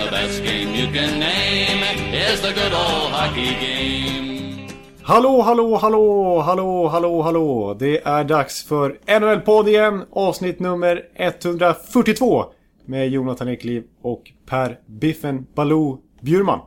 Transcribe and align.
And 0.00 0.08
the 0.08 0.16
best 0.16 0.42
game 0.44 0.74
you 0.74 0.86
can 0.92 1.20
name 1.20 1.82
is 2.14 2.40
the 2.40 2.52
good 2.52 2.72
old 2.72 3.12
hockey 3.12 3.54
game. 3.60 4.68
Hallå, 5.02 5.42
hallå, 5.42 5.76
hallå, 5.76 6.40
hallå, 6.40 6.88
hallå, 6.88 7.22
hallå. 7.22 7.76
Det 7.78 8.00
är 8.04 8.24
dags 8.24 8.64
för 8.64 8.98
NHL-podd 9.06 9.68
igen. 9.68 10.04
Avsnitt 10.10 10.60
nummer 10.60 11.02
142. 11.14 12.44
Med 12.84 13.08
Jonathan 13.08 13.48
Ekliv 13.48 13.84
och 14.02 14.32
Per 14.46 14.78
Biffen 14.86 15.46
Baloo 15.54 15.98
Bjurman. 16.20 16.60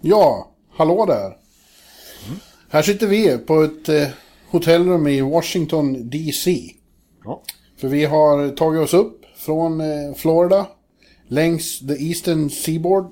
Ja, 0.00 0.50
hallå 0.76 1.06
där. 1.06 1.36
Här 2.70 2.82
sitter 2.82 3.06
vi 3.06 3.38
på 3.38 3.62
ett 3.62 3.88
eh, 3.88 4.08
hotellrum 4.50 5.06
i 5.06 5.20
Washington 5.20 6.10
DC. 6.10 6.60
Ja. 7.24 7.42
För 7.80 7.88
vi 7.88 8.04
har 8.04 8.56
tagit 8.56 8.82
oss 8.82 8.94
upp 8.94 9.24
från 9.36 9.80
eh, 9.80 10.14
Florida 10.16 10.66
längs 11.28 11.78
the 11.78 11.94
Eastern 11.94 12.50
Seaboard 12.50 13.06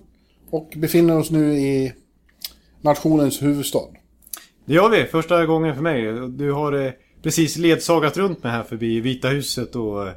och 0.51 0.73
befinner 0.77 1.19
oss 1.19 1.31
nu 1.31 1.55
i 1.55 1.93
nationens 2.81 3.43
huvudstad. 3.43 3.89
Det 4.65 4.75
gör 4.75 4.89
vi. 4.89 5.05
Första 5.05 5.47
gången 5.47 5.75
för 5.75 5.83
mig. 5.83 6.29
Du 6.29 6.53
har 6.53 6.87
eh, 6.87 6.93
precis 7.23 7.57
ledsagat 7.57 8.17
runt 8.17 8.43
mig 8.43 8.53
här 8.53 8.63
förbi 8.63 9.01
Vita 9.01 9.29
huset 9.29 9.77
och 9.77 10.09
eh, 10.09 10.15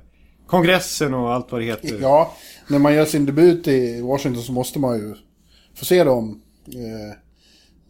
kongressen 0.47 1.13
och 1.13 1.33
allt 1.33 1.51
vad 1.51 1.61
det 1.61 1.65
heter. 1.65 1.99
Ja, 2.01 2.33
när 2.67 2.79
man 2.79 2.93
gör 2.93 3.05
sin 3.05 3.25
debut 3.25 3.67
i 3.67 4.02
Washington 4.02 4.43
så 4.43 4.52
måste 4.52 4.79
man 4.79 4.97
ju 4.97 5.15
få 5.75 5.85
se 5.85 6.03
de 6.03 6.41
eh, 6.67 7.17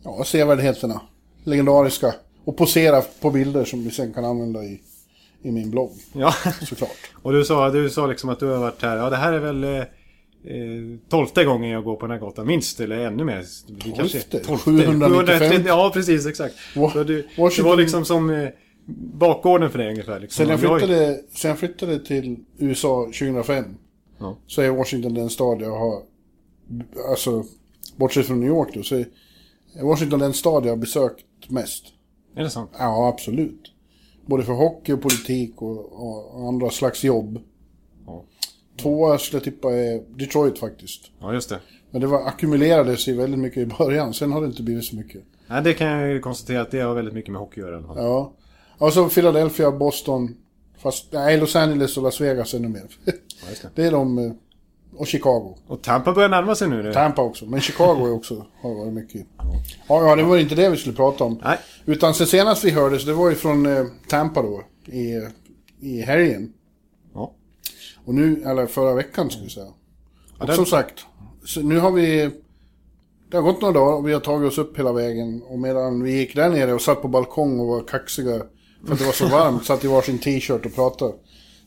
ja, 0.03 0.23
sevärdheterna. 0.23 1.01
Legendariska. 1.43 2.13
Och 2.45 2.57
posera 2.57 3.01
på 3.01 3.31
bilder 3.31 3.65
som 3.65 3.83
vi 3.83 3.91
sen 3.91 4.13
kan 4.13 4.25
använda 4.25 4.63
i, 4.63 4.81
i 5.41 5.51
min 5.51 5.71
blogg. 5.71 5.91
Ja. 6.13 6.33
Såklart. 6.69 6.97
Och 7.21 7.33
du 7.33 7.45
sa, 7.45 7.69
du 7.69 7.89
sa 7.89 8.07
liksom 8.07 8.29
att 8.29 8.39
du 8.39 8.45
har 8.45 8.57
varit 8.57 8.81
här. 8.81 8.97
Ja, 8.97 9.09
det 9.09 9.15
här 9.15 9.33
är 9.33 9.39
väl 9.39 9.85
tolfte 11.09 11.43
gången 11.43 11.69
jag 11.69 11.83
går 11.83 11.95
på 11.95 12.07
den 12.07 12.11
här 12.11 12.19
gatan. 12.25 12.47
Minst 12.47 12.79
eller 12.79 12.99
ännu 12.99 13.23
mer. 13.23 13.45
Det 13.67 13.89
är 13.89 14.39
Tolfte? 14.39 14.57
795? 14.57 15.63
Ja, 15.65 15.91
precis. 15.93 16.25
Exakt. 16.25 16.55
Wa- 16.75 16.93
Så 16.93 17.03
det 17.03 17.25
Washington- 17.37 17.63
var 17.69 17.77
liksom 17.77 18.05
som 18.05 18.29
eh, 18.29 18.49
bakgården 19.13 19.69
för 19.71 19.77
dig 19.79 19.89
ungefär. 19.89 20.19
Liksom. 20.19 20.45
Sen 20.45 20.49
jag, 20.49 20.59
flyttade, 20.79 21.21
sen 21.33 21.49
jag 21.49 21.59
flyttade 21.59 21.99
till 22.05 22.37
USA 22.57 23.05
2005 23.05 23.65
Ja. 24.19 24.37
så 24.47 24.61
är 24.61 24.69
Washington 24.69 25.13
den 25.13 25.29
stad 25.29 25.61
jag 25.61 25.77
har, 25.79 26.01
alltså 27.09 27.43
bortsett 27.95 28.25
från 28.25 28.39
New 28.39 28.49
York 28.49 28.69
då, 28.73 28.83
så 28.83 28.95
är 28.95 29.05
Washington 29.83 30.19
den 30.19 30.33
stad 30.33 30.65
jag 30.65 30.71
har 30.71 30.77
besökt 30.77 31.25
mest. 31.47 31.85
Är 32.35 32.43
det 32.43 32.49
sant? 32.49 32.71
Ja, 32.79 33.07
absolut. 33.07 33.71
Både 34.25 34.43
för 34.43 34.53
hockey 34.53 34.93
och 34.93 35.01
politik 35.01 35.61
och, 35.61 35.91
och 36.37 36.47
andra 36.47 36.69
slags 36.69 37.03
jobb. 37.03 37.39
Ja. 38.05 38.23
Tvåa 38.81 39.17
skulle 39.17 39.37
jag 39.37 39.43
tippa 39.43 39.71
är 39.71 40.17
Detroit 40.17 40.59
faktiskt. 40.59 41.01
Ja, 41.19 41.33
just 41.33 41.49
det. 41.49 41.59
Men 41.91 42.01
det 42.01 42.07
var, 42.07 42.27
ackumulerades 42.27 43.07
i 43.07 43.13
väldigt 43.13 43.39
mycket 43.39 43.57
i 43.57 43.65
början, 43.65 44.13
sen 44.13 44.31
har 44.31 44.41
det 44.41 44.47
inte 44.47 44.63
blivit 44.63 44.85
så 44.85 44.95
mycket. 44.95 45.23
Nej, 45.47 45.63
det 45.63 45.73
kan 45.73 45.87
jag 45.87 46.09
ju 46.09 46.19
konstatera 46.19 46.61
att 46.61 46.71
det 46.71 46.79
har 46.79 46.93
väldigt 46.93 47.13
mycket 47.13 47.31
med 47.31 47.39
hockey 47.39 47.61
att 47.61 47.67
göra. 47.67 47.83
Ja. 47.95 48.33
Och 48.77 48.93
så 48.93 49.09
Philadelphia, 49.09 49.71
Boston, 49.71 50.35
fast 50.77 51.13
nej, 51.13 51.37
Los 51.37 51.55
Angeles 51.55 51.97
och 51.97 52.03
Las 52.03 52.21
Vegas 52.21 52.53
ännu 52.53 52.67
mer. 52.67 52.81
just 53.49 53.61
det. 53.61 53.69
det 53.75 53.85
är 53.87 53.91
de, 53.91 54.17
eh, 54.17 54.31
och 54.97 55.07
Chicago. 55.07 55.57
Och 55.67 55.81
Tampa 55.81 56.13
börjar 56.13 56.29
närma 56.29 56.55
sig 56.55 56.67
nu. 56.69 56.93
Tampa 56.93 57.21
också, 57.21 57.45
men 57.45 57.61
Chicago 57.61 58.05
är 58.05 58.13
också, 58.13 58.45
har 58.61 58.75
varit 58.75 58.93
mycket. 58.93 59.27
Ja, 59.87 60.07
ja, 60.07 60.15
det 60.15 60.23
var 60.23 60.37
inte 60.37 60.55
det 60.55 60.69
vi 60.69 60.77
skulle 60.77 60.95
prata 60.95 61.23
om. 61.23 61.39
Nej. 61.43 61.57
Utan 61.85 62.13
sen 62.13 62.27
senast 62.27 62.63
vi 62.63 62.69
hördes, 62.69 63.05
det 63.05 63.13
var 63.13 63.29
ju 63.29 63.35
från 63.35 63.65
eh, 63.65 63.85
Tampa 64.07 64.41
då, 64.41 64.63
i, 64.85 65.21
i 65.79 66.01
helgen. 66.01 66.53
Ja. 68.09 68.13
Och 68.13 68.15
nu, 68.15 68.43
eller 68.45 68.65
förra 68.67 68.93
veckan 68.93 69.29
ska 69.29 69.41
vi 69.43 69.49
säga. 69.49 69.65
Och 70.39 70.47
den- 70.47 70.55
som 70.55 70.65
sagt, 70.65 70.93
nu 71.63 71.79
har 71.79 71.91
vi... 71.91 72.29
Det 73.31 73.37
har 73.37 73.43
gått 73.43 73.61
några 73.61 73.73
dagar 73.73 73.93
och 73.95 74.07
vi 74.07 74.13
har 74.13 74.19
tagit 74.19 74.47
oss 74.51 74.57
upp 74.57 74.79
hela 74.79 74.93
vägen. 74.93 75.41
Och 75.41 75.59
medan 75.59 76.03
vi 76.03 76.17
gick 76.17 76.35
där 76.35 76.49
nere 76.49 76.73
och 76.73 76.81
satt 76.81 77.01
på 77.01 77.07
balkong 77.07 77.59
och 77.59 77.67
var 77.67 77.81
kaxiga 77.81 78.41
för 78.85 78.93
att 78.93 78.99
det 78.99 79.05
var 79.05 79.11
så 79.11 79.27
varmt, 79.27 79.65
satt 79.65 79.83
i 79.83 79.87
varsin 79.87 80.17
t-shirt 80.19 80.65
och 80.65 80.75
pratade. 80.75 81.13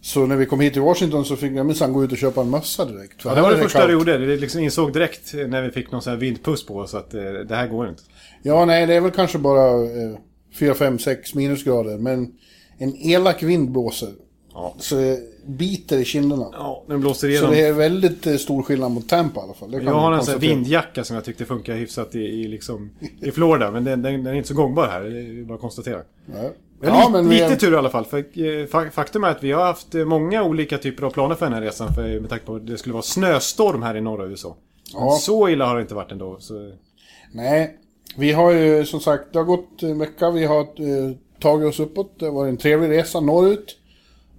Så 0.00 0.26
när 0.26 0.36
vi 0.36 0.46
kom 0.46 0.60
hit 0.60 0.72
till 0.72 0.82
Washington 0.82 1.24
så 1.24 1.36
fick 1.36 1.52
jag 1.52 1.66
minsann 1.66 1.92
gå 1.92 2.04
ut 2.04 2.12
och 2.12 2.18
köpa 2.18 2.40
en 2.40 2.50
mössa 2.50 2.84
direkt. 2.84 3.24
Ja, 3.24 3.34
det 3.34 3.42
var 3.42 3.50
det 3.50 3.56
första 3.58 3.78
kallt. 3.78 3.88
du 3.88 3.92
gjorde. 3.94 4.18
Vi 4.18 4.36
liksom 4.36 4.60
insåg 4.60 4.92
direkt 4.92 5.34
när 5.34 5.62
vi 5.62 5.70
fick 5.70 5.90
någon 5.92 6.02
sån 6.02 6.10
här 6.12 6.20
vindpuss 6.20 6.66
på 6.66 6.76
oss 6.76 6.94
att 6.94 7.14
eh, 7.14 7.22
det 7.22 7.54
här 7.56 7.68
går 7.68 7.88
inte. 7.88 8.02
Ja, 8.42 8.64
nej, 8.64 8.86
det 8.86 8.94
är 8.94 9.00
väl 9.00 9.10
kanske 9.10 9.38
bara 9.38 9.82
eh, 9.84 10.16
4, 10.58 10.74
5, 10.74 10.98
6 10.98 11.34
minusgrader. 11.34 11.98
Men 11.98 12.32
en 12.78 12.96
elak 12.96 13.42
vind 13.42 13.70
blåser. 13.70 14.12
Ja. 14.54 14.74
Så 14.78 14.94
det 14.94 15.18
biter 15.46 15.98
i 15.98 16.04
kinderna. 16.04 16.46
Ja, 16.52 16.84
den 16.88 17.00
blåser 17.00 17.20
Så 17.20 17.26
igenom. 17.26 17.50
det 17.50 17.60
är 17.60 17.72
väldigt 17.72 18.26
eh, 18.26 18.36
stor 18.36 18.62
skillnad 18.62 18.90
mot 18.90 19.08
Tampa 19.08 19.40
i 19.40 19.42
alla 19.42 19.54
fall. 19.54 19.72
Jag 19.84 19.92
har 19.92 20.12
en 20.12 20.22
sån 20.22 20.38
vindjacka 20.38 21.04
som 21.04 21.14
jag 21.16 21.24
tyckte 21.24 21.44
funkar 21.44 21.74
hyfsat 21.74 22.14
i, 22.14 22.18
i, 22.18 22.48
liksom, 22.48 22.90
i 23.20 23.30
Florida. 23.30 23.70
Men 23.70 23.84
den, 23.84 24.02
den, 24.02 24.24
den 24.24 24.26
är 24.26 24.36
inte 24.36 24.48
så 24.48 24.54
gångbar 24.54 24.86
här. 24.88 25.00
Det 25.00 25.18
är 25.40 25.44
bara 25.44 25.54
att 25.54 25.60
konstatera. 25.60 25.96
Har 26.34 26.50
Ja, 26.84 27.06
li- 27.06 27.12
men 27.12 27.28
vi 27.28 27.34
lite 27.34 27.56
tur 27.56 27.72
i 27.72 27.76
alla 27.76 27.90
fall. 27.90 28.04
För, 28.04 28.18
eh, 28.18 28.22
fa- 28.66 28.90
faktum 28.90 29.24
är 29.24 29.28
att 29.28 29.42
vi 29.44 29.52
har 29.52 29.64
haft 29.64 29.94
eh, 29.94 30.04
många 30.04 30.42
olika 30.44 30.78
typer 30.78 31.06
av 31.06 31.10
planer 31.10 31.34
för 31.34 31.46
den 31.46 31.54
här 31.54 31.62
resan. 31.62 31.94
För, 31.94 32.20
med 32.20 32.30
tanke 32.30 32.44
på 32.46 32.54
att 32.54 32.66
det 32.66 32.78
skulle 32.78 32.92
vara 32.92 33.02
snöstorm 33.02 33.82
här 33.82 33.96
i 33.96 34.00
norra 34.00 34.26
USA. 34.26 34.56
Ja. 34.94 35.10
så 35.20 35.48
illa 35.48 35.66
har 35.66 35.76
det 35.76 35.82
inte 35.82 35.94
varit 35.94 36.12
ändå. 36.12 36.36
Så, 36.40 36.72
Nej, 37.32 37.76
vi 38.16 38.32
har 38.32 38.50
ju 38.52 38.84
som 38.86 39.00
sagt, 39.00 39.24
det 39.32 39.38
har 39.38 39.44
gått 39.46 39.82
en 39.82 39.98
vecka, 39.98 40.30
vi 40.30 40.44
har 40.44 40.60
eh, 40.60 41.12
tagit 41.40 41.68
oss 41.68 41.80
uppåt. 41.80 42.12
Det 42.18 42.30
var 42.30 42.46
en 42.46 42.56
trevlig 42.56 42.90
resa 42.98 43.20
norrut. 43.20 43.76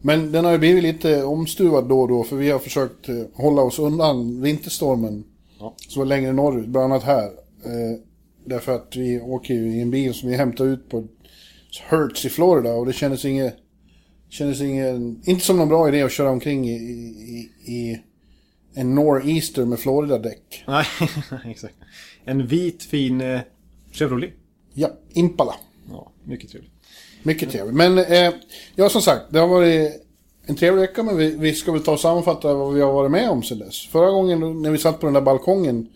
Men 0.05 0.31
den 0.31 0.45
har 0.45 0.51
ju 0.51 0.57
blivit 0.57 0.83
lite 0.83 1.23
omstuvad 1.23 1.89
då 1.89 2.01
och 2.01 2.07
då, 2.07 2.23
för 2.23 2.35
vi 2.35 2.49
har 2.49 2.59
försökt 2.59 3.09
eh, 3.09 3.15
hålla 3.33 3.61
oss 3.61 3.79
undan 3.79 4.41
vinterstormen. 4.41 5.23
Ja. 5.59 5.75
Var 5.95 6.05
längre 6.05 6.33
norrut, 6.33 6.67
bland 6.67 6.93
annat 6.93 7.03
här. 7.03 7.25
Eh, 7.65 7.99
därför 8.45 8.75
att 8.75 8.95
vi 8.95 9.21
åker 9.21 9.53
ju 9.53 9.77
i 9.77 9.81
en 9.81 9.91
bil 9.91 10.13
som 10.13 10.29
vi 10.29 10.35
hämtar 10.35 10.65
ut 10.65 10.89
på 10.89 11.07
Hertz 11.81 12.25
i 12.25 12.29
Florida 12.29 12.73
och 12.73 12.85
det 12.85 12.93
kändes 12.93 13.25
inget... 13.25 13.55
Kändes 14.29 14.61
ingen, 14.61 15.21
inte 15.25 15.45
som 15.45 15.57
någon 15.57 15.69
bra 15.69 15.87
idé 15.87 16.01
att 16.01 16.11
köra 16.11 16.29
omkring 16.29 16.69
i, 16.69 16.73
i, 16.73 17.51
i 17.73 18.01
en 18.73 18.99
Nor'easter 18.99 19.65
med 19.65 19.79
Florida-däck. 19.79 20.63
nej, 20.67 20.85
exakt. 21.45 21.75
En 22.25 22.47
vit 22.47 22.83
fin 22.83 23.21
eh, 23.21 23.39
Chevrolet. 23.91 24.33
Ja, 24.73 24.89
Impala. 25.13 25.55
Ja, 25.89 26.11
mycket 26.23 26.49
trevligt. 26.49 26.72
Mycket 27.23 27.51
trevligt. 27.51 27.75
Men 27.75 27.97
eh, 27.97 28.33
ja, 28.75 28.89
som 28.89 29.01
sagt, 29.01 29.21
det 29.29 29.39
har 29.39 29.47
varit 29.47 29.91
en 30.45 30.55
trevlig 30.55 30.81
vecka, 30.81 31.03
men 31.03 31.17
vi, 31.17 31.35
vi 31.37 31.53
ska 31.53 31.71
väl 31.71 31.83
ta 31.83 31.91
och 31.91 31.99
sammanfatta 31.99 32.53
vad 32.53 32.73
vi 32.73 32.81
har 32.81 32.93
varit 32.93 33.11
med 33.11 33.29
om 33.29 33.43
sen 33.43 33.59
dess. 33.59 33.87
Förra 33.87 34.11
gången 34.11 34.61
när 34.61 34.71
vi 34.71 34.77
satt 34.77 34.99
på 34.99 35.05
den 35.07 35.13
där 35.13 35.21
balkongen, 35.21 35.87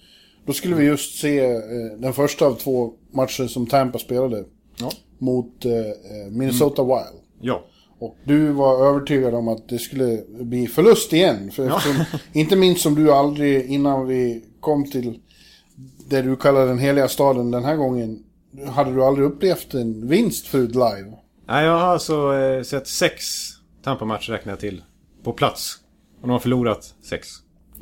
då 0.45 0.53
skulle 0.53 0.75
vi 0.75 0.85
just 0.85 1.19
se 1.19 1.39
eh, 1.45 1.57
den 1.97 2.13
första 2.13 2.45
av 2.45 2.53
två 2.53 2.93
matcher 3.11 3.47
som 3.47 3.65
Tampa 3.67 3.99
spelade 3.99 4.43
Ja. 4.79 4.91
mot 5.17 5.65
eh, 5.65 5.71
eh, 5.73 6.31
Minnesota 6.31 6.83
Wild. 6.83 7.21
Ja. 7.41 7.63
Och 7.99 8.15
du 8.25 8.51
var 8.51 8.87
övertygad 8.89 9.33
om 9.35 9.47
att 9.47 9.69
det 9.69 9.79
skulle 9.79 10.23
bli 10.39 10.67
förlust 10.67 11.13
igen. 11.13 11.51
För 11.51 11.65
Ja. 11.65 11.77
eftersom, 11.77 12.03
inte 12.33 12.55
minst 12.55 12.81
som 12.81 12.95
du 12.95 13.11
aldrig, 13.11 13.65
innan 13.71 14.07
vi 14.07 14.43
kom 14.59 14.91
till 14.91 15.19
det 16.09 16.21
du 16.21 16.35
kallar 16.35 16.67
den 16.67 16.79
heliga 16.79 17.07
staden 17.07 17.51
den 17.51 17.63
här 17.65 17.75
gången, 17.75 18.23
hade 18.65 18.93
du 18.93 19.03
aldrig 19.03 19.27
upplevt 19.27 19.73
en 19.73 20.07
vinst 20.07 20.47
förut 20.47 20.71
live. 20.75 21.13
Nej, 21.47 21.65
jag 21.65 21.71
har 21.79 21.87
alltså 21.87 22.33
eh, 22.33 22.63
sett 22.63 22.87
sex 22.87 23.23
Tampa-matcher 23.83 24.31
räknar 24.31 24.51
jag 24.53 24.59
till. 24.59 24.83
På 25.23 25.33
plats. 25.33 25.77
Och 26.21 26.27
de 26.27 26.31
har 26.31 26.39
förlorat 26.39 26.95
sex. 27.01 27.27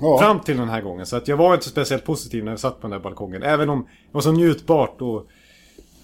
Ja. 0.02 0.20
Fram 0.20 0.40
till 0.40 0.58
den 0.58 0.70
här 0.70 0.82
gången. 0.82 1.06
Så 1.06 1.16
att 1.16 1.28
jag 1.28 1.38
var 1.38 1.54
inte 1.54 1.70
speciellt 1.70 2.06
positiv 2.06 2.44
när 2.44 2.52
jag 2.52 2.60
satt 2.60 2.82
på 2.82 2.88
den 2.88 2.92
där 2.92 3.00
balkongen. 3.00 3.44
Även 3.44 3.70
om 3.70 3.82
det 3.82 4.12
var 4.12 4.22
så 4.22 4.32
njutbart 4.32 5.02
och 5.02 5.28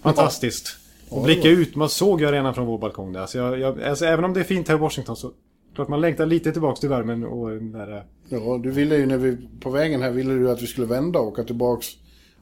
fantastiskt. 0.02 0.76
Och 1.08 1.22
blicka 1.22 1.48
ut. 1.48 1.76
Man 1.76 1.88
såg 1.88 2.20
ju 2.20 2.26
arenan 2.26 2.54
från 2.54 2.66
vår 2.66 2.78
balkong 2.78 3.12
där. 3.12 3.26
Så 3.26 3.38
jag, 3.38 3.58
jag, 3.58 3.82
alltså, 3.82 4.04
även 4.04 4.24
om 4.24 4.32
det 4.34 4.40
är 4.40 4.44
fint 4.44 4.68
här 4.68 4.74
i 4.74 4.78
Washington 4.78 5.16
så... 5.16 5.30
Klart 5.74 5.88
man 5.88 6.00
längtar 6.00 6.26
lite 6.26 6.52
tillbaks 6.52 6.80
till 6.80 6.88
värmen 6.88 7.24
och 7.24 7.50
den 7.50 7.72
där... 7.72 7.96
eh, 7.96 8.02
Ja, 8.28 8.60
du 8.62 8.70
ville 8.70 8.96
ju 8.96 9.06
när 9.06 9.16
vi, 9.18 9.36
på 9.60 9.70
vägen 9.70 10.02
här 10.02 10.10
ville 10.10 10.34
du 10.34 10.50
att 10.50 10.62
vi 10.62 10.66
skulle 10.66 10.86
vända 10.86 11.18
och 11.18 11.26
åka 11.26 11.44
tillbaks 11.44 11.86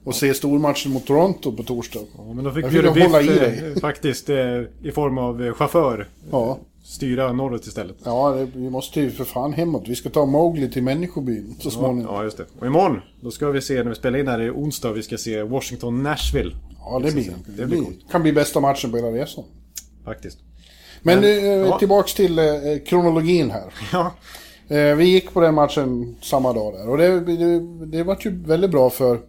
och 0.05 0.15
se 0.15 0.35
stormatchen 0.35 0.93
mot 0.93 1.07
Toronto 1.07 1.53
på 1.57 1.63
torsdag. 1.63 2.01
Ja, 2.17 2.33
men 2.35 2.45
då 2.45 2.51
fick 2.51 2.65
ville 2.67 2.93
Biff, 2.93 3.15
eh, 3.15 3.81
faktiskt 3.81 4.29
eh, 4.31 4.37
i 4.83 4.93
form 4.95 5.19
av 5.19 5.45
eh, 5.47 5.53
chaufför. 5.53 6.09
Ja. 6.31 6.59
styra 6.85 7.33
norrut 7.33 7.67
istället. 7.67 7.97
Ja, 8.05 8.31
det, 8.31 8.45
vi 8.59 8.71
måste 8.71 9.01
ju 9.01 9.11
för 9.11 9.25
fan 9.25 9.53
hemåt. 9.53 9.83
Vi 9.89 9.97
ska 9.97 10.11
ta 10.11 10.27
Mowgli 10.27 10.71
till 10.71 10.83
människobyn 10.83 11.55
så 11.61 11.71
småningom. 11.71 12.15
Ja, 12.15 12.25
just 12.25 12.37
det. 12.37 12.45
Och 12.61 12.67
imorgon, 12.67 13.01
då 13.21 13.31
ska 13.31 13.51
vi 13.51 13.61
se, 13.61 13.75
när 13.83 13.91
vi 13.91 13.95
spelar 13.97 14.19
in 14.19 14.29
här 14.29 14.41
i 14.41 14.51
onsdag, 14.51 14.93
vi 14.93 15.03
ska 15.03 15.17
se 15.19 15.43
Washington-Nashville. 15.43 16.53
Ja, 16.79 16.99
det 17.05 17.13
blir 17.13 17.25
Det 17.25 17.53
det. 17.63 17.67
blir 17.67 17.79
coolt. 17.83 17.99
kan 18.11 18.23
bli 18.23 18.33
bästa 18.33 18.61
matchen 18.61 18.91
på 18.91 18.97
hela 18.97 19.09
resan. 19.09 19.45
Faktiskt. 20.05 20.39
Men, 21.03 21.21
Men- 21.21 21.61
ja. 21.67 21.79
tillbaks 21.79 22.15
till 22.15 22.39
eh, 22.39 22.45
kronologin 22.87 23.51
här. 23.51 23.73
Ja, 23.93 24.13
Eh, 24.69 24.97
vi 24.97 25.05
gick 25.05 25.33
på 25.33 25.41
den 25.41 25.55
matchen 25.55 26.17
samma 26.23 26.53
dag 26.53 26.73
där. 26.75 26.89
Och 26.89 26.99
det, 26.99 27.21
det, 27.21 27.61
det 27.87 28.03
var 28.03 28.19
ju 28.21 28.43
väldigt 28.45 28.71
bra 28.71 28.91
för 28.91 29.21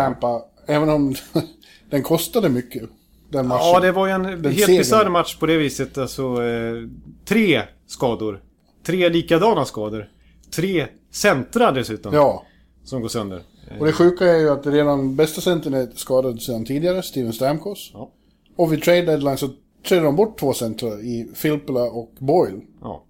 Tampa. 0.00 0.42
Även 0.66 0.88
om 0.88 1.14
den 1.90 2.02
kostade 2.02 2.48
mycket. 2.48 2.82
Den 3.28 3.48
matchen. 3.48 3.66
ja 3.66 3.80
det 3.80 3.92
var 3.92 4.06
ju 4.06 4.12
en 4.12 4.24
helt 4.24 4.42
segern. 4.44 4.78
bisarr 4.78 5.08
match 5.08 5.36
på 5.36 5.46
det 5.46 5.56
viset. 5.56 5.98
Alltså, 5.98 6.22
eh, 6.22 6.88
tre 7.24 7.62
skador. 7.86 8.42
Tre 8.86 9.08
likadana 9.08 9.64
skador. 9.64 10.08
Tre 10.54 10.86
centra 11.10 11.72
dessutom. 11.72 12.14
Ja. 12.14 12.42
Som 12.84 13.00
går 13.02 13.08
sönder. 13.08 13.42
Och 13.80 13.86
det 13.86 13.92
sjuka 13.92 14.24
är 14.24 14.38
ju 14.38 14.50
att 14.50 14.66
redan 14.66 15.16
bästa 15.16 15.40
centern 15.40 15.74
är 15.74 15.88
skadad 15.94 16.42
sedan 16.42 16.64
tidigare, 16.64 17.02
Steven 17.02 17.32
Stamkos. 17.32 17.90
Ja. 17.94 18.10
Och 18.56 18.72
vid 18.72 18.82
trade 18.82 19.02
deadline 19.02 19.38
så 19.38 19.48
tradade 19.88 20.06
de 20.06 20.16
bort 20.16 20.38
två 20.38 20.52
centrar 20.52 21.00
i 21.00 21.28
Filppula 21.34 21.82
och 21.82 22.14
Boyle. 22.18 22.60
Ja. 22.82 23.04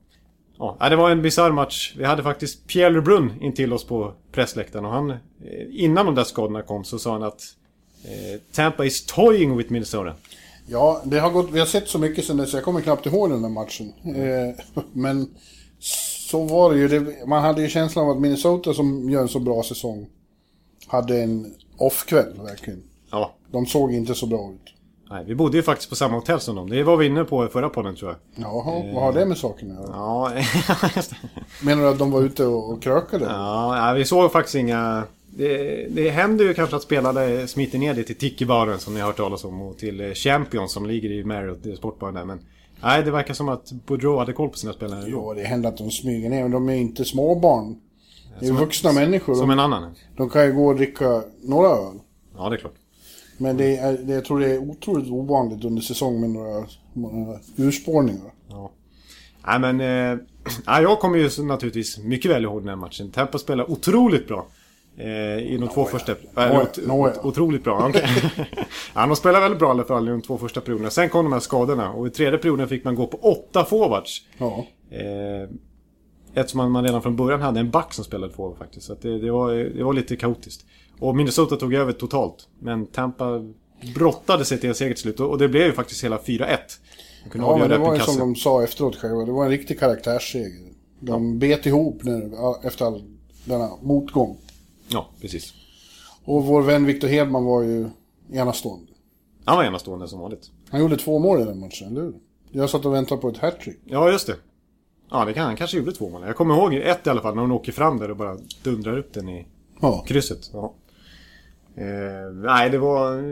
Ja, 0.59 0.77
det 0.91 0.97
var 0.97 1.11
en 1.11 1.23
bisarr 1.23 1.51
match. 1.53 1.95
Vi 1.99 2.05
hade 2.05 2.23
faktiskt 2.23 2.67
Pierre 2.67 2.91
LeBrun 2.91 3.33
in 3.41 3.55
till 3.55 3.73
oss 3.73 3.85
på 3.85 4.13
pressläktaren 4.33 4.85
och 4.85 4.91
han... 4.93 5.11
eh, 5.11 5.17
Innan 5.71 6.07
de 6.07 6.15
där 6.15 6.25
skadorna 6.25 6.63
kom 6.63 6.85
så 6.85 6.99
sa 6.99 7.13
han 7.13 7.23
att 7.23 7.43
eh, 8.05 8.41
Tampa 8.53 8.85
is 8.85 9.07
toying 9.07 9.57
with 9.57 9.73
Minnesota. 9.73 10.13
Ja, 10.67 11.01
det 11.05 11.19
har 11.19 11.31
gått, 11.31 11.51
vi 11.51 11.59
har 11.59 11.67
sett 11.67 11.89
så 11.89 11.99
mycket 11.99 12.25
sen 12.25 12.37
dess, 12.37 12.53
jag 12.55 12.65
kommer 12.65 12.81
knappt 12.81 13.07
ihåg 13.07 13.31
den 13.31 13.43
där 13.43 13.49
matchen. 13.49 13.93
Eh, 14.05 14.65
men 14.93 15.31
så 15.79 16.45
var 16.45 16.73
det 16.73 16.79
ju. 16.79 16.89
Det, 16.89 17.27
man 17.27 17.43
hade 17.43 17.63
ju 17.63 17.69
känslan 17.69 18.05
av 18.05 18.11
att 18.11 18.21
Minnesota 18.21 18.75
som 18.75 19.11
gör 19.11 19.23
en 19.23 19.29
så 19.29 19.39
bra 19.39 19.63
säsong 19.63 20.07
hade 20.87 21.23
en 21.23 21.55
off-kväll, 21.77 22.33
verkligen. 22.43 22.83
Ja. 23.11 23.35
De 23.53 23.67
såg 23.67 23.95
inte 23.95 24.15
så 24.15 24.27
bra 24.27 24.53
ut. 24.53 24.73
Nej, 25.11 25.25
vi 25.27 25.35
bodde 25.35 25.57
ju 25.57 25.63
faktiskt 25.63 25.91
på 25.91 25.97
samma 25.97 26.15
hotell 26.15 26.41
som 26.41 26.57
dem. 26.57 26.71
Det 26.71 26.83
var 26.83 26.97
vi 26.97 27.07
inne 27.07 27.25
på 27.25 27.45
i 27.45 27.49
förra 27.49 27.69
podden 27.69 27.97
tror 27.97 28.11
jag. 28.11 28.45
Jaha, 28.45 28.93
vad 28.95 29.03
har 29.03 29.13
det 29.13 29.27
med 29.27 29.39
saken 29.39 29.79
att? 29.79 29.89
Ja, 29.93 30.33
just 30.97 31.11
det. 31.11 31.17
Menar 31.63 31.83
du 31.83 31.89
att 31.89 31.99
de 31.99 32.11
var 32.11 32.23
ute 32.23 32.47
och, 32.47 32.71
och 32.71 32.83
krökade? 32.83 33.25
Ja, 33.25 33.75
nej, 33.75 33.99
vi 33.99 34.05
såg 34.05 34.33
faktiskt 34.33 34.55
inga... 34.55 35.03
Det, 35.39 35.87
det 35.91 36.11
händer 36.11 36.45
ju 36.45 36.55
kanske 36.55 36.77
att 36.77 36.83
spelare 36.83 37.47
smiter 37.47 37.79
ner 37.79 37.95
det 37.95 38.03
till 38.03 38.17
Tiki-baren 38.17 38.79
som 38.79 38.95
ni 38.95 39.01
har 39.01 39.07
hört 39.07 39.17
talas 39.17 39.45
om 39.45 39.63
och 39.63 39.79
till 39.79 40.01
eh, 40.01 40.13
Champions 40.13 40.73
som 40.73 40.87
ligger 40.87 41.11
i 41.11 41.25
Marriott, 41.25 41.67
är 41.67 41.75
sportbaren 41.75 42.15
där. 42.15 42.25
Men 42.25 42.41
nej, 42.83 43.03
det 43.03 43.11
verkar 43.11 43.35
som 43.35 43.49
att 43.49 43.73
Boudreau 43.73 44.19
hade 44.19 44.33
koll 44.33 44.49
på 44.49 44.59
sina 44.59 44.73
spelare. 44.73 45.05
Jo, 45.07 45.35
det 45.35 45.43
händer 45.43 45.69
att 45.69 45.77
de 45.79 45.91
smyger 45.91 46.31
ner, 46.31 46.43
men 46.43 46.51
de 46.51 46.69
är 46.69 46.75
inte 46.75 47.05
småbarn. 47.05 47.77
Det 48.41 48.47
är 48.47 48.53
vuxna 48.53 48.93
människor. 48.93 49.35
Som 49.35 49.51
en 49.51 49.59
annan. 49.59 49.95
de 50.17 50.31
kan 50.31 50.45
ju 50.45 50.53
gå 50.53 50.67
och 50.67 50.77
dricka 50.77 51.23
några 51.43 51.69
öl. 51.69 51.99
Ja, 52.37 52.49
det 52.49 52.57
är 52.57 52.59
klart. 52.59 52.75
Men 53.39 53.57
det 53.57 53.77
är, 53.77 53.93
det, 53.93 54.13
jag 54.15 54.25
tror 54.25 54.41
det 54.41 54.51
är 54.55 54.59
otroligt 54.59 55.11
ovanligt 55.11 55.65
under 55.65 55.83
säsong 55.83 56.21
med 56.21 56.31
några, 56.31 56.67
några 56.93 57.39
urspårningar. 57.57 58.33
Ja. 58.49 58.71
Nej, 59.47 59.59
men... 59.61 59.81
Eh, 59.81 60.19
jag 60.83 61.01
kommer 61.01 61.19
ju 61.19 61.45
naturligtvis 61.45 61.99
mycket 61.99 62.31
väl 62.31 62.45
ihåg 62.45 62.61
den 62.63 62.69
här 62.69 62.77
matchen. 62.77 63.11
Tampa 63.11 63.39
spelar 63.39 63.71
otroligt 63.71 64.29
bra. 64.29 64.47
Eh, 64.99 65.39
I 65.39 65.57
de 65.61 65.69
två 65.69 65.85
första... 65.85 66.13
Äh, 66.13 66.61
ot- 66.61 66.87
nåja. 66.87 67.13
ot- 67.15 67.25
otroligt 67.25 67.65
bra, 67.65 67.87
okej. 67.89 68.09
ja, 68.95 69.07
de 69.07 69.17
spelar 69.17 69.41
väldigt 69.41 69.59
bra 69.59 69.69
i 69.69 69.71
alla 69.71 69.85
fall 69.85 70.09
i 70.09 70.11
de 70.11 70.23
två 70.23 70.39
första 70.39 70.61
perioderna. 70.61 70.91
Sen 70.91 71.09
kom 71.09 71.25
de 71.25 71.33
här 71.33 71.41
skadorna 71.41 71.93
och 71.93 72.07
i 72.07 72.11
tredje 72.11 72.39
perioden 72.39 72.69
fick 72.69 72.85
man 72.85 72.95
gå 72.95 73.07
på 73.07 73.17
åtta 73.17 73.65
forwards. 73.65 74.23
Ja. 74.39 74.67
Eh, 74.91 75.49
eftersom 76.35 76.59
man, 76.59 76.71
man 76.71 76.85
redan 76.85 77.03
från 77.03 77.17
början 77.17 77.43
hade 77.43 77.61
en 77.61 77.71
back 77.71 77.95
som 77.95 78.05
spelade 78.05 78.33
forward 78.33 78.59
faktiskt. 78.59 78.87
Så 78.87 78.95
det, 79.03 79.19
det, 79.19 79.31
var, 79.31 79.53
det 79.53 79.85
var 79.85 79.93
lite 79.93 80.17
kaotiskt. 80.17 80.67
Och 81.01 81.17
Minnesota 81.17 81.57
tog 81.57 81.75
över 81.75 81.93
totalt. 81.93 82.49
Men 82.59 82.87
Tampa 82.87 83.45
brottade 83.95 84.45
sig 84.45 84.61
till 84.61 84.69
en 84.69 84.75
seger 84.75 84.95
till 84.95 85.03
slut. 85.03 85.21
Och 85.21 85.39
det 85.39 85.49
blev 85.49 85.67
ju 85.67 85.73
faktiskt 85.73 86.05
hela 86.05 86.17
4-1. 86.19 86.47
De 87.25 87.31
kunde 87.31 87.47
Ja, 87.47 87.53
avgöra 87.53 87.69
men 87.69 87.81
det 87.81 87.87
var 87.87 87.95
ju 87.95 88.01
som 88.01 88.19
de 88.19 88.37
sa 88.37 88.63
efteråt 88.65 88.97
själva. 88.97 89.25
Det 89.25 89.33
var 89.33 89.45
en 89.45 89.51
riktig 89.51 89.79
karaktärsseger. 89.81 90.73
De 91.01 91.39
bet 91.39 91.67
ihop 91.67 92.05
nu, 92.05 92.33
efter 92.63 92.85
all 92.85 93.03
denna 93.45 93.71
motgång. 93.83 94.37
Ja, 94.89 95.11
precis. 95.21 95.55
Och 96.25 96.45
vår 96.45 96.63
vän 96.63 96.85
Victor 96.85 97.09
Hedman 97.09 97.45
var 97.45 97.63
ju 97.63 97.89
enastående. 98.33 98.93
Han 99.45 99.57
var 99.57 99.65
enastående 99.65 100.09
som 100.09 100.21
vanligt. 100.21 100.51
Han 100.71 100.81
gjorde 100.81 100.97
två 100.97 101.19
mål 101.19 101.41
i 101.41 101.45
den 101.45 101.61
matchen, 101.61 101.89
eller 101.89 102.01
hur? 102.01 102.15
Jag 102.51 102.71
satt 102.71 102.85
och 102.85 102.95
väntade 102.95 103.21
på 103.21 103.29
ett 103.29 103.39
hattrick. 103.39 103.79
Ja, 103.85 104.11
just 104.11 104.27
det. 104.27 104.37
Ja, 105.11 105.25
det 105.25 105.33
kan 105.33 105.45
han 105.45 105.57
kanske 105.57 105.77
gjorde 105.77 105.93
två 105.93 106.09
mål. 106.09 106.23
Jag 106.27 106.37
kommer 106.37 106.55
ihåg 106.55 106.75
ett 106.75 107.07
i 107.07 107.11
alla 107.11 107.21
fall, 107.21 107.35
när 107.35 107.43
hon 107.43 107.53
åker 107.53 107.73
fram 107.73 107.99
där 107.99 108.11
och 108.11 108.17
bara 108.17 108.39
dundrar 108.63 108.99
upp 108.99 109.13
den 109.15 109.29
i 109.29 109.47
Ja. 109.81 110.05
krysset. 110.07 110.51
Ja. 110.53 110.75
Eh, 111.77 112.33
nej, 112.35 112.71
det 112.71 112.79
var 112.79 113.23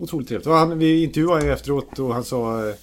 otroligt 0.00 0.28
trevligt. 0.28 0.46
Han, 0.48 0.78
vi 0.78 1.04
intervjuade 1.04 1.46
ju 1.46 1.52
efteråt 1.52 1.98
och 1.98 2.14
han 2.14 2.24
sa... 2.24 2.68
eh, 2.68 2.74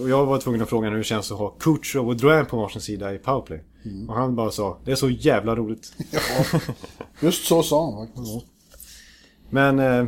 Och 0.00 0.08
jag 0.08 0.26
var 0.26 0.38
tvungen 0.38 0.62
att 0.62 0.68
fråga 0.68 0.90
hur 0.90 0.96
det 0.98 1.04
känns 1.04 1.32
att 1.32 1.38
ha 1.38 1.50
Kutjov 1.50 2.08
och 2.08 2.16
Drouin 2.16 2.46
på 2.46 2.56
varsin 2.56 2.80
sida 2.82 3.14
i 3.14 3.18
powerplay. 3.18 3.60
Och 4.08 4.14
han 4.14 4.36
bara 4.36 4.50
sa, 4.50 4.78
det 4.84 4.90
är 4.90 4.94
så 4.96 5.10
jävla 5.10 5.56
roligt. 5.56 5.92
ja. 6.10 6.20
Just 7.20 7.44
så 7.44 7.62
sa 7.62 7.84
han 7.94 8.06
faktiskt. 8.06 8.46
Men... 9.50 9.78
Eh, 9.78 10.06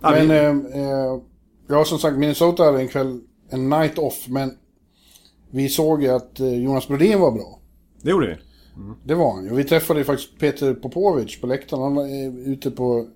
Men, 0.00 0.28
vi, 0.28 0.34
eh, 0.36 0.82
eh, 0.82 1.18
ja 1.68 1.84
som 1.84 1.98
sagt, 1.98 2.16
Minnesota 2.18 2.64
hade 2.64 2.80
en 2.80 2.88
kväll, 2.88 3.20
en 3.50 3.68
night 3.68 3.98
off, 3.98 4.28
men 4.28 4.50
vi 5.50 5.68
såg 5.68 6.02
ju 6.02 6.08
att 6.08 6.40
eh, 6.40 6.54
Jonas 6.62 6.88
Brodin 6.88 7.20
var 7.20 7.32
bra. 7.32 7.60
det 8.02 8.10
gjorde 8.10 8.26
vi. 8.26 8.36
Det 9.04 9.14
var 9.14 9.34
han 9.34 9.44
ju. 9.44 9.54
Vi 9.54 9.64
träffade 9.64 10.00
ju 10.00 10.04
faktiskt 10.04 10.38
Peter 10.38 10.74
Popovic 10.74 11.40
på 11.40 11.46
läktaren. 11.46 11.82
Han 11.82 11.94
var 11.94 12.06
ute 12.48 12.70
på 12.70 13.06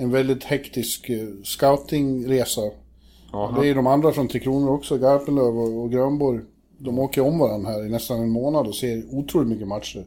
en 0.00 0.10
väldigt 0.10 0.44
hektisk 0.44 1.08
eh, 1.08 1.28
scoutingresa. 1.44 2.60
Ja, 3.32 3.56
Det 3.60 3.68
är 3.68 3.74
de 3.74 3.86
andra 3.86 4.12
från 4.12 4.28
Tre 4.28 4.40
Kronor 4.40 4.70
också, 4.70 4.98
Garpenlöv 4.98 5.58
och, 5.58 5.82
och 5.82 5.90
Grönborg. 5.90 6.40
De 6.78 6.98
åker 6.98 7.20
om 7.20 7.38
varandra 7.38 7.70
här 7.70 7.86
i 7.86 7.88
nästan 7.88 8.20
en 8.20 8.30
månad 8.30 8.66
och 8.66 8.74
ser 8.74 9.02
otroligt 9.10 9.48
mycket 9.48 9.68
matcher. 9.68 10.04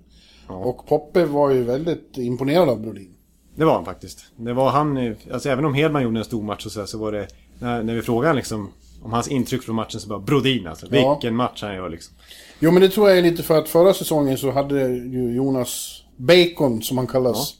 Och 0.48 0.88
Poppe 0.88 1.26
var 1.26 1.50
ju 1.52 1.64
väldigt 1.64 2.18
imponerad 2.18 2.70
av 2.70 2.82
Brodin. 2.82 3.14
Det 3.56 3.66
var 3.66 3.74
han 3.74 3.86
faktiskt. 3.86 4.26
Det 4.36 4.54
var 4.54 4.70
han, 4.70 5.16
alltså 5.32 5.50
även 5.50 5.66
om 5.66 5.74
Hedman 5.74 6.04
gjorde 6.04 6.20
en 6.20 6.26
stor 6.26 6.44
match 6.44 6.66
och 6.66 6.72
så, 6.72 6.80
här, 6.80 6.88
så 6.88 6.98
var 6.98 7.12
det, 7.12 7.28
när, 7.60 7.84
när 7.84 7.96
vi 7.96 8.02
frågade 8.02 8.34
liksom 8.34 8.72
om 9.02 9.14
hans 9.14 9.28
intryck 9.28 9.64
från 9.64 9.76
matchen 9.76 10.00
så 10.00 10.10
bara 10.10 10.20
Brodin 10.20 10.68
alltså. 10.68 10.88
Ja. 10.92 11.14
Vilken 11.14 11.36
match 11.36 11.62
han 11.62 11.76
gör 11.76 11.90
liksom. 11.90 12.16
Jo 12.60 12.72
men 12.72 12.82
det 12.82 12.90
tror 12.90 13.10
jag 13.10 13.18
är 13.18 13.22
lite 13.22 13.44
för 13.44 13.58
att 13.58 13.70
förra 13.70 13.94
säsongen 13.94 14.38
så 14.38 14.52
hade 14.52 14.88
ju 14.88 15.36
Jonas 15.36 16.04
Bacon, 16.18 16.82
som 16.82 16.98
han 16.98 17.08
kallas, 17.08 17.56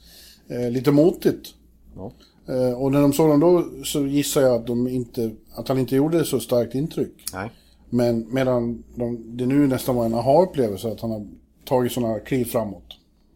eh, 0.48 0.70
lite 0.70 0.90
motigt. 0.90 1.54
Ja. 1.96 2.12
Eh, 2.54 2.72
och 2.82 2.92
när 2.92 3.00
de 3.00 3.12
såg 3.12 3.26
honom 3.30 3.40
då 3.40 3.84
så 3.84 4.06
gissar 4.06 4.40
jag 4.40 4.54
att, 4.54 4.66
de 4.66 4.88
inte, 4.88 5.30
att 5.54 5.68
han 5.68 5.78
inte 5.78 5.96
gjorde 5.96 6.24
så 6.24 6.40
starkt 6.40 6.74
intryck. 6.74 7.12
Nej. 7.32 7.50
Men 7.90 8.26
medan 8.34 8.84
de, 8.94 9.36
det 9.36 9.46
nu 9.46 9.66
nästan 9.66 9.96
var 9.96 10.04
en 10.06 10.14
aha-upplevelse 10.14 10.88
att 10.88 11.00
han 11.00 11.10
har 11.10 11.26
tagit 11.64 11.92
sådana 11.92 12.18
kliv 12.18 12.44
framåt. 12.44 12.84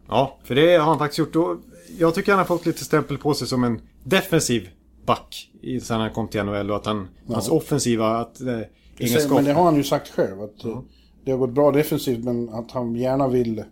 Ja, 0.07 0.37
för 0.43 0.55
det 0.55 0.77
har 0.77 0.85
han 0.85 0.97
faktiskt 0.97 1.19
gjort. 1.19 1.35
Och 1.35 1.57
jag 1.99 2.15
tycker 2.15 2.31
han 2.31 2.39
har 2.39 2.45
fått 2.45 2.65
lite 2.65 2.83
stämpel 2.83 3.17
på 3.17 3.33
sig 3.33 3.47
som 3.47 3.63
en 3.63 3.81
defensiv 4.03 4.69
back 5.05 5.49
i- 5.61 5.79
sen 5.79 5.99
han 5.99 6.13
kom 6.13 6.27
till 6.27 6.39
NHL 6.43 6.69
och 6.71 6.75
att 6.77 6.85
han, 6.85 7.07
hans 7.27 7.49
offensiva 7.49 8.07
att, 8.17 8.41
eh, 8.41 8.59
egenskap. 8.97 9.35
Men 9.35 9.45
det 9.45 9.53
har 9.53 9.63
han 9.63 9.75
ju 9.75 9.83
sagt 9.83 10.07
själv. 10.09 10.41
Att 10.41 10.65
eh, 10.65 10.79
Det 11.25 11.31
har 11.31 11.37
gått 11.37 11.49
bra 11.53 11.71
defensivt 11.71 12.23
men 12.23 12.49
att 12.49 12.71
han 12.71 12.95
gärna 12.95 13.27
vill 13.27 13.63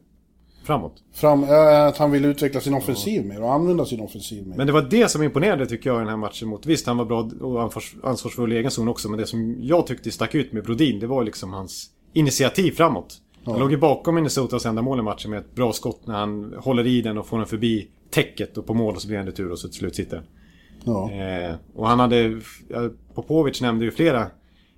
Framåt. 0.67 1.03
fram, 1.13 1.43
äh, 1.43 1.85
att 1.85 1.97
han 1.97 2.11
vill 2.11 2.25
utveckla 2.25 2.61
sin 2.61 2.73
offensiv 2.73 3.25
mer 3.25 3.43
och 3.43 3.53
använda 3.53 3.85
sin 3.85 4.01
offensiv 4.01 4.47
mer. 4.47 4.57
Men 4.57 4.67
det 4.67 4.73
var 4.73 4.81
det 4.81 5.11
som 5.11 5.23
imponerade 5.23 5.65
tycker 5.65 5.89
jag 5.89 5.97
i 5.97 5.99
den 5.99 6.09
här 6.09 6.17
matchen 6.17 6.47
mot... 6.47 6.65
Visst, 6.65 6.87
han 6.87 6.97
var 6.97 7.05
bra 7.05 7.29
och 7.41 7.61
ansvars, 7.61 7.95
ansvarsfull 8.03 8.53
i 8.53 8.57
egen 8.57 8.71
zon 8.71 8.87
också. 8.87 9.09
Men 9.09 9.19
det 9.19 9.25
som 9.25 9.55
jag 9.59 9.87
tyckte 9.87 10.11
stack 10.11 10.35
ut 10.35 10.53
med 10.53 10.63
Brodin, 10.63 10.99
det 10.99 11.07
var 11.07 11.23
liksom 11.23 11.53
hans 11.53 11.89
initiativ 12.13 12.71
framåt. 12.71 13.17
Han 13.45 13.59
låg 13.59 13.71
ju 13.71 13.77
bakom 13.77 14.15
Minnesotas 14.15 14.65
enda 14.65 14.81
mål 14.81 14.99
i 14.99 15.01
matchen 15.01 15.31
med 15.31 15.39
ett 15.39 15.55
bra 15.55 15.73
skott 15.73 16.01
när 16.07 16.15
han 16.15 16.53
håller 16.57 16.87
i 16.87 17.01
den 17.01 17.17
och 17.17 17.27
får 17.27 17.37
den 17.37 17.47
förbi 17.47 17.87
täcket 18.09 18.57
och 18.57 18.65
på 18.65 18.73
mål 18.73 18.95
och 18.95 19.01
så 19.01 19.07
blir 19.07 19.17
den 19.17 19.25
retur 19.25 19.51
och 19.51 19.59
så 19.59 19.67
till 19.67 19.77
slut 19.77 19.95
sitter 19.95 20.15
den. 20.15 20.25
ja. 20.83 21.11
Eh, 21.11 21.55
och 21.75 21.87
han 21.87 21.99
hade... 21.99 22.41
Popovic 23.13 23.61
nämnde 23.61 23.85
ju 23.85 23.91
flera 23.91 24.27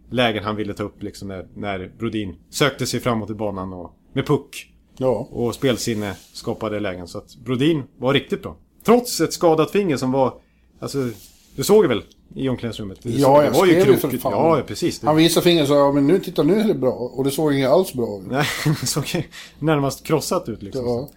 lägen 0.09 0.43
han 0.43 0.55
ville 0.55 0.73
ta 0.73 0.83
upp 0.83 1.03
liksom 1.03 1.27
när, 1.27 1.47
när 1.55 1.91
Brodin 1.97 2.35
sökte 2.49 2.85
sig 2.85 2.99
framåt 2.99 3.29
i 3.29 3.33
banan 3.33 3.73
och 3.73 3.93
med 4.13 4.25
puck 4.25 4.73
ja. 4.99 5.27
och 5.31 5.55
spelsinne 5.55 6.15
skapade 6.33 6.79
lägen. 6.79 7.07
Så 7.07 7.17
att 7.17 7.35
Brodin 7.35 7.83
var 7.97 8.13
riktigt 8.13 8.41
bra. 8.43 8.55
Trots 8.83 9.21
ett 9.21 9.33
skadat 9.33 9.71
finger 9.71 9.97
som 9.97 10.11
var... 10.11 10.33
Alltså, 10.79 11.09
du 11.55 11.63
såg 11.63 11.85
väl 11.85 12.03
i 12.35 12.49
omklädningsrummet? 12.49 13.03
Du 13.03 13.09
Ja, 13.09 13.39
det 13.39 13.45
jag 13.45 13.51
var 13.51 13.65
ju 13.65 13.83
krokigt. 13.83 14.23
Ja, 14.23 14.63
precis. 14.67 14.99
Det, 14.99 15.07
Han 15.07 15.15
visade 15.15 15.43
fingret 15.43 15.63
och 15.63 15.67
sa 15.67 15.75
ja, 15.75 15.91
men 15.91 16.07
nu, 16.07 16.19
titta 16.19 16.43
nu 16.43 16.59
är 16.59 16.67
det 16.67 16.73
bra. 16.73 16.91
Och 16.91 17.23
det 17.23 17.31
såg 17.31 17.53
inte 17.53 17.69
alls 17.69 17.93
bra 17.93 18.19
ut. 18.19 18.31
nej, 18.31 18.45
det 18.81 18.87
såg 18.87 19.27
närmast 19.59 20.05
krossat 20.05 20.49
ut 20.49 20.63
liksom. 20.63 20.85
Ja. 20.85 21.09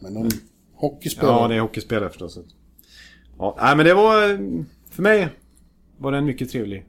Men 0.00 0.14
de 0.14 0.30
hockeyspelare. 0.74 1.42
Ja, 1.42 1.48
det 1.48 1.54
är 1.54 1.60
hockeyspelare 1.60 2.08
förstås. 2.08 2.38
Ja, 3.38 3.56
nej, 3.60 3.76
men 3.76 3.86
det 3.86 3.94
var... 3.94 4.38
För 4.90 5.02
mig 5.02 5.28
var 5.98 6.12
det 6.12 6.18
en 6.18 6.24
mycket 6.24 6.50
trevlig 6.50 6.86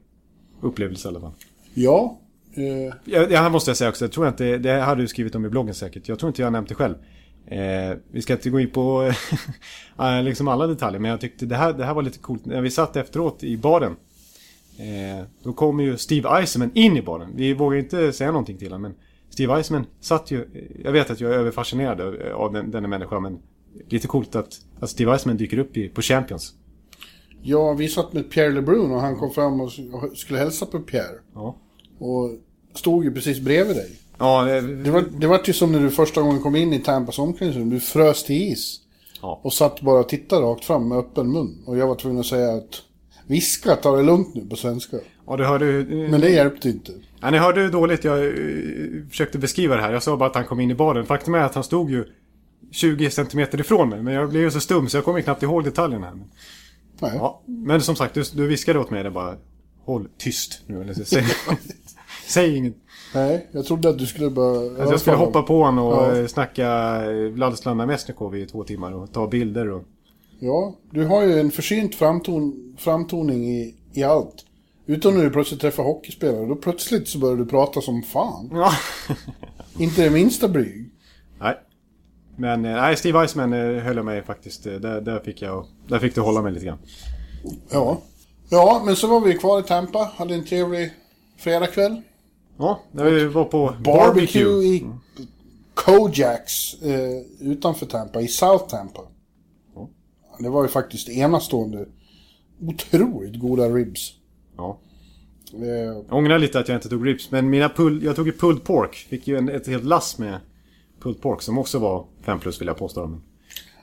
upplevelse 0.60 1.08
i 1.08 1.10
alla 1.10 1.20
fall. 1.20 1.32
Ja. 1.74 2.18
Eh, 2.58 2.94
Ja, 3.04 3.26
det 3.26 3.36
här 3.36 3.50
måste 3.50 3.70
jag 3.70 3.76
säga 3.76 3.90
också. 3.90 4.04
Jag 4.04 4.12
tror 4.12 4.28
inte, 4.28 4.58
det 4.58 4.72
hade 4.80 5.02
du 5.02 5.08
skrivit 5.08 5.34
om 5.34 5.44
i 5.46 5.48
bloggen 5.48 5.74
säkert. 5.74 6.08
Jag 6.08 6.18
tror 6.18 6.28
inte 6.28 6.42
jag 6.42 6.46
har 6.46 6.50
nämnt 6.52 6.68
det 6.68 6.74
själv. 6.74 6.94
Eh, 7.46 7.96
vi 8.10 8.22
ska 8.22 8.32
inte 8.32 8.50
gå 8.50 8.60
in 8.60 8.70
på 8.70 9.12
eh, 9.98 10.22
liksom 10.22 10.48
alla 10.48 10.66
detaljer, 10.66 11.00
men 11.00 11.10
jag 11.10 11.20
tyckte 11.20 11.46
det 11.46 11.56
här, 11.56 11.72
det 11.72 11.84
här 11.84 11.94
var 11.94 12.02
lite 12.02 12.18
coolt. 12.18 12.46
När 12.46 12.60
vi 12.60 12.70
satt 12.70 12.96
efteråt 12.96 13.44
i 13.44 13.56
baren. 13.56 13.96
Eh, 14.78 15.24
då 15.42 15.52
kom 15.52 15.80
ju 15.80 15.96
Steve 15.96 16.28
Eisenman 16.40 16.70
in 16.74 16.96
i 16.96 17.02
baren. 17.02 17.30
Vi 17.34 17.54
vågar 17.54 17.78
inte 17.78 18.12
säga 18.12 18.30
någonting 18.30 18.58
till 18.58 18.68
honom, 18.72 18.82
men 18.82 18.94
Steve 19.30 19.54
Eisenman 19.56 19.86
satt 20.00 20.30
ju... 20.30 20.48
Jag 20.84 20.92
vet 20.92 21.10
att 21.10 21.20
jag 21.20 21.34
är 21.34 21.38
överfascinerad 21.38 22.00
av- 22.32 22.52
den, 22.52 22.70
denna 22.70 22.88
människa, 22.88 23.20
men 23.20 23.38
lite 23.88 24.06
coolt 24.08 24.36
att, 24.36 24.60
att 24.80 24.90
Steve 24.90 25.12
Eisenman 25.12 25.36
dyker 25.36 25.58
upp 25.58 25.76
i, 25.76 25.88
på 25.88 26.02
Champions. 26.02 26.54
ja, 27.42 27.72
vi 27.72 27.88
satt 27.88 28.12
med 28.12 28.30
Pierre 28.30 28.50
LeBrun 28.52 28.90
och 28.92 29.00
han 29.00 29.16
kom 29.16 29.30
fram 29.30 29.60
och 29.60 29.72
skulle 30.14 30.38
hälsa 30.38 30.66
på 30.66 30.80
Pierre. 30.80 31.18
Ja. 31.34 31.56
Och 31.98 32.30
stod 32.74 33.04
ju 33.04 33.12
precis 33.14 33.40
bredvid 33.40 33.76
dig. 33.76 33.90
Ja, 34.18 34.42
det, 34.44 34.60
Det 34.60 34.90
var, 34.90 35.04
det 35.20 35.26
var 35.26 35.40
ju 35.44 35.52
som 35.52 35.72
när 35.72 35.80
du 35.80 35.90
första 35.90 36.20
gången 36.22 36.42
kom 36.42 36.56
in 36.56 36.72
i 36.72 36.78
Tampas 36.78 37.18
omklädningsrum. 37.18 37.70
Du 37.70 37.80
frös 37.80 38.24
till 38.24 38.42
is. 38.52 38.80
Ja. 39.22 39.40
Och 39.42 39.52
satt 39.52 39.80
bara 39.80 40.00
och 40.00 40.08
tittade 40.08 40.42
rakt 40.42 40.64
fram 40.64 40.88
med 40.88 40.98
öppen 40.98 41.32
mun. 41.32 41.62
Och 41.66 41.78
jag 41.78 41.86
var 41.86 41.94
tvungen 41.94 42.20
att 42.20 42.26
säga 42.26 42.52
att 42.54 42.82
viska, 43.26 43.76
ta 43.76 43.96
det 43.96 44.02
lugnt 44.02 44.34
nu 44.34 44.46
på 44.46 44.56
svenska. 44.56 44.96
ja, 45.26 45.36
du 45.36 45.44
hörde 45.44 45.66
ju... 45.66 46.08
Men 46.10 46.20
det 46.20 46.30
hjälpte 46.30 46.68
inte. 46.68 46.92
Ja, 47.20 47.30
ni 47.30 47.38
hörde 47.38 47.60
hur 47.60 47.70
dåligt 47.70 48.04
jag 48.04 48.26
eh, 48.26 48.32
försökte 49.10 49.38
beskriva 49.38 49.76
det 49.76 49.82
här. 49.82 49.92
Jag 49.92 50.02
sa 50.02 50.16
bara 50.16 50.28
att 50.28 50.34
han 50.34 50.44
kom 50.44 50.60
in 50.60 50.70
i 50.70 50.74
baren. 50.74 51.06
Faktum 51.06 51.34
är 51.34 51.38
att 51.38 51.54
han 51.54 51.64
stod 51.64 51.90
ju 51.90 52.04
20 52.70 53.10
centimeter 53.10 53.60
ifrån 53.60 53.88
mig. 53.88 54.02
Men 54.02 54.14
jag 54.14 54.28
blev 54.30 54.42
ju 54.42 54.50
så 54.50 54.60
stum 54.60 54.88
så 54.88 54.96
jag 54.96 55.04
kommer 55.04 55.20
knappt 55.20 55.42
ihåg 55.42 55.64
detaljerna. 55.64 56.06
här. 56.06 56.14
Nej. 57.00 57.12
ja. 57.14 57.42
men 57.46 57.80
som 57.82 57.96
sagt, 57.96 58.14
du, 58.14 58.22
du 58.34 58.46
viskade 58.46 58.78
åt 58.78 58.90
mig 58.90 59.02
det 59.04 59.10
bara. 59.10 59.36
Håll 59.84 60.08
tyst 60.18 60.60
nu. 60.66 60.80
Eller, 60.82 60.94
så- 60.94 61.18
säg, 62.28 62.56
inget. 62.56 62.74
Nej, 63.14 63.46
jag 63.52 63.64
trodde 63.66 63.88
att 63.88 63.98
du 63.98 64.06
skulle 64.06 64.30
bara... 64.30 64.82
Att 64.82 64.90
jag 64.90 65.00
skulle 65.00 65.16
hoppa 65.16 65.42
på 65.42 65.62
honom 65.62 65.86
och 65.86 65.92
Ja. 65.94 66.16
ja. 66.16 66.28
snacka 66.28 66.66
eh, 67.04 67.10
Vladislav 67.32 67.76
Mesnikov 67.76 68.36
i 68.36 68.46
två 68.46 68.64
timmar 68.64 68.92
och 68.92 69.12
ta 69.12 69.26
bilder 69.26 69.70
och... 69.70 69.82
Ja, 70.40 70.74
du 70.90 71.04
har 71.06 71.22
ju 71.22 71.40
en 71.40 71.50
försynt 71.50 71.94
framton, 71.94 72.74
framtoning 72.78 73.44
i, 73.48 73.74
i 73.92 74.02
allt. 74.02 74.44
Utom 74.86 75.14
när 75.16 75.24
du 75.24 75.30
plötsligt 75.30 75.60
träffar 75.60 75.82
hockeyspelare. 75.82 76.46
Då 76.46 76.56
plötsligt 76.56 77.08
så 77.08 77.18
börjar 77.18 77.36
du 77.36 77.46
prata 77.46 77.80
som 77.80 78.02
fan. 78.02 78.50
Ja. 78.52 78.70
Inte 79.78 80.04
det 80.04 80.10
minsta 80.10 80.48
blyg. 80.48 80.90
nej. 81.40 81.54
Men 82.36 82.64
eh, 82.64 82.72
nej, 82.72 82.96
Steve 82.96 83.20
Eisman 83.22 83.52
eh, 83.52 83.82
höll 83.82 83.96
jag 83.96 84.04
mig 84.04 84.22
faktiskt. 84.22 84.66
eh, 84.66 84.72
Där, 84.72 85.00
där, 85.00 85.20
fick 85.20 85.42
jag, 85.42 85.66
där 85.88 85.98
fick 85.98 86.14
du 86.14 86.20
hålla 86.20 86.42
mig 86.42 86.52
lite 86.52 86.66
grann. 86.66 86.78
Ja. 87.70 88.00
Ja, 88.50 88.82
men 88.86 88.96
så 88.96 89.06
var 89.06 89.20
vi 89.20 89.34
kvar 89.34 89.60
i 89.60 89.62
Tampa. 89.62 90.10
Hade 90.16 90.34
en 90.34 90.44
trevlig 90.44 90.90
fredagkväll. 91.38 92.02
Ja, 92.58 92.80
när 92.92 93.04
vi 93.04 93.24
var 93.24 93.44
på 93.44 93.74
Barbecue 93.84 94.64
i 94.66 94.86
Kojaks 95.74 96.82
eh, 96.82 97.22
utanför 97.40 97.86
Tampa, 97.86 98.20
i 98.20 98.28
South 98.28 98.66
Tampa. 98.66 99.00
Ja. 99.74 99.88
Det 100.38 100.48
var 100.48 100.62
ju 100.62 100.68
faktiskt 100.68 101.08
enastående, 101.08 101.86
otroligt 102.60 103.40
goda 103.40 103.68
ribs. 103.68 104.12
Ja. 104.56 104.78
Eh, 105.54 105.66
Jag 105.68 106.12
ångrar 106.12 106.38
lite 106.38 106.58
att 106.58 106.68
jag 106.68 106.76
inte 106.76 106.88
tog 106.88 107.06
ribs, 107.06 107.30
men 107.30 107.50
mina 107.50 107.68
pull, 107.68 108.02
jag 108.02 108.16
tog 108.16 108.26
ju 108.26 108.32
pulled 108.32 108.64
pork. 108.64 108.94
Fick 108.94 109.28
ju 109.28 109.36
en, 109.36 109.48
ett 109.48 109.66
helt 109.66 109.84
lass 109.84 110.18
med 110.18 110.38
pulled 111.00 111.20
pork 111.20 111.42
som 111.42 111.58
också 111.58 111.78
var 111.78 112.04
5 112.22 112.40
plus 112.40 112.60
vill 112.60 112.68
jag 112.68 112.76
påstå. 112.78 113.20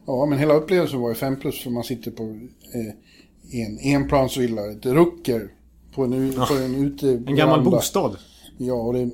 Ja, 0.05 0.25
men 0.25 0.39
hela 0.39 0.53
upplevelsen 0.53 1.00
var 1.00 1.10
ju 1.10 1.15
5 1.15 1.39
plus 1.39 1.63
för 1.63 1.70
man 1.70 1.84
sitter 1.84 2.12
på 2.12 2.24
eh, 2.24 3.60
en 3.62 3.79
enplansvilla, 3.79 4.72
ett 4.72 4.86
rucker 4.86 5.50
på 5.96 6.03
en, 6.03 6.13
u- 6.13 6.34
på 6.48 6.53
en 6.53 6.75
ute 6.75 7.10
en 7.27 7.36
gammal 7.36 7.63
bostad. 7.63 8.17
Ja, 8.58 8.74
och 8.74 8.94
det 8.94 9.00
är 9.00 9.10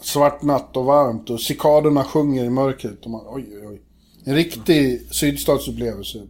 svart 0.00 0.42
natt 0.42 0.76
och 0.76 0.84
varmt 0.84 1.30
och 1.30 1.40
cikaderna 1.40 2.04
sjunger 2.04 2.44
i 2.44 2.50
mörkret. 2.50 3.04
Och 3.04 3.10
man, 3.10 3.20
oj, 3.28 3.46
oj, 3.52 3.66
oj. 3.68 3.80
En 4.24 4.34
riktig 4.34 5.06
sydstatsupplevelse. 5.14 6.26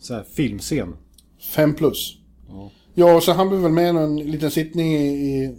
Så 0.00 0.14
här 0.14 0.24
filmscen. 0.34 0.96
Fem 1.54 1.74
plus. 1.74 2.16
Ja, 2.94 3.14
och 3.16 3.22
så 3.22 3.32
han 3.32 3.48
blev 3.48 3.60
väl 3.60 3.72
med 3.72 3.88
en 3.96 4.16
liten 4.16 4.50
sittning 4.50 4.94
i, 4.94 5.06
i 5.06 5.56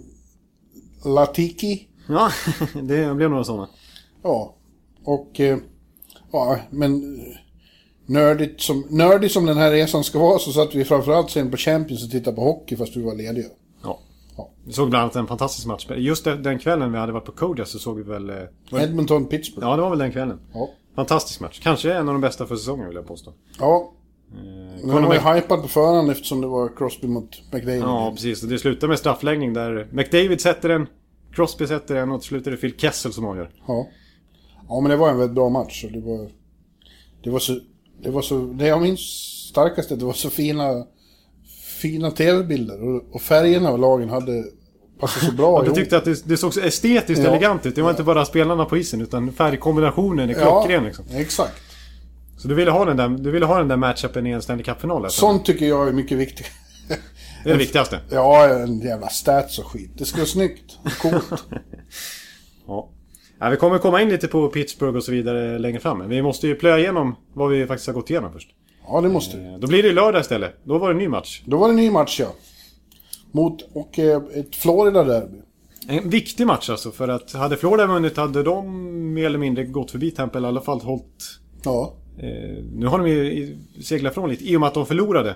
Latiki. 1.05 1.87
Ja, 2.09 2.31
det 2.83 3.15
blev 3.15 3.29
några 3.29 3.43
sådana. 3.43 3.69
Ja. 4.23 4.55
Och... 5.03 5.39
Eh, 5.39 5.57
ja, 6.31 6.59
men... 6.69 7.19
eh, 7.19 7.25
Nördigt 8.09 8.61
som, 8.61 8.85
nördig 8.89 9.31
som 9.31 9.45
den 9.45 9.57
här 9.57 9.71
resan 9.71 10.03
ska 10.03 10.19
vara 10.19 10.39
så 10.39 10.51
satt 10.51 10.75
vi 10.75 10.85
framförallt 10.85 11.29
sen 11.31 11.51
på 11.51 11.57
Champions 11.57 12.03
och 12.03 12.11
tittade 12.11 12.35
på 12.35 12.41
hockey 12.41 12.75
fast 12.75 12.95
vi 12.97 13.01
var 13.01 13.15
lediga. 13.15 13.45
Ja. 14.37 14.49
Vi 14.65 14.73
såg 14.73 14.89
bland 14.89 15.01
annat 15.03 15.15
en 15.15 15.27
fantastisk 15.27 15.67
match. 15.67 15.87
Just 15.95 16.23
den 16.23 16.59
kvällen 16.59 16.91
vi 16.91 16.97
hade 16.97 17.11
varit 17.11 17.25
på 17.25 17.31
Kodiak 17.31 17.67
så 17.67 17.79
såg 17.79 17.97
vi 17.97 18.03
väl... 18.03 18.29
eh, 18.29 18.35
var 18.69 18.79
det- 18.79 18.85
Edmonton-Pittsburgh. 18.85 19.61
Ja, 19.67 19.75
det 19.75 19.81
var 19.81 19.89
väl 19.89 19.99
den 19.99 20.11
kvällen. 20.11 20.39
Ja. 20.53 20.69
Fantastisk 20.95 21.39
match. 21.39 21.59
Kanske 21.63 21.93
en 21.93 22.07
av 22.07 22.13
de 22.13 22.21
bästa 22.21 22.45
för 22.45 22.55
säsongen 22.55 22.87
vill 22.87 22.95
jag 22.95 23.07
påstå. 23.07 23.33
ja. 23.59 23.93
Eh, 24.31 24.81
Conor 24.81 25.07
var 25.07 25.13
ju 25.13 25.19
Mc- 25.19 25.35
hypad 25.35 25.61
på 25.61 25.67
förhand 25.67 26.11
eftersom 26.11 26.41
det 26.41 26.47
var 26.47 26.75
Crosby 26.77 27.07
mot 27.07 27.41
McDavid. 27.53 27.81
Ja, 27.81 28.11
precis. 28.11 28.43
Och 28.43 28.49
det 28.49 28.59
slutar 28.59 28.87
med 28.87 28.99
straffläggning 28.99 29.53
där 29.53 29.87
McDavid 29.91 30.41
sätter 30.41 30.69
den, 30.69 30.87
Crosby 31.33 31.67
sätter 31.67 31.95
den 31.95 32.11
och 32.11 32.21
till 32.21 32.27
slut 32.27 32.47
är 32.47 32.51
det 32.51 32.57
Phil 32.57 32.73
Kessel 32.77 33.13
som 33.13 33.25
avgör. 33.25 33.49
Ja. 33.67 33.87
Ja, 34.69 34.79
men 34.81 34.89
det 34.91 34.97
var 34.97 35.09
en 35.09 35.17
väldigt 35.17 35.35
bra 35.35 35.49
match. 35.49 35.83
Och 35.85 35.91
det 35.91 35.99
var... 36.01 36.29
Det 37.23 37.29
var 37.29 37.39
så... 37.39 37.59
Det 38.01 38.09
var 38.11 38.21
så... 38.21 38.39
Det 38.39 38.67
jag 38.67 38.81
minns 38.81 38.99
starkast 39.49 39.89
är 39.91 39.93
att 39.95 39.99
det 39.99 40.05
var 40.05 40.13
så 40.13 40.29
fina... 40.29 40.85
Fina 41.77 42.11
tv-bilder. 42.11 42.83
Och, 42.83 43.15
och 43.15 43.21
färgerna 43.21 43.71
och 43.71 43.79
lagen 43.79 44.09
hade 44.09 44.43
passat 44.99 45.23
så 45.23 45.31
bra 45.31 45.47
Och 45.47 45.59
du 45.61 45.65
ihop. 45.65 45.77
tyckte 45.77 45.97
att 45.97 46.05
det, 46.05 46.25
det 46.27 46.37
såg 46.37 46.53
så 46.53 46.61
estetiskt 46.61 47.23
Ja. 47.23 47.29
elegant 47.29 47.65
ut. 47.65 47.75
Det 47.75 47.81
var 47.81 47.89
inte 47.89 48.03
bara 48.03 48.25
spelarna 48.25 48.65
på 48.65 48.77
isen 48.77 49.01
utan 49.01 49.31
färgkombinationen 49.33 50.29
är 50.29 50.33
klockren 50.33 50.83
liksom. 50.83 51.05
exakt. 51.13 51.61
Så 52.37 52.47
du 52.47 52.55
ville 52.55 52.71
ha 52.71 52.85
den 52.85 52.97
där, 52.97 53.09
du 53.09 53.31
ville 53.31 53.45
ha 53.45 53.57
den 53.57 53.67
där 53.67 53.77
matchupen 53.77 54.27
i 54.27 54.29
en 54.31 54.41
Stanley 54.41 54.63
Cup-final? 54.63 55.03
alltså? 55.05 55.19
Sånt 55.19 55.45
tycker 55.45 55.65
jag 55.65 55.87
är 55.87 55.91
mycket 55.91 56.17
viktigt. 56.17 56.45
Det 57.43 57.49
är 57.49 57.53
det 57.53 57.59
viktigaste. 57.59 57.99
Ja, 58.09 58.47
en 58.49 58.79
jävla 58.79 59.07
stats 59.09 59.59
och 59.59 59.65
skit. 59.65 59.91
Det 59.97 60.05
ska 60.05 60.17
vara 60.17 60.27
snyggt. 60.27 60.77
Coolt. 61.01 61.25
Ja. 62.67 62.89
Ja, 63.39 63.49
vi 63.49 63.57
kommer 63.57 63.77
komma 63.77 64.01
in 64.01 64.09
lite 64.09 64.27
på 64.27 64.47
Pittsburgh 64.47 64.97
och 64.97 65.03
så 65.03 65.11
vidare 65.11 65.59
längre 65.59 65.79
fram. 65.79 65.97
Men 65.97 66.09
vi 66.09 66.21
måste 66.21 66.47
ju 66.47 66.55
plöja 66.55 66.79
igenom 66.79 67.15
vad 67.33 67.49
vi 67.49 67.65
faktiskt 67.67 67.87
har 67.87 67.93
gått 67.93 68.09
igenom 68.09 68.33
först. 68.33 68.49
Ja, 68.87 69.01
det 69.01 69.09
måste 69.09 69.37
vi. 69.37 69.45
Eh, 69.47 69.57
Då 69.57 69.67
blir 69.67 69.83
det 69.83 69.91
lördag 69.93 70.21
istället. 70.21 70.53
Då 70.63 70.77
var 70.77 70.87
det 70.87 70.93
en 70.93 70.97
ny 70.97 71.07
match. 71.07 71.41
Då 71.45 71.57
var 71.57 71.67
det 71.67 71.71
en 71.71 71.75
ny 71.75 71.91
match, 71.91 72.19
ja. 72.19 72.27
Mot... 73.31 73.61
Och 73.73 73.99
eh, 73.99 74.21
ett 74.33 74.55
Florida-derby. 74.55 75.37
En 75.87 76.09
viktig 76.09 76.47
match 76.47 76.69
alltså, 76.69 76.91
för 76.91 77.07
att 77.07 77.33
hade 77.33 77.57
Florida 77.57 77.87
vunnit 77.87 78.17
hade 78.17 78.43
de 78.43 79.13
mer 79.13 79.25
eller 79.25 79.39
mindre 79.39 79.63
gått 79.65 79.91
förbi 79.91 80.11
Tampa, 80.11 80.37
eller 80.37 80.47
i 80.47 80.49
alla 80.51 80.61
fall 80.61 80.79
hållit... 80.81 81.23
Ja. 81.63 81.93
Eh, 82.19 82.63
nu 82.73 82.85
har 82.87 82.97
de 82.99 83.07
ju 83.09 83.57
seglat 83.83 84.13
från 84.13 84.29
lite, 84.29 84.43
i 84.51 84.55
och 84.55 84.59
med 84.59 84.67
att 84.67 84.73
de 84.73 84.85
förlorade. 84.85 85.29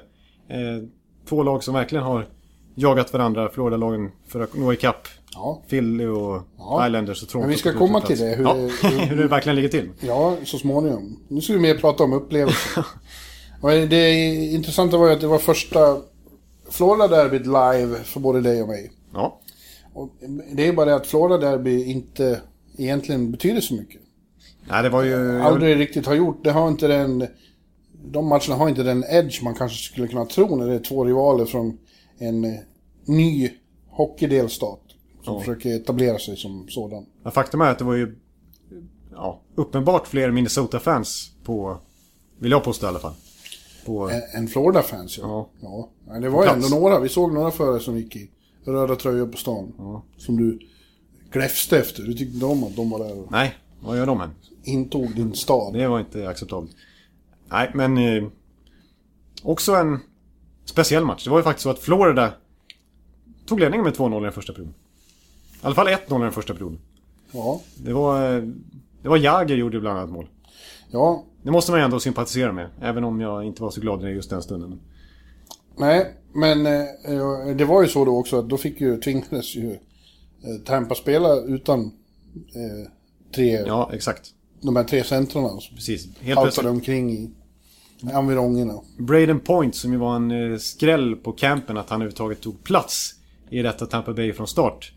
Eh, 0.50 0.88
två 1.30 1.44
lag 1.44 1.64
som 1.64 1.74
verkligen 1.74 2.04
har 2.06 2.28
jagat 2.76 3.14
varandra, 3.14 3.50
Florida-lagen, 3.54 4.12
för 4.28 4.40
att 4.40 4.54
nå 4.58 4.74
ikapp. 4.74 5.08
Ja. 5.34 5.62
Philly 5.70 6.06
och 6.06 6.42
Ja. 6.58 6.88
Islanders 6.88 7.24
och 7.24 7.30
Toronto. 7.30 7.48
Men 7.48 7.50
vi 7.56 7.58
ska 7.60 7.74
komma 7.74 8.02
till 8.02 8.18
det, 8.20 8.36
hur 8.36 8.44
ja, 8.44 8.54
det- 8.54 8.88
hur 9.06 9.18
det 9.18 9.28
verkligen 9.28 9.56
ligger 9.56 9.70
till. 9.70 9.90
Ja, 10.00 10.36
så 10.44 10.58
småningom. 10.58 11.20
Nu 11.28 11.42
ska 11.42 11.54
vi 11.54 11.60
mer 11.60 11.76
prata 11.78 12.04
om 12.04 12.14
upplevelsen. 12.14 12.84
Det 13.62 14.36
intressanta 14.54 14.98
var 14.98 15.08
ju 15.08 15.14
att 15.14 15.22
det 15.22 15.28
var 15.28 15.40
första 15.40 16.02
Florida-derbyt 16.70 17.46
live 17.46 18.04
för 18.04 18.20
både 18.20 18.42
dig 18.42 18.62
och 18.62 18.68
mig. 18.68 18.92
Ja. 19.14 19.40
Och 19.94 20.10
det 20.54 20.68
är 20.68 20.74
bara 20.74 20.86
det 20.86 20.96
att 20.96 21.08
Florida-derby 21.08 21.84
inte 21.86 22.42
egentligen 22.78 23.32
betyder 23.32 23.62
så 23.62 23.74
mycket. 23.74 24.02
Nej, 24.70 24.84
det 24.84 24.90
var 24.90 25.04
ju... 25.04 25.42
Aldrig 25.42 25.80
riktigt 25.80 26.06
har 26.06 26.16
gjort. 26.16 26.44
Det 26.44 26.52
har 26.52 26.68
inte 26.68 26.88
den... 26.88 27.28
De 28.06 28.28
matcherna 28.28 28.56
har 28.56 28.70
inte 28.70 28.84
den 28.84 29.04
edge 29.10 29.44
man 29.44 29.56
kanske 29.56 29.78
skulle 29.78 30.08
kunna 30.08 30.26
tro 30.26 30.56
när 30.56 30.68
det 30.68 30.74
är 30.74 30.80
två 30.80 31.06
rivaler 31.06 31.46
från 31.46 31.78
en 32.18 32.44
eh, 32.44 32.60
ny 33.06 33.50
hockeydelstat. 33.90 34.80
Som 35.24 35.34
Ja. 35.34 35.40
försöker 35.40 35.76
etablera 35.76 36.20
sig 36.20 36.38
som 36.38 36.66
sådan. 36.70 37.06
Ja, 37.24 37.32
faktum 37.32 37.62
är 37.62 37.66
att 37.72 37.80
det 37.80 37.86
var 37.86 37.96
ju 37.96 38.16
ja, 39.12 39.42
uppenbart 39.56 40.08
fler 40.08 40.32
Minnesota-fans 40.32 41.32
på... 41.44 41.78
Vill 42.40 42.52
jag 42.52 42.64
påstå 42.64 42.86
i 42.86 42.90
alla 42.90 43.00
fall. 43.00 43.14
På, 43.86 44.10
En, 44.10 44.22
en 44.34 44.48
Florida-fans, 44.48 45.18
ja. 45.18 45.50
Ja. 45.62 45.90
ja. 46.08 46.20
Det 46.20 46.30
var 46.30 46.46
ändå 46.48 46.68
några. 46.68 47.00
Vi 47.00 47.10
såg 47.10 47.34
några 47.34 47.52
förare 47.52 47.80
som 47.80 47.98
gick 47.98 48.16
i 48.16 48.30
röda 48.66 48.96
tröjor 48.96 49.28
på 49.28 49.38
stan. 49.38 49.74
Ja. 49.78 50.04
Som 50.18 50.38
du 50.38 50.60
gläfste 51.32 51.80
efter. 51.80 52.04
Du 52.04 52.14
tyckte 52.14 52.34
inte 52.34 52.46
om 52.46 52.64
att 52.64 52.76
de 52.76 52.90
var 52.90 53.00
där 53.00 53.20
och 53.20 53.32
Nej, 53.32 53.56
vad 53.84 53.98
gör 53.98 54.06
de 54.06 54.22
än? 54.22 54.30
intog 54.64 55.16
din 55.16 55.34
stad. 55.34 55.74
Det 55.74 55.88
var 55.88 56.00
inte 56.00 56.30
acceptabelt. 56.30 56.72
Nej, 57.50 57.72
men... 57.74 57.98
Eh, 57.98 58.24
också 59.44 59.76
en 59.76 60.00
speciell 60.66 61.06
match. 61.06 61.24
Det 61.24 61.30
var 61.30 61.38
ju 61.38 61.44
faktiskt 61.44 61.64
så 61.64 61.70
att 61.70 61.80
Florida 61.80 62.34
tog 63.46 63.60
ledningen 63.60 63.84
med 63.84 63.94
2-0 63.94 64.20
i 64.20 64.24
den 64.24 64.32
första 64.34 64.54
perioden. 64.54 64.74
I 65.54 65.58
alla 65.62 65.76
fall 65.76 65.88
1-0 65.88 66.20
i 66.20 66.24
den 66.24 66.32
första 66.32 66.54
perioden. 66.54 66.80
Ja. 67.32 67.62
Det 67.78 67.94
var... 67.94 68.36
eh, 68.38 68.44
Det 69.02 69.10
var 69.10 69.18
Jagr 69.18 69.54
gjorde 69.56 69.80
bland 69.80 69.98
annat 70.00 70.12
mål. 70.12 70.28
Ja. 70.92 71.26
Det 71.44 71.52
måste 71.52 71.72
man 71.72 71.80
ju 71.80 71.84
ändå 71.84 72.00
sympatisera 72.00 72.52
med. 72.52 72.70
Även 72.82 73.04
om 73.04 73.22
jag 73.22 73.44
inte 73.44 73.62
var 73.62 73.72
så 73.72 73.82
glad 73.82 74.06
i 74.06 74.08
just 74.08 74.30
den 74.30 74.42
stunden. 74.42 74.80
Nej, 75.78 76.14
men 76.34 76.66
eh, 76.66 77.56
det 77.56 77.66
var 77.66 77.82
ju 77.82 77.88
så 77.88 78.06
då 78.06 78.18
också 78.18 78.40
att 78.40 78.50
då 78.50 78.58
fick 78.58 78.82
ju, 78.82 78.98
tvingades 78.98 79.56
ju 79.56 79.72
eh, 79.72 80.64
Tampa 80.66 80.96
spelar 80.96 81.54
utan 81.56 81.82
eh, 82.36 82.92
tre, 83.36 83.64
Ja, 83.68 83.90
exakt. 83.94 84.30
de 84.62 84.76
här 84.76 84.84
tre 84.84 85.04
centrarna. 85.04 85.50
Precis. 85.76 86.08
Helt 86.20 86.42
plötsligt. 86.42 86.68
omkring 86.68 87.12
i 87.12 87.32
environgerna. 88.14 88.74
Braden 88.98 89.40
Point 89.40 89.76
som 89.76 89.92
ju 89.92 89.98
var 89.98 90.16
en 90.16 90.60
skräll 90.60 91.16
på 91.16 91.32
campen 91.32 91.78
att 91.78 91.90
han 91.90 92.02
överhuvudtaget 92.02 92.42
tog 92.42 92.64
plats 92.64 93.16
i 93.50 93.62
detta 93.62 93.86
Tampa 93.86 94.14
Bay 94.14 94.34
från 94.34 94.48
start. 94.48 94.94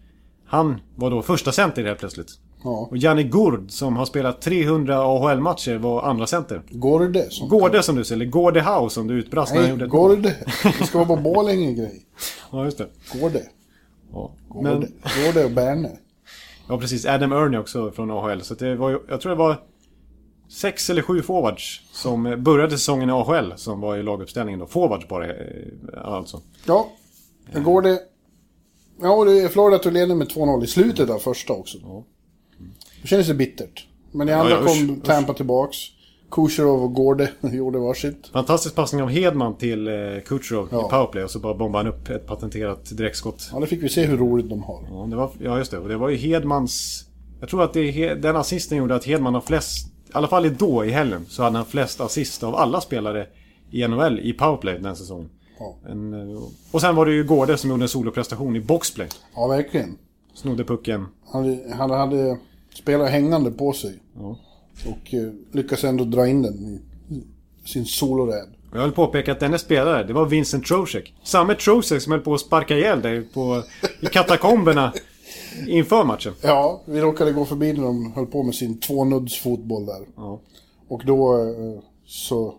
Han 0.47 0.81
var 0.97 1.11
då 1.11 1.23
första 1.23 1.53
center 1.53 1.85
helt 1.85 1.99
plötsligt. 1.99 2.39
Ja. 2.65 2.89
Och 2.91 2.97
Janni 2.97 3.23
Gurd 3.25 3.71
som 3.71 3.97
har 3.97 4.05
spelat 4.05 4.41
300 4.41 4.99
AHL-matcher 5.03 5.79
var 5.79 6.03
andra 6.03 6.27
center. 6.27 6.63
Går 6.71 7.01
det 7.01 7.09
det? 7.09 7.33
Som 7.33 7.49
Går 7.49 7.71
det 7.71 7.83
som 7.83 7.97
du 7.97 8.05
säger, 8.05 8.17
eller 8.23 8.31
går 8.31 8.53
det 8.53 8.61
how 8.61 8.89
som 8.89 9.07
du 9.07 9.15
utbrast 9.15 9.53
när 9.53 9.61
han 9.61 9.65
Nej, 9.65 9.71
gjorde 9.71 9.85
ett 9.85 9.91
går 9.91 10.09
mål. 10.09 10.23
det 10.23 10.87
ska 10.87 10.99
vara 11.05 11.09
på 11.09 11.17
Borlänge-grej. 11.17 12.03
Ja, 12.53 12.65
just 12.65 12.79
det. 12.79 12.87
Går 13.21 13.31
det? 13.31 13.43
Ja. 14.13 14.31
Går 14.49 14.63
Men, 14.63 14.81
det? 14.81 14.87
Går 15.27 15.33
det 15.33 15.45
och 15.45 15.51
Berne? 15.51 15.91
ja, 16.69 16.79
precis. 16.79 17.07
Adam 17.07 17.33
Ernie 17.33 17.59
också 17.59 17.91
från 17.91 18.11
AHL. 18.11 18.41
Så 18.43 18.55
det 18.55 18.77
var 18.77 18.91
ju, 18.91 18.99
jag 19.09 19.21
tror 19.21 19.31
det 19.33 19.39
var 19.39 19.57
sex 20.49 20.91
eller 20.91 21.03
sju 21.03 21.23
forwards 21.23 21.81
som 21.93 22.43
började 22.45 22.71
säsongen 22.71 23.09
i 23.09 23.13
AHL 23.13 23.53
som 23.57 23.81
var 23.81 23.97
i 23.97 24.03
laguppställningen 24.03 24.61
då. 24.61 24.67
Forwards 24.67 25.09
bara, 25.09 25.27
eh, 25.27 25.35
alltså. 26.05 26.41
Ja, 26.67 26.89
men 27.53 27.63
går 27.63 27.83
det... 27.83 27.99
Ja, 29.03 29.11
och 29.13 29.25
det 29.27 29.41
är 29.41 29.49
Florida 29.49 29.79
tog 29.79 29.93
ledningen 29.93 30.19
med 30.19 30.29
2-0 30.29 30.65
i 30.65 30.67
slutet 30.67 31.11
av 31.11 31.19
första 31.19 31.53
också. 31.53 31.79
Ja. 31.83 32.05
Det 33.05 33.09
kändes 33.09 33.27
det 33.29 33.35
bittert. 33.35 33.87
Men 34.13 34.29
i 34.29 34.33
andra 34.33 34.51
ja, 34.51 34.61
usch, 34.61 34.67
kom 34.67 34.91
usch. 34.97 35.05
Tampa 35.05 35.35
tillbaks. 35.35 35.77
Kucherov 36.31 36.83
och 36.83 36.95
Gårde 36.95 37.31
gjorde 37.41 37.79
varsitt. 37.79 38.29
Fantastisk 38.33 38.75
passning 38.75 39.03
av 39.03 39.09
Hedman 39.09 39.57
till 39.57 39.89
eh, 39.89 39.95
Kucherov 40.27 40.69
Ja. 40.73 40.87
i 40.87 40.91
powerplay 40.91 41.25
och 41.25 41.31
så 41.31 41.39
bara 41.39 41.55
bombade 41.55 41.85
han 41.89 41.95
upp 41.95 42.11
ett 42.11 42.27
patenterat 42.27 42.97
direktskott. 42.97 43.51
Ja, 43.53 43.61
det 43.61 43.67
fick 43.67 43.83
vi 43.83 43.89
se 43.89 44.05
hur 44.07 44.17
roligt 44.17 44.51
de 44.51 44.63
har. 44.63 44.81
Ja, 44.91 45.07
det 45.11 45.17
var, 45.17 45.31
ja, 45.39 45.59
just 45.59 45.71
det. 45.71 45.79
Och 45.79 45.89
det 45.89 45.97
var 45.97 46.09
ju 46.09 46.17
Hedmans... 46.17 47.05
Jag 47.41 47.49
tror 47.49 47.63
att 47.63 47.73
det 47.73 48.15
den 48.15 48.37
assisten 48.37 48.79
gjorde 48.79 48.95
att 48.95 49.05
Hedman 49.05 49.35
har 49.35 49.41
flest... 49.41 49.87
I 49.87 50.11
alla 50.13 50.29
fall 50.29 50.55
då, 50.57 50.85
i 50.85 50.91
helgen, 50.91 51.27
så 51.29 51.43
hade 51.43 51.57
han 51.57 51.67
flest 51.67 52.01
assist 52.01 52.43
av 52.43 52.55
alla 52.57 52.81
spelare 52.81 53.27
i 53.71 53.89
NHL 53.89 54.21
i 54.21 54.33
powerplay 54.33 54.79
den 54.79 54.97
säsongen. 54.97 55.31
Ja. 55.59 55.77
En, 55.89 56.15
eh, 56.15 56.43
och 56.71 56.81
sen 56.81 56.97
var 56.97 57.07
det 57.07 57.13
ju 57.13 57.25
Gårde 57.25 57.57
som 57.57 57.71
gjorde 57.71 57.85
en 57.85 57.89
soloprestation 57.89 58.57
i 58.57 58.61
boxplay. 58.61 59.09
Ja, 59.35 59.47
verkligen. 59.47 59.99
Snodde 60.35 60.65
pucken. 60.65 61.07
Han 61.33 61.61
han 61.79 61.91
hade 61.91 62.39
spelare 62.75 63.09
hängande 63.09 63.51
på 63.51 63.73
sig. 63.73 63.99
Ja. 64.17 64.39
Och 64.87 65.15
eh, 65.15 65.33
lyckas 65.53 65.85
ändå 65.85 66.05
dra 66.05 66.27
in 66.27 66.43
den 66.43 66.55
i 66.55 66.81
sin 67.69 67.85
soloräd. 67.85 68.49
Jag 68.73 68.83
vill 68.83 68.93
påpeka 68.93 69.33
att 69.33 69.41
denne 69.41 69.59
spelare, 69.59 70.05
det 70.05 70.13
var 70.13 70.27
Vincent 70.27 70.67
Trocek. 70.67 71.15
Samme 71.23 71.55
Trocek 71.55 72.03
som 72.03 72.13
höll 72.13 72.21
på 72.21 72.35
att 72.35 72.41
sparka 72.41 72.77
ihjäl 72.77 73.03
dig 73.03 73.23
på, 73.23 73.63
i 74.01 74.07
katakomberna 74.07 74.93
inför 75.69 76.05
matchen. 76.05 76.33
Ja, 76.43 76.83
vi 76.85 77.01
råkade 77.01 77.33
gå 77.33 77.45
förbi 77.45 77.73
när 77.73 77.83
de 77.83 78.13
höll 78.13 78.27
på 78.27 78.43
med 78.43 78.55
sin 78.55 78.81
tvånuddsfotboll 78.81 79.87
där. 79.87 80.07
Ja. 80.17 80.41
Och 80.89 81.03
då 81.07 81.43
eh, 81.43 81.81
så... 82.07 82.55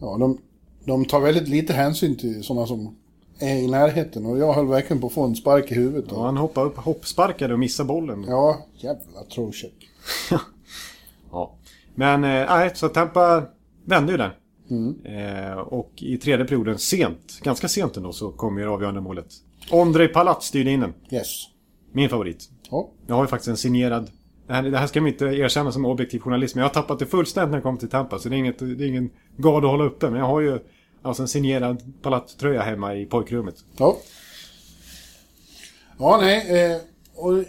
Ja, 0.00 0.16
de, 0.20 0.38
de 0.84 1.04
tar 1.04 1.20
väldigt 1.20 1.48
lite 1.48 1.72
hänsyn 1.72 2.16
till 2.16 2.42
sådana 2.42 2.66
som 2.66 2.96
är 3.38 3.56
i 3.56 3.68
närheten. 3.68 4.26
Och 4.26 4.38
jag 4.38 4.52
höll 4.52 4.66
verkligen 4.66 5.00
på 5.00 5.06
att 5.06 5.12
få 5.12 5.24
en 5.24 5.36
spark 5.36 5.72
i 5.72 5.74
huvudet. 5.74 6.12
Och 6.12 6.24
han 6.24 6.36
hoppade 6.36 6.66
upp, 6.66 6.76
hoppsparkade 6.76 7.52
och 7.52 7.60
missade 7.60 7.86
bollen. 7.86 8.24
Ja, 8.28 8.66
jävla 8.76 9.22
Trocek. 9.34 9.88
Ja. 11.30 11.54
Men, 11.94 12.24
eh, 12.24 12.46
nej, 12.48 12.70
så 12.74 12.88
Tampa 12.88 13.42
vände 13.84 14.12
ju 14.12 14.18
där. 14.18 14.34
Eh, 15.04 15.58
och 15.58 15.92
i 15.96 16.16
tredje 16.18 16.44
perioden, 16.44 16.78
sent, 16.78 17.40
ganska 17.42 17.68
sent 17.68 17.96
ändå, 17.96 18.12
så 18.12 18.30
kom 18.30 18.58
ju 18.58 18.64
det 18.64 18.70
avgörande 18.70 19.00
målet. 19.00 19.26
Ondrej 19.70 20.08
Palat 20.08 20.42
styrde 20.42 20.70
in 20.70 20.80
den. 20.80 20.94
Yes. 21.10 21.44
Min 21.92 22.08
favorit. 22.08 22.50
Ja, 22.70 22.90
Jag 23.06 23.14
har 23.14 23.22
ju 23.22 23.28
faktiskt 23.28 23.48
en 23.48 23.56
signerad... 23.56 24.10
Det 24.46 24.54
här, 24.54 24.62
det 24.62 24.78
här 24.78 24.86
ska 24.86 25.00
man 25.00 25.08
inte 25.08 25.24
erkänna 25.24 25.72
som 25.72 25.84
objektiv 25.84 26.20
journalist, 26.20 26.54
men 26.54 26.62
jag 26.62 26.68
har 26.68 26.74
tappat 26.74 26.98
det 26.98 27.06
fullständigt 27.06 27.50
när 27.50 27.58
det 27.58 27.62
kommer 27.62 27.78
till 27.78 27.88
Tampa. 27.88 28.18
Så 28.18 28.28
det 28.28 28.36
är, 28.36 28.38
inget, 28.38 28.58
det 28.58 28.84
är 28.84 28.88
ingen 28.88 29.10
gard 29.36 29.64
att 29.64 29.70
hålla 29.70 29.84
uppe. 29.84 30.10
Men 30.10 30.20
jag 30.20 30.26
har 30.26 30.40
ju 30.40 30.58
alltså 31.08 31.22
en 31.22 31.28
signerad 31.28 31.92
Palat-tröja 32.02 32.62
hemma 32.62 32.94
i 32.96 33.06
pojkrummet. 33.06 33.64
ja. 33.76 33.96
Ja, 35.98 36.18
nej. 36.20 36.64
Eh, 36.72 36.76
och, 37.14 37.38
eh, 37.38 37.44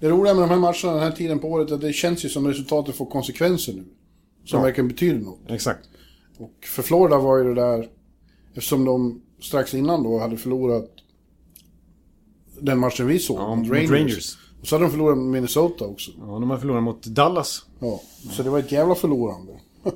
det 0.00 0.08
roliga 0.08 0.34
med 0.34 0.42
de 0.42 0.50
här 0.50 0.56
matcherna 0.58 0.92
den 0.92 1.02
här 1.02 1.10
tiden 1.16 1.38
på 1.38 1.48
året 1.48 1.70
är 1.70 1.74
att 1.74 1.80
det 1.80 1.92
känns 1.92 2.24
ju 2.24 2.28
som 2.28 2.46
resultatet 2.48 2.94
får 2.96 3.06
konsekvenser 3.06 3.72
nu. 3.72 3.84
Som 4.44 4.58
Ja. 4.58 4.64
verkligen 4.64 4.88
betyder 4.88 5.20
något. 5.20 5.38
Exakt. 5.48 5.88
Och 6.38 6.52
för 6.66 6.82
Florida 6.82 7.18
var 7.18 7.38
ju 7.38 7.44
det 7.44 7.54
där, 7.54 7.88
eftersom 8.54 8.84
de 8.84 9.22
strax 9.40 9.74
innan 9.74 10.02
då 10.02 10.18
hade 10.18 10.36
förlorat 10.36 10.90
den 12.60 12.78
matchen 12.78 13.06
vi 13.06 13.18
såg 13.18 13.36
Ja, 13.38 13.54
mot 13.54 13.68
Rangers. 13.70 13.90
Rangers. 13.90 14.38
Och 14.60 14.66
så 14.66 14.74
hade 14.74 14.84
de 14.84 14.90
förlorat 14.90 15.18
mot 15.18 15.26
Minnesota 15.26 15.84
också. 15.84 16.10
Ja, 16.18 16.24
de 16.26 16.50
har 16.50 16.58
förlorat 16.58 16.82
mot 16.82 17.02
Dallas. 17.04 17.66
Ja, 17.80 18.00
så 18.30 18.42
det 18.42 18.50
var 18.50 18.58
ett 18.58 18.72
jävla 18.72 18.94
förlorande. 18.94 19.52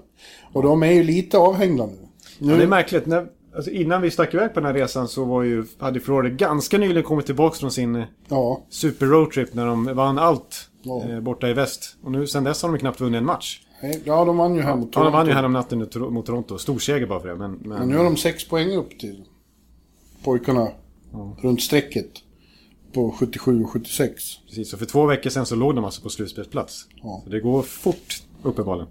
och 0.53 0.63
de 0.63 0.83
är 0.83 0.93
ju 0.93 1.03
lite 1.03 1.39
avhängda 1.39 1.87
nu. 1.87 1.99
Nu 2.38 2.51
Ja, 2.53 2.57
det 2.57 2.62
är 2.62 2.66
märkligt. 2.68 3.07
När, 3.07 3.27
alltså 3.57 3.71
innan 3.71 4.03
vi 4.03 4.11
stack 4.11 4.35
iväg 4.35 4.55
på 4.55 4.61
den 4.61 4.66
här 4.66 4.75
resan 4.75 5.09
så 5.09 5.25
var 5.25 5.42
ju, 5.42 5.64
hade 5.79 6.01
Florida 6.01 6.35
ganska 6.35 6.79
nyligen 6.79 7.03
kommit 7.03 7.27
tillbaka 7.27 7.57
från 7.57 7.71
sin 7.71 7.97
eh, 7.97 8.05
ja, 8.29 8.62
super 8.68 9.07
roadtrip 9.07 9.55
när 9.55 9.66
de 9.66 9.85
vann 9.95 10.18
allt 10.18 10.68
Ja. 10.83 11.05
eh, 11.09 11.21
borta 11.21 11.49
i 11.49 11.53
väst. 11.53 11.97
Och 12.03 12.12
nu 12.12 12.27
sen 12.27 12.45
dess 12.45 12.62
har 12.62 12.68
de 12.73 12.79
knappt 12.79 13.01
vunnit 13.01 13.18
en 13.18 13.25
match. 13.25 13.61
ja, 14.05 14.25
de 14.25 14.37
vann 14.37 14.55
ju 14.55 14.61
här 14.62 14.77
mot 14.77 14.88
Ja, 14.95 15.03
de 15.05 15.12
vann 15.12 15.27
ju 15.27 15.33
Toronto. 15.33 15.37
här 15.37 15.45
om 15.45 15.53
natten 15.53 15.79
mot 16.14 16.27
Toronto. 16.27 16.59
Storseger 16.59 17.07
bara 17.07 17.21
för 17.21 17.29
det. 17.29 17.37
Men, 17.37 17.53
men, 17.53 17.79
Men 17.79 17.88
nu 17.88 17.97
har 17.97 18.05
de 18.05 18.16
sex 18.16 18.49
poäng 18.49 18.77
upp 18.77 18.99
till 18.99 19.25
pojkarna 20.25 20.68
runt 21.42 21.62
strecket 21.62 22.11
på 22.95 23.11
77 23.11 23.62
och 23.64 23.71
76. 23.71 24.23
Precis, 24.47 24.73
och 24.73 24.79
för 24.79 24.87
två 24.87 25.07
veckor 25.07 25.31
sedan 25.31 25.47
så 25.47 25.57
låg 25.57 25.75
de 25.75 25.85
alltså 25.85 26.03
på 26.03 26.09
slutspelsplats. 26.09 26.87
Ja. 27.03 27.21
Så 27.25 27.31
det 27.31 27.40
går 27.40 27.62
fort, 27.62 28.23
uppenbarligen. 28.42 28.88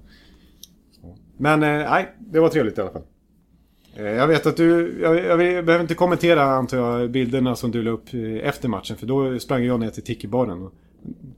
Men 1.37 1.63
eh, 1.63 1.69
nej, 1.69 2.15
det 2.19 2.39
var 2.39 2.49
trevligt 2.49 2.77
i 2.77 2.81
alla 2.81 2.91
fall. 2.91 3.01
Eh, 3.95 4.05
Jag 4.05 4.27
vet 4.27 4.45
att 4.45 4.57
du, 4.57 4.99
jag, 5.01 5.15
jag, 5.15 5.37
behöver 5.37 5.81
inte 5.81 5.95
kommentera 5.95 6.43
antar 6.43 6.77
jag 6.77 7.11
bilderna 7.11 7.55
som 7.55 7.71
du 7.71 7.81
la 7.83 7.91
upp 7.91 8.13
eh, 8.13 8.47
efter 8.47 8.69
matchen. 8.69 8.97
För 8.97 9.07
då 9.07 9.39
sprang 9.39 9.63
jag 9.63 9.79
ner 9.79 9.89
till 9.89 10.03
Tiki-baren. 10.03 10.69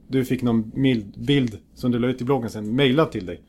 Du 0.08 0.24
fick 0.24 0.42
någon 0.42 0.72
mild 0.74 1.14
bild 1.16 1.58
som 1.74 1.90
du 1.90 1.98
la 1.98 2.08
ut 2.08 2.20
i 2.20 2.24
bloggen 2.24 2.50
sen, 2.50 2.76
mejlad 2.76 3.12
till 3.12 3.26
dig. 3.26 3.40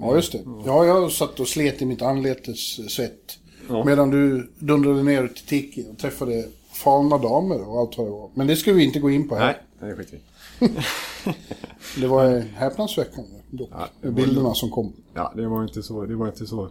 Ja, 0.00 0.14
just 0.14 0.32
det. 0.32 0.40
Ja, 0.66 0.84
jag 0.84 1.12
satt 1.12 1.40
och 1.40 1.48
slet 1.48 1.82
i 1.82 1.86
mitt 1.86 2.02
anletes 2.02 2.92
svett. 2.94 3.38
Ja. 3.68 3.84
Medan 3.84 4.10
du 4.10 4.50
dundrade 4.58 5.02
ner 5.02 5.28
till 5.28 5.44
Tiki 5.44 5.86
och 5.92 5.98
träffade 5.98 6.44
falna 6.72 7.18
damer 7.18 7.68
och 7.68 7.78
allt 7.80 7.98
vad 7.98 8.06
det 8.06 8.10
var. 8.10 8.30
Men 8.34 8.46
det 8.46 8.56
ska 8.56 8.72
vi 8.72 8.84
inte 8.84 8.98
gå 8.98 9.10
in 9.10 9.28
på 9.28 9.34
här. 9.34 9.62
Nej, 9.80 9.90
det 9.90 9.96
skiter 9.96 10.18
vi 10.58 10.68
Det 12.00 12.06
var 12.06 12.38
häpnadsväckande 12.38 13.30
dock. 13.50 13.70
Ja, 13.72 14.10
bilderna 14.10 14.54
som 14.54 14.70
kom. 14.70 14.92
Ja, 15.14 15.32
det 15.36 15.46
var 15.46 15.62
inte 15.62 15.82
så, 15.82 16.06
det 16.06 16.14
var 16.14 16.26
inte 16.26 16.46
så 16.46 16.70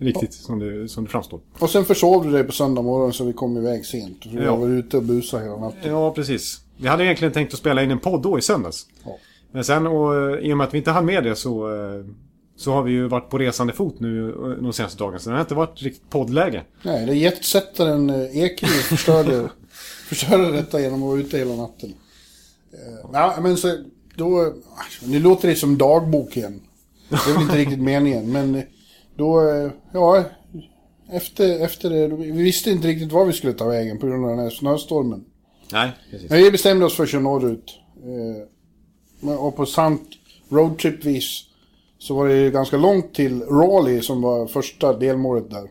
riktigt 0.00 0.34
som 0.34 0.58
det, 0.58 0.88
som 0.88 1.04
det 1.04 1.10
framstår. 1.10 1.40
Och 1.58 1.70
sen 1.70 1.84
försov 1.84 2.24
du 2.24 2.32
dig 2.32 2.44
på 2.44 2.52
söndag 2.52 2.82
morgon 2.82 3.12
så 3.12 3.24
vi 3.24 3.32
kom 3.32 3.56
iväg 3.56 3.86
sent. 3.86 4.22
För 4.22 4.30
vi 4.30 4.44
Ja. 4.44 4.56
var 4.56 4.68
ute 4.68 4.96
och 4.96 5.02
busade 5.02 5.44
hela 5.44 5.56
natten. 5.56 5.90
Ja, 5.92 6.10
precis. 6.14 6.60
Vi 6.76 6.88
hade 6.88 7.04
egentligen 7.04 7.32
tänkt 7.32 7.52
att 7.52 7.58
spela 7.58 7.82
in 7.82 7.90
en 7.90 7.98
podd 7.98 8.22
då 8.22 8.38
i 8.38 8.42
söndags. 8.42 8.86
Ja. 9.04 9.16
Men 9.52 9.64
sen, 9.64 9.86
och, 9.86 10.14
eh, 10.16 10.38
i 10.48 10.52
och 10.52 10.56
med 10.56 10.66
att 10.66 10.74
vi 10.74 10.78
inte 10.78 10.90
hann 10.90 11.06
med 11.06 11.24
det 11.24 11.36
så, 11.36 11.74
eh, 11.74 12.04
så 12.56 12.72
har 12.72 12.82
vi 12.82 12.92
ju 12.92 13.08
varit 13.08 13.30
på 13.30 13.38
resande 13.38 13.72
fot 13.72 14.00
nu 14.00 14.28
eh, 14.30 14.34
de 14.62 14.72
senaste 14.72 14.98
dagarna. 14.98 15.18
Så 15.18 15.30
det 15.30 15.36
har 15.36 15.40
inte 15.40 15.54
varit 15.54 15.82
riktigt 15.82 16.10
poddläge. 16.10 16.62
Nej, 16.82 17.06
det 17.06 17.12
är 17.12 17.16
jetsättaren 17.16 18.10
Ekeryd 18.10 18.70
förstörde, 18.72 19.48
förstörde 20.08 20.52
detta 20.52 20.80
genom 20.80 21.02
att 21.02 21.08
vara 21.08 21.20
ute 21.20 21.38
hela 21.38 21.54
natten. 21.54 21.94
Ja, 23.12 23.38
men 23.42 23.56
så 23.56 23.76
då... 24.16 24.42
eh, 24.42 24.52
Nu 25.06 25.20
låter 25.20 25.48
det 25.48 25.54
som 25.54 25.78
dagbok 25.78 26.36
igen. 26.36 26.60
Det 27.08 27.14
är 27.30 27.32
väl 27.34 27.42
inte 27.42 27.58
riktigt 27.58 27.80
meningen, 27.80 28.32
men 28.32 28.62
då... 29.16 29.40
eh, 29.50 29.70
Ja, 29.92 30.24
efter, 31.12 31.58
efter 31.64 31.90
det... 31.90 32.08
Vi 32.08 32.30
visste 32.42 32.70
inte 32.70 32.88
riktigt 32.88 33.12
var 33.12 33.24
vi 33.24 33.32
skulle 33.32 33.52
ta 33.52 33.68
vägen 33.68 33.98
på 33.98 34.06
grund 34.06 34.24
av 34.24 34.30
den 34.30 34.38
här 34.38 34.50
snöstormen. 34.50 35.24
Nej, 35.72 35.90
precis. 36.10 36.30
Men 36.30 36.38
vi 36.42 36.50
bestämde 36.50 36.84
oss 36.86 36.96
för 36.96 37.02
att 37.02 37.08
köra 37.10 37.20
norrut. 37.22 37.78
Eh, 39.22 39.28
Och 39.38 39.56
på 39.56 39.66
sant 39.66 40.02
roadtrip-vis 40.48 41.44
så 41.98 42.14
var 42.14 42.28
det 42.28 42.50
ganska 42.50 42.76
långt 42.76 43.14
till 43.14 43.42
Raleigh 43.42 44.00
som 44.00 44.22
var 44.22 44.46
första 44.46 44.98
delmålet 44.98 45.50
där. 45.50 45.68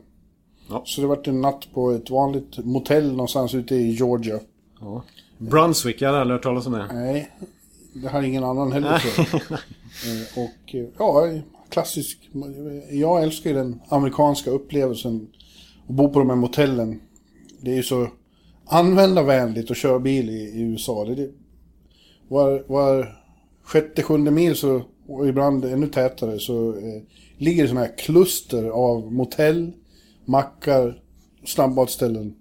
Ja. 0.70 0.84
Så 0.86 1.02
det 1.02 1.08
vart 1.08 1.28
en 1.28 1.42
natt 1.42 1.68
på 1.74 1.92
ett 1.92 2.10
vanligt 2.10 2.58
motell 2.58 3.12
någonstans 3.12 3.56
ute 3.56 3.76
i 3.76 3.92
Georgia. 3.92 4.40
Ja. 4.80 5.04
Brunswick, 5.38 6.02
jag 6.02 6.10
hade 6.10 6.22
aldrig 6.22 6.36
hört 6.36 6.44
talas 6.44 6.66
om 6.68 6.74
det. 6.74 6.86
Nej, 6.94 7.32
det 7.94 8.08
har 8.08 8.22
ingen 8.24 8.44
annan 8.44 8.72
heller. 8.72 9.04
Eh, 10.06 10.44
Och 10.44 10.76
ja, 10.98 11.28
klassisk. 11.72 12.30
Jag 12.92 13.24
älskar 13.24 13.50
ju 13.50 13.56
den 13.56 13.82
amerikanska 13.90 14.52
upplevelsen. 14.52 15.28
Att 15.88 15.96
bo 15.96 16.10
på 16.10 16.20
de 16.20 16.30
här 16.30 16.36
motellen. 16.36 17.02
Det 17.62 17.72
är 17.72 17.76
ju 17.76 17.84
så 17.84 18.08
användarvänligt 18.66 19.72
att 19.72 19.78
köra 19.78 20.00
bil 20.00 20.30
i, 20.30 20.34
i 20.34 20.62
USA. 20.62 21.06
Det, 21.06 21.16
det, 21.16 21.32
var, 22.28 22.64
var 22.68 23.20
sjätte, 23.64 24.04
sjunde 24.04 24.32
mil 24.32 24.56
så, 24.56 24.82
och 25.08 25.28
ibland 25.28 25.66
ännu 25.66 25.88
tätare 25.88 26.40
så 26.40 26.70
eh, 26.70 27.02
ligger 27.38 27.64
det 27.64 27.70
sådana 27.70 27.86
här 27.86 27.98
kluster 27.98 28.70
av 28.70 29.14
motell, 29.14 29.72
mackar, 30.26 31.02
snabbmatsställen. 31.46 32.36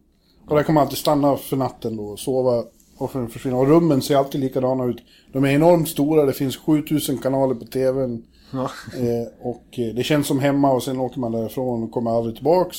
Och 0.49 0.57
där 0.57 0.63
kan 0.63 0.75
man 0.75 0.83
alltid 0.83 0.99
stanna 0.99 1.37
för 1.37 1.57
natten 1.57 1.97
då 1.97 2.05
och 2.05 2.19
sova 2.19 2.65
och 2.97 3.11
försvinna. 3.11 3.57
Och 3.57 3.69
rummen 3.69 4.03
ser 4.03 4.17
alltid 4.17 4.41
likadana 4.41 4.85
ut. 4.85 5.03
De 5.33 5.45
är 5.45 5.49
enormt 5.49 5.89
stora, 5.89 6.25
det 6.25 6.33
finns 6.33 6.57
7000 6.57 7.19
kanaler 7.19 7.55
på 7.55 7.65
TVn. 7.65 8.25
Ja. 8.51 8.71
Eh, 8.95 9.47
och 9.47 9.79
eh, 9.79 9.95
det 9.95 10.03
känns 10.03 10.27
som 10.27 10.41
hemma 10.41 10.71
och 10.71 10.83
sen 10.83 11.01
åker 11.01 11.21
man 11.21 11.33
därifrån 11.33 11.83
och 11.83 11.91
kommer 11.91 12.11
aldrig 12.11 12.35
tillbaks. 12.35 12.77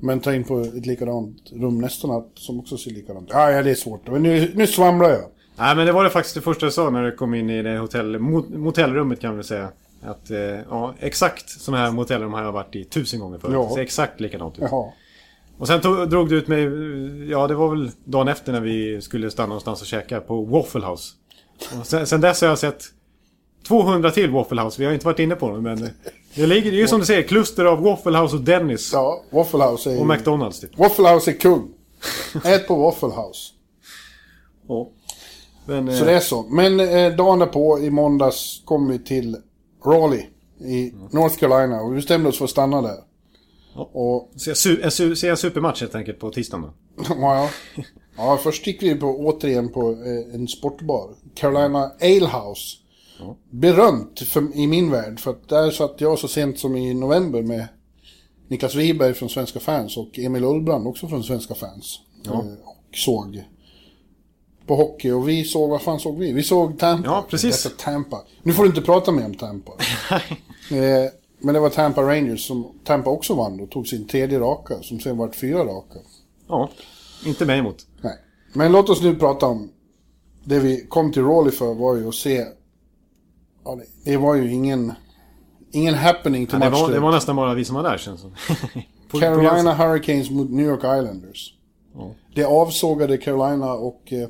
Men 0.00 0.20
tar 0.20 0.32
in 0.32 0.44
på 0.44 0.60
ett 0.60 0.86
likadant 0.86 1.52
rum 1.52 1.80
nästa 1.80 2.08
natt 2.08 2.30
som 2.34 2.60
också 2.60 2.76
ser 2.76 2.90
likadant 2.90 3.28
ut. 3.28 3.34
Ah, 3.34 3.50
ja, 3.50 3.62
det 3.62 3.70
är 3.70 3.74
svårt. 3.74 4.08
Men 4.10 4.22
nu, 4.22 4.52
nu 4.54 4.66
svamlar 4.66 5.10
jag. 5.10 5.24
Nej, 5.56 5.76
men 5.76 5.86
det 5.86 5.92
var 5.92 6.04
det 6.04 6.10
faktiskt 6.10 6.34
det 6.34 6.40
första 6.40 6.66
jag 6.66 6.72
sa 6.72 6.90
när 6.90 7.02
du 7.02 7.12
kom 7.12 7.34
in 7.34 7.50
i 7.50 7.62
det 7.62 7.78
hotell, 7.78 8.18
mot, 8.18 8.48
motellrummet 8.48 9.20
kan 9.20 9.36
vi 9.36 9.42
säga. 9.42 9.68
Att, 10.02 10.30
eh, 10.30 10.38
ja, 10.70 10.94
exakt 10.98 11.48
sådana 11.48 11.84
här 11.84 11.92
motellrum 11.92 12.32
har 12.32 12.42
jag 12.42 12.52
varit 12.52 12.76
i 12.76 12.84
tusen 12.84 13.20
gånger 13.20 13.38
förut. 13.38 13.54
Ja. 13.54 13.66
Det 13.68 13.74
ser 13.74 13.80
exakt 13.80 14.20
likadant 14.20 14.58
ut. 14.58 14.64
Jaha. 14.70 14.92
Och 15.58 15.66
sen 15.66 15.80
tog, 15.80 16.10
drog 16.10 16.28
du 16.28 16.38
ut 16.38 16.48
mig, 16.48 16.62
ja 17.30 17.46
det 17.46 17.54
var 17.54 17.70
väl 17.70 17.90
dagen 18.04 18.28
efter 18.28 18.52
när 18.52 18.60
vi 18.60 19.00
skulle 19.00 19.30
stanna 19.30 19.46
någonstans 19.46 19.80
och 19.80 19.86
käka 19.86 20.20
på 20.20 20.44
Waffle 20.44 20.86
House. 20.86 21.14
Och 21.80 21.86
sen, 21.86 22.06
sen 22.06 22.20
dess 22.20 22.40
har 22.40 22.48
jag 22.48 22.58
sett 22.58 22.84
200 23.66 24.10
till 24.10 24.30
Waffle 24.30 24.62
House. 24.62 24.80
Vi 24.80 24.86
har 24.86 24.92
inte 24.92 25.06
varit 25.06 25.18
inne 25.18 25.34
på 25.34 25.48
dem 25.48 25.62
men 25.62 25.90
det 26.34 26.46
ligger 26.46 26.70
det 26.70 26.76
är 26.76 26.80
ju 26.80 26.88
som 26.88 27.00
du 27.00 27.06
säger, 27.06 27.22
kluster 27.22 27.64
av 27.64 27.82
Waffle 27.82 28.18
House 28.18 28.36
och 28.36 28.42
Dennis. 28.42 28.90
Ja, 28.92 29.22
Waffle 29.30 29.64
House 29.64 29.92
är 29.92 30.00
Och. 30.00 30.06
McDonalds 30.06 30.60
typ. 30.60 30.78
Waffle 30.78 31.14
House 31.14 31.30
är 31.30 31.34
kung. 31.34 31.68
Ät 32.44 32.68
på 32.68 32.74
Waffle 32.74 33.08
House. 33.08 33.52
Ja. 34.68 34.90
Men, 35.66 35.96
Så 35.96 36.00
eh, 36.00 36.06
det 36.06 36.12
är 36.12 36.20
så. 36.20 36.42
Men 36.42 36.80
eh, 36.80 37.16
dagen 37.16 37.38
därpå, 37.38 37.78
i 37.78 37.90
måndags, 37.90 38.62
kom 38.64 38.88
vi 38.88 38.98
till 38.98 39.36
Raleigh 39.86 40.24
i 40.60 40.92
North 41.10 41.36
Carolina 41.36 41.80
och 41.80 41.92
vi 41.92 41.96
bestämde 41.96 42.28
oss 42.28 42.38
för 42.38 42.44
att 42.44 42.50
stanna 42.50 42.82
där. 42.82 42.96
Ja. 43.74 43.90
Och, 43.92 44.30
su, 44.36 44.82
en, 44.82 44.90
su, 44.90 45.16
ser 45.16 45.30
en 45.30 45.36
supermatch 45.36 45.80
helt 45.80 45.94
enkelt 45.94 46.18
på 46.18 46.30
tisdagen 46.30 46.62
då. 46.62 47.04
ja, 47.20 47.50
ja, 48.16 48.40
först 48.42 48.66
gick 48.66 48.82
vi 48.82 48.94
på, 48.94 49.06
återigen 49.06 49.68
på 49.68 49.90
eh, 49.90 50.34
en 50.34 50.48
sportbar. 50.48 51.10
Carolina 51.34 51.92
Ale 52.00 52.26
House. 52.26 52.76
Berömt 53.50 54.20
för, 54.20 54.56
i 54.56 54.66
min 54.66 54.90
värld, 54.90 55.20
för 55.20 55.30
att 55.30 55.48
där 55.48 55.70
satt 55.70 56.00
jag 56.00 56.18
så 56.18 56.28
sent 56.28 56.58
som 56.58 56.76
i 56.76 56.94
november 56.94 57.42
med 57.42 57.68
Niklas 58.48 58.74
Wiberg 58.74 59.14
från 59.14 59.28
Svenska 59.28 59.60
fans 59.60 59.96
och 59.96 60.18
Emil 60.18 60.44
Ullbrand 60.44 60.86
också 60.86 61.08
från 61.08 61.24
Svenska 61.24 61.54
fans. 61.54 62.00
Ja. 62.22 62.32
Eh, 62.32 62.38
och 62.64 62.96
såg 62.96 63.44
på 64.68 64.76
hockey 64.76 65.10
och 65.10 65.28
vi 65.28 65.44
såg, 65.44 65.70
vad 65.70 65.82
fan 65.82 66.00
såg 66.00 66.18
vi? 66.18 66.32
Vi 66.32 66.42
såg 66.42 66.78
Tampa. 66.78 67.08
Ja, 67.08 67.26
precis. 67.30 67.62
Detta 67.62 67.82
Tampa. 67.84 68.20
Nu 68.42 68.52
får 68.52 68.62
du 68.62 68.68
inte 68.68 68.80
prata 68.82 69.12
mer 69.12 69.24
om 69.24 69.34
Tampa. 69.34 69.72
eh, 70.70 71.10
men 71.38 71.54
det 71.54 71.60
var 71.60 71.70
Tampa 71.70 72.02
Rangers 72.02 72.46
som 72.46 72.72
Tampa 72.84 73.10
också 73.10 73.34
vann 73.34 73.60
och 73.60 73.70
tog 73.70 73.86
sin 73.86 74.06
tredje 74.06 74.40
raka, 74.40 74.82
som 74.82 75.00
sen 75.00 75.16
vart 75.16 75.34
fyra 75.34 75.64
raka. 75.64 75.98
Ja, 76.48 76.70
inte 77.26 77.46
mig 77.46 77.58
emot. 77.58 77.86
Nej. 78.00 78.14
Men 78.52 78.72
låt 78.72 78.88
oss 78.88 79.02
nu 79.02 79.14
prata 79.14 79.46
om 79.46 79.70
det 80.44 80.58
vi 80.58 80.86
kom 80.88 81.12
till 81.12 81.24
Raleigh 81.24 81.56
för 81.56 81.74
var 81.74 81.96
ju 81.96 82.08
att 82.08 82.14
se... 82.14 82.46
Ja, 83.68 83.78
det, 84.04 84.16
var 84.16 84.34
ju 84.34 84.52
ingen... 84.52 84.92
Ingen 85.70 85.94
happening 85.94 86.46
till 86.46 86.58
Ja, 86.60 86.64
det, 86.64 86.70
var, 86.70 86.90
det 86.90 87.00
var 87.00 87.12
nästan 87.12 87.36
bara 87.36 87.54
vi 87.54 87.64
som 87.64 87.76
var 87.76 87.82
där 87.82 87.98
känns 87.98 88.22
det 88.22 88.30
Carolina 89.20 89.74
Hurricanes 89.74 90.30
mot 90.30 90.50
New 90.50 90.66
York 90.66 90.78
Islanders. 90.78 91.54
Ja. 91.94 92.14
Det 92.34 92.44
avsågade 92.44 93.18
Carolina 93.18 93.72
och... 93.72 94.12
Eh, 94.12 94.28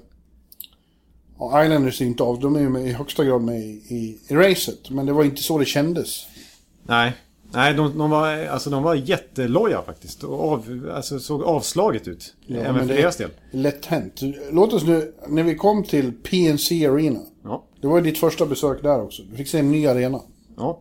ja, 1.38 1.64
Islanders 1.64 2.00
är 2.00 2.04
inte 2.04 2.22
av, 2.22 2.40
de 2.40 2.56
är 2.56 2.60
ju 2.60 2.78
i 2.78 2.92
högsta 2.92 3.24
grad 3.24 3.42
med 3.42 3.60
i, 3.60 3.82
i, 3.88 4.18
i 4.28 4.34
racet. 4.34 4.90
Men 4.90 5.06
det 5.06 5.12
var 5.12 5.24
inte 5.24 5.42
så 5.42 5.58
det 5.58 5.64
kändes. 5.64 6.26
Nej, 6.82 7.12
nej 7.52 7.74
de, 7.74 7.98
de, 7.98 8.10
var, 8.10 8.46
alltså, 8.46 8.70
de 8.70 8.82
var 8.82 8.94
jätteloja 8.94 9.82
faktiskt. 9.82 10.24
Och 10.24 10.52
av, 10.52 10.90
alltså, 10.94 11.18
såg 11.18 11.42
avslaget 11.42 12.08
ut. 12.08 12.34
Ja, 12.46 12.56
även 12.56 12.88
för 12.88 12.94
deras 12.94 13.16
del. 13.16 13.30
Lätt 13.50 13.86
hänt. 13.86 14.20
Låt 14.50 14.72
oss 14.72 14.84
nu, 14.84 15.14
när 15.28 15.42
vi 15.42 15.54
kom 15.54 15.84
till 15.84 16.12
PNC 16.12 16.86
Arena. 16.86 17.20
Ja, 17.44 17.64
Det 17.80 17.86
var 17.86 17.96
ju 17.98 18.04
ditt 18.04 18.18
första 18.18 18.46
besök 18.46 18.82
där 18.82 19.02
också. 19.02 19.22
Du 19.22 19.36
fick 19.36 19.48
se 19.48 19.58
en 19.58 19.70
ny 19.70 19.86
arena. 19.86 20.20
ja. 20.56 20.80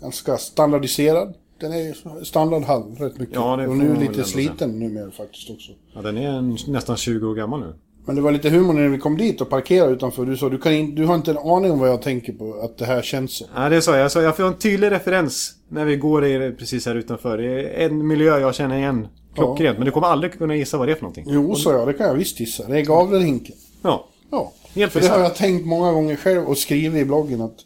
Ganska 0.00 0.36
standardiserad. 0.36 1.34
Den 1.60 1.72
är 1.72 2.24
standardhall 2.24 2.96
rätt 2.98 3.18
mycket. 3.18 3.34
Ja, 3.34 3.56
det 3.56 3.66
och 3.68 3.76
nu 3.76 3.84
man 3.84 3.92
väl 3.92 4.00
lite 4.00 4.12
ändå 4.12 4.24
sliten 4.24 4.78
numera 4.78 5.10
faktiskt 5.10 5.50
också. 5.50 5.72
ja 5.94 6.02
den 6.02 6.18
är 6.18 6.28
en, 6.28 6.58
nästan 6.66 6.96
20 6.96 7.26
år 7.26 7.34
gammal 7.34 7.60
nu. 7.60 7.74
Men 8.04 8.16
det 8.16 8.22
var 8.22 8.32
lite 8.32 8.50
humor 8.50 8.72
när 8.72 8.88
vi 8.88 8.98
kom 8.98 9.16
dit 9.16 9.40
och 9.40 9.48
parkerade 9.50 9.92
utanför. 9.92 10.26
Du 10.26 10.36
sa 10.36 10.48
du, 10.48 10.58
kan 10.58 10.72
in, 10.72 10.94
du 10.94 11.06
har 11.06 11.14
inte 11.14 11.30
en 11.30 11.38
aning 11.38 11.70
om 11.72 11.78
vad 11.78 11.88
jag 11.88 12.02
tänker 12.02 12.32
på, 12.32 12.54
att 12.54 12.78
det 12.78 12.84
här 12.84 13.02
känns 13.02 13.32
så. 13.36 13.44
Ja, 13.54 13.68
det 13.68 13.82
sa 13.82 13.92
jag. 13.92 14.04
jag. 14.04 14.12
sa, 14.12 14.22
Jag 14.22 14.36
får 14.36 14.44
en 14.44 14.58
tydlig 14.58 14.90
referens 14.90 15.54
när 15.68 15.84
vi 15.84 15.96
går 15.96 16.24
i, 16.26 16.52
precis 16.58 16.86
här 16.86 16.94
utanför. 16.94 17.38
Det 17.38 17.82
är 17.82 17.86
en 17.88 18.06
miljö 18.06 18.38
jag 18.38 18.54
känner 18.54 18.78
igen 18.78 19.08
klockrent. 19.34 19.78
Men 19.78 19.84
du 19.84 19.90
kommer 19.90 20.06
aldrig 20.06 20.38
kunna 20.38 20.56
gissa 20.56 20.78
vad 20.78 20.88
det 20.88 20.92
är 20.92 20.94
för 20.94 21.02
någonting. 21.02 21.24
Jo, 21.28 21.54
sa 21.54 21.72
jag, 21.72 21.88
det 21.88 21.92
kan 21.92 22.06
jag 22.06 22.14
visst 22.14 22.40
gissa. 22.40 22.68
Det 22.68 22.78
är 22.78 22.84
Gavlehinken. 22.84 23.56
Ja, 23.82 24.08
Ja, 24.30 24.52
helt 24.74 24.92
för 24.92 25.00
det 25.00 25.08
har 25.08 25.18
jag 25.18 25.34
tänkt 25.34 25.66
många 25.66 25.92
gånger 25.92 26.16
själv 26.16 26.44
och 26.44 26.58
skrivit 26.58 27.02
i 27.02 27.04
bloggen 27.04 27.40
att 27.40 27.56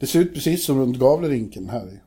det 0.00 0.06
ser 0.06 0.20
ut 0.20 0.34
precis 0.34 0.64
som 0.64 0.78
runt 0.80 0.98
Gavlerinken 0.98 1.68
här 1.68 1.86
i 1.86 2.00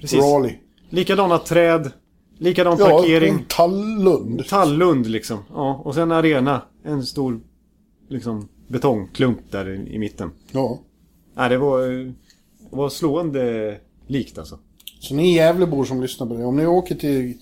Precis. 0.00 0.20
Raleigh. 0.20 0.54
Likadana 0.90 1.38
träd, 1.38 1.90
likadan 2.38 2.76
Ja, 2.78 2.86
parkering. 2.88 3.34
en 3.34 3.44
tallund. 3.48 4.46
Tallund 4.48 5.06
liksom. 5.06 5.38
Ja, 5.54 5.82
och 5.84 5.94
sen 5.94 6.12
arena. 6.12 6.62
En 6.84 7.06
stor 7.06 7.40
liksom, 8.08 8.48
betongklump 8.68 9.38
där 9.50 9.68
i, 9.68 9.94
i 9.94 9.98
mitten. 9.98 10.30
Ja. 10.52 10.78
Nej, 11.34 11.48
det 11.48 11.58
var, 11.58 11.80
det 12.70 12.76
var 12.76 12.88
slående 12.88 13.76
likt 14.06 14.38
alltså. 14.38 14.58
Så 15.00 15.14
ni 15.14 15.34
Gävlebor 15.34 15.84
som 15.84 16.02
lyssnar 16.02 16.26
på 16.26 16.34
det, 16.34 16.44
om 16.44 16.56
ni 16.56 16.66
åker 16.66 16.94
till 16.94 17.34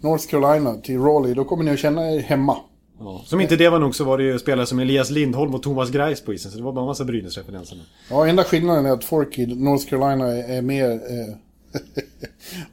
North 0.00 0.26
Carolina, 0.26 0.74
till 0.74 1.00
Raleigh, 1.00 1.36
då 1.36 1.44
kommer 1.44 1.64
ni 1.64 1.70
att 1.70 1.78
känna 1.78 2.10
er 2.10 2.18
hemma. 2.20 2.56
Ja. 2.98 3.22
Som 3.26 3.40
inte 3.40 3.56
det 3.56 3.68
var 3.68 3.78
nog 3.78 3.94
så 3.94 4.04
var 4.04 4.18
det 4.18 4.24
ju 4.24 4.38
spelare 4.38 4.66
som 4.66 4.78
Elias 4.78 5.10
Lindholm 5.10 5.54
och 5.54 5.62
Thomas 5.62 5.90
Greis 5.90 6.20
på 6.20 6.34
isen. 6.34 6.50
Så 6.50 6.58
det 6.58 6.64
var 6.64 6.72
bara 6.72 6.80
en 6.80 6.86
massa 6.86 7.04
Brynäs-referenser. 7.04 7.78
Ja, 8.10 8.26
enda 8.26 8.44
skillnaden 8.44 8.86
är 8.86 8.90
att 8.90 9.04
folk 9.04 9.38
i 9.38 9.46
North 9.46 9.86
Carolina 9.88 10.26
är, 10.36 10.62
mer 10.62 10.90
eh, 10.90 11.34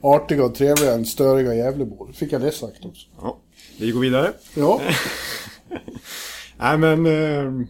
artiga 0.00 0.44
och 0.44 0.54
trevliga 0.54 0.92
än 0.94 1.06
störiga 1.06 1.54
Gävlebor. 1.54 2.12
Fick 2.12 2.32
jag 2.32 2.40
det 2.40 2.52
sagt 2.52 2.84
också. 2.84 3.06
Ja, 3.20 3.38
vi 3.78 3.90
går 3.90 4.00
vidare. 4.00 4.32
Ja, 4.54 4.80
Nej 6.58 6.78
men... 6.78 7.06
Eh, 7.06 7.66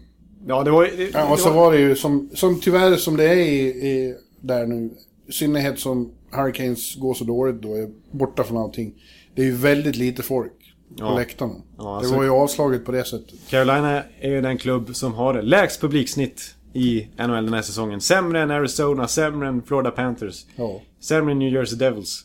ja, 0.46 0.62
det 0.62 0.70
var... 0.70 0.82
Det, 0.96 1.10
ja 1.12 1.24
och 1.24 1.36
det 1.36 1.42
så 1.42 1.50
var 1.50 1.72
det 1.72 1.78
ju 1.78 1.96
som, 1.96 2.30
som 2.34 2.60
tyvärr 2.60 2.96
som 2.96 3.16
det 3.16 3.24
är 3.24 3.36
i, 3.36 3.60
i, 3.66 4.14
där 4.40 4.66
nu, 4.66 4.90
i 5.28 5.32
synnerhet 5.32 5.78
som 5.78 6.12
Hurricanes 6.30 6.94
går 6.94 7.14
så 7.14 7.24
dåligt 7.24 7.62
då, 7.62 7.74
är 7.74 7.88
borta 8.10 8.44
från 8.44 8.58
allting. 8.58 8.94
Det 9.34 9.42
är 9.42 9.46
ju 9.46 9.56
väldigt 9.56 9.96
lite 9.96 10.22
folk 10.22 10.52
på 10.98 11.04
Ja. 11.04 11.14
läktarna. 11.18 11.54
Ja, 11.78 11.96
alltså- 11.96 12.10
Det 12.12 12.16
var 12.16 12.24
ju 12.24 12.30
avslaget 12.30 12.84
på 12.84 12.92
det 12.92 13.04
sättet. 13.04 13.34
Carolina 13.50 14.02
är 14.20 14.30
ju 14.30 14.40
den 14.40 14.58
klubb 14.58 14.96
som 14.96 15.14
har 15.14 15.42
lägst 15.42 15.80
publiksnitt 15.80 16.54
i 16.72 17.08
NHL 17.16 17.44
den 17.44 17.54
här 17.54 17.62
säsongen. 17.62 18.00
Sämre 18.00 18.40
än 18.42 18.50
Arizona, 18.50 19.08
sämre 19.08 19.48
än 19.48 19.62
Florida 19.62 19.90
Panthers. 19.90 20.46
Ja. 20.56 20.80
Sämre 21.00 21.32
än 21.32 21.38
New 21.38 21.52
Jersey 21.52 21.78
Devils. 21.78 22.24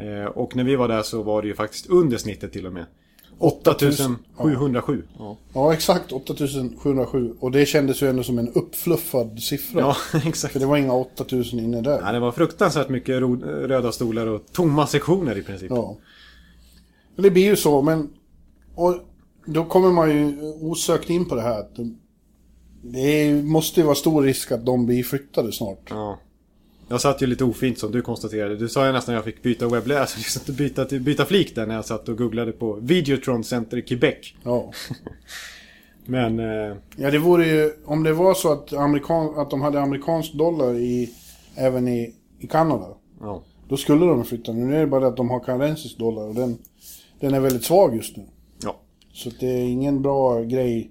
Eh, 0.00 0.24
och 0.24 0.56
när 0.56 0.64
vi 0.64 0.76
var 0.76 0.88
där 0.88 1.02
så 1.02 1.22
var 1.22 1.42
det 1.42 1.48
ju 1.48 1.54
faktiskt 1.54 1.86
under 1.86 2.16
snittet 2.16 2.52
till 2.52 2.66
och 2.66 2.72
med. 2.72 2.84
8707. 3.38 5.02
Ja, 5.18 5.36
Ja, 5.54 5.72
exakt 5.72 6.12
8707. 6.12 7.34
Och 7.40 7.50
det 7.50 7.66
kändes 7.66 8.02
ju 8.02 8.08
ändå 8.10 8.22
som 8.22 8.38
en 8.38 8.48
uppfluffad 8.52 9.40
siffra. 9.42 9.80
ja 9.80 9.96
exakt. 10.26 10.52
För 10.52 10.60
det 10.60 10.66
var 10.66 10.76
inga 10.76 10.92
8000 10.94 11.58
inne 11.60 11.80
där. 11.80 12.00
Ja, 12.04 12.12
det 12.12 12.20
var 12.20 12.32
fruktansvärt 12.32 12.88
mycket 12.88 13.22
röda 13.42 13.92
stolar 13.92 14.26
och 14.26 14.42
tomma 14.52 14.86
sektioner 14.86 15.38
i 15.38 15.42
princip. 15.42 15.70
Ja. 15.70 15.96
Men 17.16 17.22
det 17.22 17.30
blir 17.30 17.44
ju 17.44 17.56
så, 17.56 17.82
men... 17.82 18.08
Och 18.74 18.94
då 19.46 19.64
kommer 19.64 19.90
man 19.90 20.10
ju 20.10 20.40
osökt 20.60 21.10
in 21.10 21.24
på 21.28 21.34
det 21.34 21.42
här 21.42 21.60
att 21.60 21.76
det- 22.82 23.42
måste 23.44 23.80
ju 23.80 23.84
vara 23.86 23.94
stor 23.94 24.22
risk 24.22 24.52
att 24.52 24.66
de 24.66 24.86
blir 24.86 25.02
flyttade 25.02 25.52
snart. 25.52 25.86
Ja. 25.90 26.18
Jag 26.88 27.00
satt 27.00 27.22
ju 27.22 27.26
lite 27.26 27.44
ofint 27.44 27.78
som 27.78 27.92
du 27.92 28.02
konstaterade. 28.02 28.56
Du 28.56 28.68
sa 28.68 28.86
ju 28.86 28.92
nästan 28.92 29.14
att 29.14 29.16
jag 29.18 29.24
fick 29.34 29.42
byta 29.42 29.68
webbläsare. 29.68 30.22
Alltså, 30.36 30.52
byta, 30.52 30.84
byta 30.84 31.24
flik 31.24 31.54
där 31.54 31.66
när 31.66 31.74
jag 31.74 31.84
satt 31.84 32.08
och 32.08 32.18
googlade 32.18 32.52
på 32.52 32.72
Videotron 32.82 33.44
Center 33.44 33.76
i 33.76 33.82
Quebec. 33.82 34.34
Ja. 34.42 34.72
Men... 36.06 36.38
Eh, 36.38 36.76
ja, 36.96 37.10
det 37.10 37.18
vore 37.18 37.46
ju... 37.46 37.72
Om 37.84 38.02
det 38.02 38.12
var 38.12 38.34
så 38.34 38.52
att, 38.52 38.72
amerikan, 38.72 39.38
att 39.38 39.50
de 39.50 39.60
hade 39.62 39.80
amerikansk 39.80 40.32
dollar 40.34 40.74
i, 40.74 41.10
även 41.54 41.88
i, 41.88 42.14
i 42.38 42.46
Kanada. 42.46 42.86
ja. 43.20 43.42
Då 43.68 43.76
skulle 43.76 44.06
de 44.06 44.24
flytta. 44.24 44.52
Nu 44.52 44.76
är 44.76 44.80
det 44.80 44.86
bara 44.86 45.00
det 45.00 45.06
att 45.06 45.16
de 45.16 45.30
har 45.30 45.40
kanadensisk 45.40 45.98
dollar 45.98 46.22
och 46.28 46.34
den, 46.34 46.58
den 47.20 47.34
är 47.34 47.40
väldigt 47.40 47.64
svag 47.64 47.96
just 47.96 48.16
nu. 48.16 48.26
Ja. 48.62 48.80
Så 49.12 49.30
det 49.40 49.46
är 49.46 49.64
ingen 49.64 50.02
bra 50.02 50.42
grej 50.42 50.90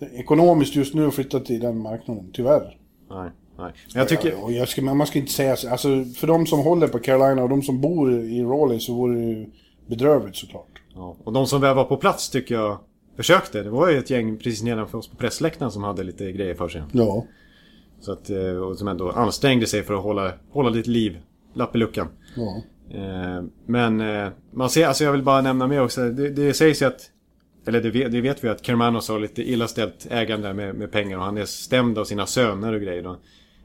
ekonomiskt 0.00 0.76
just 0.76 0.94
nu 0.94 1.06
att 1.06 1.14
flytta 1.14 1.40
till 1.40 1.60
den 1.60 1.78
marknaden, 1.78 2.30
tyvärr. 2.32 2.76
Nej. 3.10 3.30
Nej. 3.58 3.72
Men 3.94 3.98
jag 3.98 4.08
tycker... 4.08 4.44
Och 4.44 4.52
jag 4.52 4.68
ska, 4.68 4.82
man 4.82 5.06
ska 5.06 5.18
inte 5.18 5.32
säga 5.32 5.56
så. 5.56 5.70
Alltså, 5.70 6.04
för 6.16 6.26
de 6.26 6.46
som 6.46 6.60
håller 6.60 6.88
på 6.88 6.98
Carolina 6.98 7.42
och 7.42 7.48
de 7.48 7.62
som 7.62 7.80
bor 7.80 8.12
i 8.12 8.42
Raleigh 8.42 8.80
så 8.80 8.94
vore 8.94 9.14
det 9.14 9.24
ju 9.24 9.46
bedrövligt 9.86 10.36
såklart. 10.36 10.82
Ja. 10.94 11.16
Och 11.24 11.32
de 11.32 11.46
som 11.46 11.60
väl 11.60 11.76
var 11.76 11.84
på 11.84 11.96
plats 11.96 12.30
tycker 12.30 12.54
jag 12.54 12.78
försökte. 13.16 13.62
Det 13.62 13.70
var 13.70 13.90
ju 13.90 13.98
ett 13.98 14.10
gäng 14.10 14.36
precis 14.36 14.62
nedanför 14.62 14.98
oss 14.98 15.08
på 15.08 15.16
pressläktaren 15.16 15.72
som 15.72 15.84
hade 15.84 16.02
lite 16.02 16.32
grejer 16.32 16.54
för 16.54 16.68
sig. 16.68 16.82
Ja. 16.92 17.24
Så 18.00 18.12
att, 18.12 18.30
eh, 18.30 18.38
och 18.38 18.78
som 18.78 18.88
ändå 18.88 19.10
ansträngde 19.10 19.66
sig 19.66 19.82
för 19.82 19.94
att 19.94 20.02
hålla, 20.02 20.32
hålla 20.50 20.68
lite 20.68 20.90
liv. 20.90 21.18
Lapp 21.54 21.74
i 21.74 21.78
luckan. 21.78 22.08
Ja. 22.36 22.62
Eh, 22.90 23.44
Men 23.66 24.00
eh, 24.00 24.28
man 24.52 24.70
ser, 24.70 24.86
alltså 24.86 25.04
jag 25.04 25.12
vill 25.12 25.22
bara 25.22 25.40
nämna 25.40 25.66
med 25.66 25.82
också. 25.82 26.08
Det, 26.10 26.30
det 26.30 26.54
sägs 26.54 26.82
ju 26.82 26.86
att 26.86 27.10
eller 27.66 27.80
det 27.80 27.90
vet, 27.90 28.12
det 28.12 28.20
vet 28.20 28.44
vi 28.44 28.48
att 28.48 28.66
Kermanos 28.66 29.08
har 29.08 29.18
lite 29.18 29.50
illa 29.50 29.68
ställt 29.68 30.06
ägande 30.10 30.54
med, 30.54 30.74
med 30.74 30.92
pengar 30.92 31.18
och 31.18 31.24
han 31.24 31.36
är 31.36 31.44
stämd 31.44 31.98
av 31.98 32.04
sina 32.04 32.26
söner 32.26 32.72
och 32.72 32.80
grejer. 32.80 33.16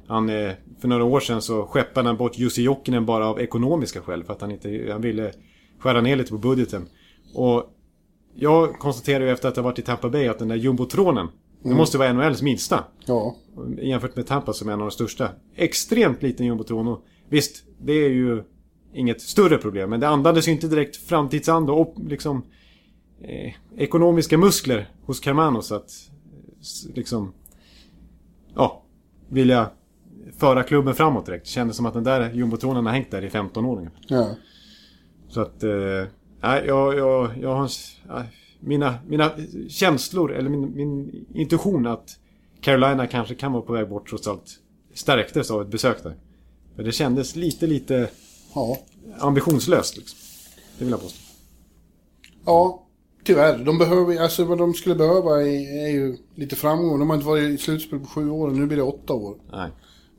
Han, 0.07 0.29
eh, 0.29 0.51
för 0.79 0.87
några 0.87 1.03
år 1.03 1.19
sedan 1.19 1.41
så 1.41 1.65
skeppade 1.65 2.09
han 2.09 2.17
bort 2.17 2.37
Jussi 2.37 2.63
Jokinen 2.63 3.05
bara 3.05 3.27
av 3.27 3.41
ekonomiska 3.41 4.01
skäl 4.01 4.23
för 4.23 4.33
att 4.33 4.41
han 4.41 4.51
inte, 4.51 4.87
han 4.91 5.01
ville 5.01 5.31
skära 5.79 6.01
ner 6.01 6.15
lite 6.15 6.31
på 6.31 6.37
budgeten. 6.37 6.87
Och 7.35 7.63
jag 8.35 8.79
konstaterar 8.79 9.25
ju 9.25 9.31
efter 9.31 9.49
att 9.49 9.55
ha 9.55 9.63
varit 9.63 9.79
i 9.79 9.81
Tampa 9.81 10.09
Bay 10.09 10.27
att 10.27 10.39
den 10.39 10.47
där 10.47 10.55
jumbotronen, 10.55 11.27
det 11.63 11.75
måste 11.75 11.97
vara 11.97 12.13
NHLs 12.13 12.41
minsta. 12.41 12.83
Ja. 13.05 13.35
Jämfört 13.81 14.15
med 14.15 14.27
Tampa 14.27 14.53
som 14.53 14.69
är 14.69 14.73
en 14.73 14.81
av 14.81 14.87
de 14.87 14.91
största. 14.91 15.29
Extremt 15.55 16.21
liten 16.21 16.45
jumbotron 16.45 16.87
och 16.87 17.05
visst, 17.29 17.63
det 17.81 17.93
är 17.93 18.09
ju 18.09 18.43
inget 18.93 19.21
större 19.21 19.57
problem. 19.57 19.89
Men 19.89 19.99
det 19.99 20.07
andades 20.07 20.47
ju 20.47 20.51
inte 20.51 20.67
direkt 20.67 20.95
framtidsanda 20.95 21.73
och 21.73 21.95
liksom 22.07 22.43
eh, 23.21 23.53
ekonomiska 23.77 24.37
muskler 24.37 24.89
hos 25.05 25.19
Carmano 25.19 25.61
så 25.61 25.75
att 25.75 25.91
liksom 26.93 27.33
ja, 28.55 28.83
vilja 29.29 29.69
föra 30.37 30.63
klubben 30.63 30.95
framåt 30.95 31.25
direkt. 31.25 31.45
Det 31.45 31.51
kändes 31.51 31.77
som 31.77 31.85
att 31.85 31.93
den 31.93 32.03
där 32.03 32.33
jumbotronen 32.33 32.85
har 32.85 32.93
hängt 32.93 33.11
där 33.11 33.23
i 33.23 33.29
15 33.29 33.65
år 33.65 33.91
ja. 34.07 34.35
Så 35.27 35.41
att, 35.41 35.63
eh, 35.63 36.07
jag, 36.41 36.97
jag, 36.97 37.31
jag 37.41 37.55
har... 37.55 37.69
Mina, 38.59 38.95
mina 39.07 39.31
känslor, 39.69 40.33
eller 40.33 40.49
min, 40.49 40.75
min 40.75 41.25
intuition 41.33 41.87
att 41.87 42.19
Carolina 42.61 43.07
kanske 43.07 43.35
kan 43.35 43.51
vara 43.51 43.61
på 43.61 43.73
väg 43.73 43.89
bort 43.89 44.09
trots 44.09 44.27
allt 44.27 44.59
stärktes 44.93 45.51
av 45.51 45.61
ett 45.61 45.67
besök 45.67 46.03
där. 46.03 46.15
För 46.75 46.83
det 46.83 46.91
kändes 46.91 47.35
lite, 47.35 47.67
lite 47.67 48.09
Ja. 48.55 48.77
ambitionslöst 49.19 49.97
liksom. 49.97 50.19
Det 50.77 50.85
vill 50.85 50.91
jag 50.91 51.01
påstå. 51.01 51.19
Ja, 52.45 52.83
tyvärr. 53.23 53.57
De 53.57 53.77
behöver, 53.77 54.21
alltså 54.21 54.43
vad 54.43 54.57
de 54.57 54.73
skulle 54.73 54.95
behöva 54.95 55.41
är, 55.41 55.85
är 55.85 55.89
ju 55.89 56.17
lite 56.35 56.55
framgång. 56.55 56.99
De 56.99 57.09
har 57.09 57.15
inte 57.15 57.27
varit 57.27 57.49
i 57.49 57.57
slutspel 57.57 57.99
på 57.99 58.05
sju 58.05 58.29
år, 58.29 58.51
nu 58.51 58.65
blir 58.65 58.77
det 58.77 58.83
åtta 58.83 59.13
år. 59.13 59.35
Nej. 59.51 59.69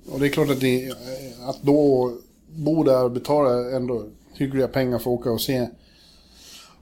Och 0.09 0.20
det 0.20 0.27
är 0.27 0.31
klart 0.31 0.51
att, 0.51 0.61
det, 0.61 0.92
att 1.49 1.62
då 1.62 2.12
bo 2.49 2.83
där 2.83 3.05
och 3.05 3.11
betala 3.11 3.77
ändå 3.77 4.07
hyggliga 4.33 4.68
pengar 4.68 4.99
för 4.99 5.11
att 5.11 5.20
åka 5.20 5.31
och 5.31 5.40
se 5.40 5.68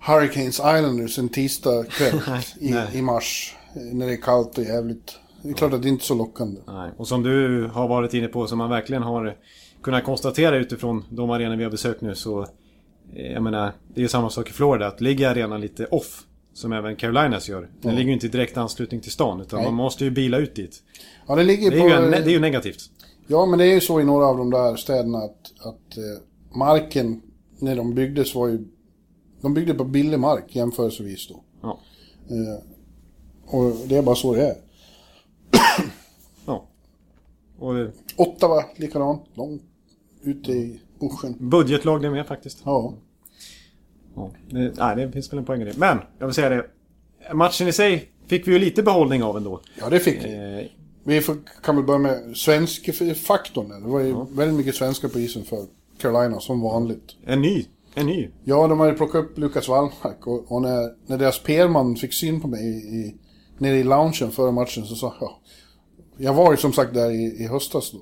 Hurricanes 0.07 0.59
Islanders 0.59 1.19
en 1.19 1.29
tisdag 1.29 1.85
kväll 1.85 2.21
i, 2.61 2.99
i 2.99 3.03
mars. 3.03 3.57
När 3.93 4.07
det 4.07 4.13
är 4.13 4.23
kallt 4.23 4.59
och 4.59 4.65
jävligt. 4.65 5.17
Det 5.43 5.49
är 5.49 5.53
klart 5.53 5.73
att 5.73 5.83
det 5.83 5.89
inte 5.89 6.03
är 6.03 6.07
så 6.07 6.15
lockande. 6.15 6.61
Nej. 6.67 6.91
Och 6.97 7.09
som 7.09 7.23
du 7.23 7.67
har 7.67 7.89
varit 7.89 8.15
inne 8.15 8.29
på, 8.29 8.47
som 8.47 8.59
man 8.59 8.71
verkligen 8.71 9.03
har 9.03 9.37
kunnat 9.83 10.05
konstatera 10.05 10.57
utifrån 10.57 11.05
de 11.11 11.31
arenor 11.31 11.57
vi 11.57 11.65
har 11.65 11.71
besökt 11.71 12.01
nu 12.01 12.15
så... 12.15 12.43
eh, 13.15 13.33
Jag 13.33 13.43
menar, 13.43 13.73
det 13.95 14.01
är 14.01 14.03
ju 14.03 14.09
samma 14.09 14.31
sak 14.31 14.49
i 14.51 14.53
Florida. 14.53 14.87
Att 14.87 15.01
ligga 15.01 15.31
arenan 15.31 15.61
lite 15.61 15.87
off, 15.87 16.23
som 16.53 16.73
även 16.73 16.97
Carolinas 16.97 17.49
gör. 17.49 17.71
Den 17.81 17.95
ligger 17.95 18.07
ju 18.09 18.13
inte 18.15 18.27
i 18.27 18.29
direkt 18.29 18.57
anslutning 18.57 19.01
till 19.01 19.13
stan, 19.13 19.41
utan 19.41 19.57
Nej. 19.59 19.67
man 19.67 19.75
måste 19.75 20.05
ju 20.05 20.11
bila 20.11 20.39
ut 20.39 20.55
dit. 20.55 20.83
Ja, 21.27 21.35
det 21.37 21.45
ligger 21.45 21.71
Det 21.71 21.77
är, 21.77 21.81
på... 21.81 21.89
ju, 21.89 21.95
en, 21.95 22.11
det 22.11 22.17
är 22.17 22.29
ju 22.29 22.41
negativt. 22.41 22.91
Ja, 23.27 23.47
men 23.47 23.59
det 23.59 23.65
är 23.65 23.75
ju 23.75 23.81
så 23.81 24.01
i 24.01 24.05
några 24.05 24.27
av 24.27 24.37
de 24.39 24.51
där 24.51 24.77
städerna 24.77 25.19
att, 25.19 25.53
att 25.61 25.97
eh, 25.97 26.57
marken 26.59 27.23
när 27.59 27.77
de 27.77 27.95
byggdes 27.95 28.35
var 28.35 28.49
ju... 28.49 28.65
De 29.41 29.55
byggde 29.55 29.75
på 29.75 29.85
billig 29.85 30.19
mark 30.21 30.45
jämförelsevis 30.57 31.29
då. 31.29 31.43
Ja. 31.63 31.79
Eh, 32.31 32.65
och 33.55 33.73
det 33.87 33.97
är 33.97 34.03
bara 34.03 34.15
så 34.17 34.35
det 34.35 34.43
är. 34.49 34.55
ja. 36.47 36.65
Och 37.59 37.79
eh, 37.79 37.89
Ottawa 38.17 38.65
likadant, 38.77 39.23
långt 39.35 39.63
ute 40.23 40.53
i 40.53 40.81
bushen. 41.01 41.37
budgetlag 41.39 42.03
det 42.03 42.11
med 42.11 42.27
faktiskt. 42.27 42.63
Ja. 42.65 42.95
Ja. 44.17 44.31
Det, 44.51 44.73
nej, 44.79 44.97
det 44.97 45.13
finns 45.13 45.33
väl 45.33 45.39
en 45.39 45.45
poäng 45.45 45.63
i 45.63 45.65
det. 45.65 45.77
Men, 45.77 45.99
jag 46.19 46.27
vill 46.27 46.35
säga 46.35 46.49
det. 46.49 46.67
Matchen 47.35 47.69
i 47.69 47.73
sig 47.73 48.09
fick 48.27 48.49
vi 48.49 48.53
ju 48.53 48.59
lite 48.59 48.83
behållning 48.83 49.23
av 49.23 49.37
ändå. 49.37 49.61
ja, 49.81 49.91
det 49.91 50.01
fick 50.01 50.25
vi. 50.25 50.61
Eh, 50.61 50.67
Vi 51.05 51.23
kan 51.63 51.77
väl 51.77 51.85
börja 51.85 51.99
med 51.99 52.37
svensk-faktorn. 52.37 53.69
Det 53.83 53.89
var 53.89 54.01
ju 54.01 54.17
väldigt 54.31 54.57
mycket 54.57 54.75
svenskar 54.75 55.09
på 55.09 55.19
isen 55.19 55.45
för 55.45 55.67
Carolina, 55.99 56.41
som 56.41 56.61
vanligt. 56.61 57.17
en 57.25 57.41
ny. 57.41 57.65
En 57.95 58.07
ny. 58.07 58.29
Ja, 58.45 58.67
de 58.69 58.81
hade 58.81 58.93
plockat 58.93 59.25
upp 59.25 59.39
Lukas 59.39 59.69
Wallmark 59.69 60.27
och, 60.27 60.53
och 60.53 60.63
när, 60.63 61.09
när 61.09 61.19
deras 61.19 61.39
PR-man 61.39 61.97
fick 61.97 62.13
syn 62.15 62.41
på 62.41 62.49
mig 62.49 62.61
i, 62.65 62.97
i, 62.97 63.15
nere 63.59 63.77
i 63.77 63.85
loungen 63.85 64.31
före 64.31 64.53
matchen 64.53 64.85
så 64.85 64.95
sa 64.95 65.15
jag... 65.21 65.31
Jag 66.17 66.35
var 66.35 66.51
ju 66.51 66.57
som 66.57 66.73
sagt 66.73 66.95
där 66.95 67.11
i, 67.11 67.43
i 67.43 67.47
höstas 67.47 67.93
då. 67.93 67.99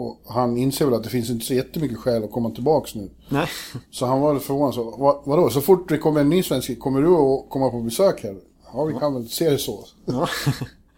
Och 0.00 0.20
han 0.26 0.56
inser 0.56 0.84
väl 0.84 0.94
att 0.94 1.04
det 1.04 1.10
finns 1.10 1.30
inte 1.30 1.44
så 1.46 1.54
jättemycket 1.54 1.98
skäl 1.98 2.24
att 2.24 2.32
komma 2.32 2.50
tillbaks 2.50 2.94
nu. 2.94 3.10
Nej. 3.28 3.46
Så 3.90 4.06
han 4.06 4.20
var 4.20 4.38
förvånad. 4.38 4.74
Så, 4.74 4.96
vad, 4.98 5.22
vadå, 5.24 5.50
så 5.50 5.60
fort 5.60 5.88
det 5.88 5.98
kommer 5.98 6.20
en 6.20 6.28
ny 6.28 6.42
svensk, 6.42 6.78
kommer 6.78 7.02
du 7.02 7.08
att 7.08 7.50
komma 7.50 7.70
på 7.70 7.80
besök 7.80 8.22
här? 8.22 8.36
Ja, 8.72 8.84
vi 8.84 8.94
kan 8.94 9.14
väl 9.14 9.28
se 9.28 9.50
det 9.50 9.58
så. 9.58 9.84
Ja. 10.04 10.28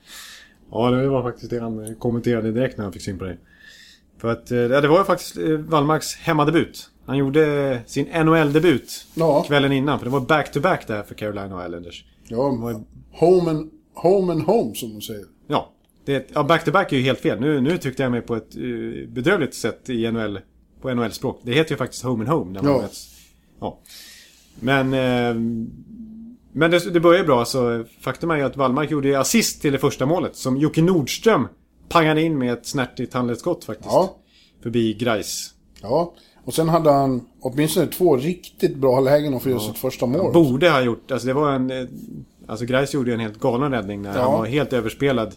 ja, 0.71 0.91
det 0.91 1.09
var 1.09 1.23
faktiskt 1.23 1.51
det 1.51 1.61
han 1.61 1.95
kommenterade 1.99 2.53
direkt 2.53 2.77
när 2.77 2.85
han 2.85 2.93
fick 2.93 3.03
syn 3.03 3.19
på 3.19 3.25
dig. 3.25 3.39
För 4.19 4.29
att, 4.29 4.51
eh, 4.51 4.59
ja, 4.59 4.81
det 4.81 4.89
var 4.89 4.99
ju 4.99 5.05
faktiskt 5.05 5.37
eh, 5.37 5.49
Wallmarks 5.49 6.15
hemmadebut. 6.15 6.91
Han 7.07 7.19
gjorde 7.19 7.81
sin 7.87 8.07
NHL-debut 8.07 9.07
Ja. 9.15 9.43
kvällen 9.43 9.73
innan. 9.73 9.99
För 9.99 10.07
det 10.07 10.13
var 10.13 10.21
back-to-back 10.21 10.87
där 10.87 11.03
för 11.03 11.15
Carolina 11.15 11.67
Islanders. 11.67 12.05
Ja, 12.29 12.37
home 12.41 12.71
and 13.51 13.71
home, 13.95 14.33
and 14.33 14.43
home 14.43 14.75
som 14.75 14.95
de 14.95 15.01
säger. 15.01 15.25
Ja, 15.47 15.73
det, 16.05 16.31
ja 16.35 16.43
back-to-back 16.45 16.93
är 16.93 16.97
ju 16.97 17.03
helt 17.03 17.19
fel. 17.21 17.41
Nu, 17.41 17.61
nu 17.61 17.79
tyckte 17.79 18.03
jag 18.03 18.13
mig 18.13 18.21
på 18.21 18.37
ett 18.37 18.57
uh, 18.57 19.09
bedrövligt 19.09 19.55
sätt 19.55 19.91
i 19.91 20.11
NHL, 20.13 20.39
på 20.81 20.95
NHL-språk. 20.95 21.41
Det 21.43 21.53
heter 21.53 21.71
ju 21.71 21.77
faktiskt 21.77 22.03
home 22.03 22.25
and 22.25 22.33
home. 22.39 22.53
När 22.53 22.63
man 22.63 22.73
Ja. 22.73 22.79
vet, 22.81 22.93
ja. 23.61 23.79
Men, 24.61 24.87
eh, 24.95 25.35
men 26.53 26.71
det, 26.71 26.91
det 26.93 27.01
börjar 27.01 27.25
bra. 27.25 27.45
Så 27.45 27.85
faktum 28.01 28.31
är 28.31 28.37
ju 28.37 28.43
att 28.43 28.57
Wallmark 28.57 28.91
gjorde 28.91 29.21
assist 29.21 29.63
till 29.63 29.73
det 29.73 29.79
första 29.79 30.07
målet. 30.07 30.37
Som 30.37 30.57
Jocke 30.57 30.83
Nordström 30.83 31.49
pangade 31.89 32.23
in 32.23 32.39
med 32.39 32.53
ett 32.53 32.67
snärtigt 32.67 33.15
handledsskott 33.15 33.65
faktiskt. 33.65 33.89
Ja. 33.91 34.17
Förbi 34.63 34.95
Grais. 34.95 35.51
Ja, 35.83 36.15
och 36.45 36.55
sen 36.55 36.69
hade 36.69 36.91
han 36.91 37.21
åtminstone 37.41 37.87
två 37.87 38.17
riktigt 38.17 38.77
bra 38.77 39.01
lägen 39.01 39.35
att 39.35 39.43
få 39.43 39.51
göra 39.51 39.61
sitt 39.61 39.79
första 39.79 40.07
mål. 40.07 40.33
Borde 40.33 40.71
ha 40.71 40.81
gjort, 40.83 41.11
alltså 41.11 41.27
det 41.27 41.35
var 41.35 41.53
en... 41.53 41.71
eh, 41.71 41.85
Alltså 42.47 42.65
Grais 42.65 42.95
gjorde 42.95 43.11
ju 43.11 43.15
en 43.15 43.21
helt 43.21 43.41
galen 43.41 43.71
räddning 43.73 44.03
när 44.03 44.17
Ja. 44.17 44.23
han 44.23 44.33
var 44.33 44.47
helt 44.47 44.73
överspelad. 44.73 45.35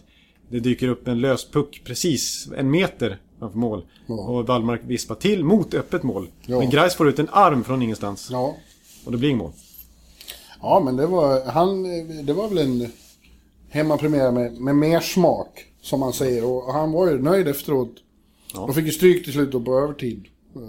Det 0.48 0.60
dyker 0.60 0.88
upp 0.88 1.08
en 1.08 1.20
lös 1.20 1.50
puck 1.50 1.82
precis 1.84 2.48
en 2.56 2.70
meter 2.70 3.18
framför 3.38 3.58
mål. 3.58 3.84
Ja. 4.06 4.14
Och 4.14 4.46
Wallmark 4.46 4.80
vispar 4.84 5.14
till 5.14 5.44
mot 5.44 5.74
öppet 5.74 6.02
mål. 6.02 6.28
Ja. 6.46 6.58
Men 6.58 6.70
Grais 6.70 6.94
får 6.94 7.08
ut 7.08 7.18
en 7.18 7.28
arm 7.32 7.64
från 7.64 7.82
ingenstans. 7.82 8.28
Ja. 8.32 8.56
Och 9.04 9.12
det 9.12 9.18
blir 9.18 9.28
inget 9.28 9.42
mål. 9.42 9.52
ja, 10.60 10.82
men 10.84 10.96
det 10.96 11.06
var, 11.06 11.44
han, 11.44 11.82
det 12.26 12.32
var 12.32 12.48
väl 12.48 12.58
en 12.58 12.92
hemmapremiär 13.68 14.32
med, 14.32 14.52
med 14.52 14.76
mer 14.76 15.00
smak, 15.00 15.64
som 15.82 16.00
man 16.00 16.12
säger. 16.12 16.44
Och 16.44 16.72
han 16.72 16.92
var 16.92 17.10
ju 17.10 17.22
nöjd 17.22 17.48
efteråt. 17.48 17.94
Ja. 18.54 18.60
De 18.60 18.74
fick 18.74 18.86
ju 18.86 18.92
stryk 18.92 19.24
till 19.24 19.32
slut 19.32 19.64
på 19.64 19.78
övertid. 19.78 20.24
Uh, 20.56 20.62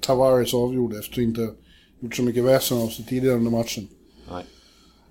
Tavares 0.00 0.54
avgjorde 0.54 0.98
efter 0.98 1.12
att 1.12 1.18
inte 1.18 1.50
gjort 2.00 2.16
så 2.16 2.22
mycket 2.22 2.44
väsen 2.44 2.78
av 2.78 2.88
sig 2.88 3.04
tidigare 3.04 3.36
under 3.36 3.50
matchen. 3.50 3.88
Nej. 4.30 4.44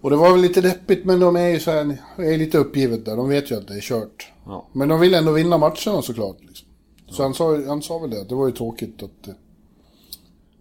Och 0.03 0.09
det 0.09 0.15
var 0.15 0.31
väl 0.31 0.41
lite 0.41 0.61
deppigt, 0.61 1.05
men 1.05 1.19
de 1.19 1.35
är 1.35 1.47
ju 1.49 1.59
så 1.59 1.71
här, 1.71 1.97
är 2.17 2.37
lite 2.37 2.57
uppgivet 2.57 3.05
där. 3.05 3.17
De 3.17 3.29
vet 3.29 3.51
ju 3.51 3.55
att 3.57 3.67
det 3.67 3.73
är 3.73 3.81
kört. 3.81 4.31
Ja. 4.45 4.67
Men 4.73 4.89
de 4.89 4.99
vill 4.99 5.13
ändå 5.13 5.31
vinna 5.31 5.57
matcherna 5.57 6.01
såklart. 6.01 6.37
Liksom. 6.41 6.67
Så 7.09 7.23
han, 7.23 7.33
sa, 7.33 7.57
han 7.67 7.81
sa 7.81 7.97
väl 7.99 8.09
det, 8.09 8.21
att 8.21 8.29
det 8.29 8.35
var 8.35 8.45
ju 8.47 8.51
tråkigt 8.53 9.03
att, 9.03 9.27
eh, 9.27 9.33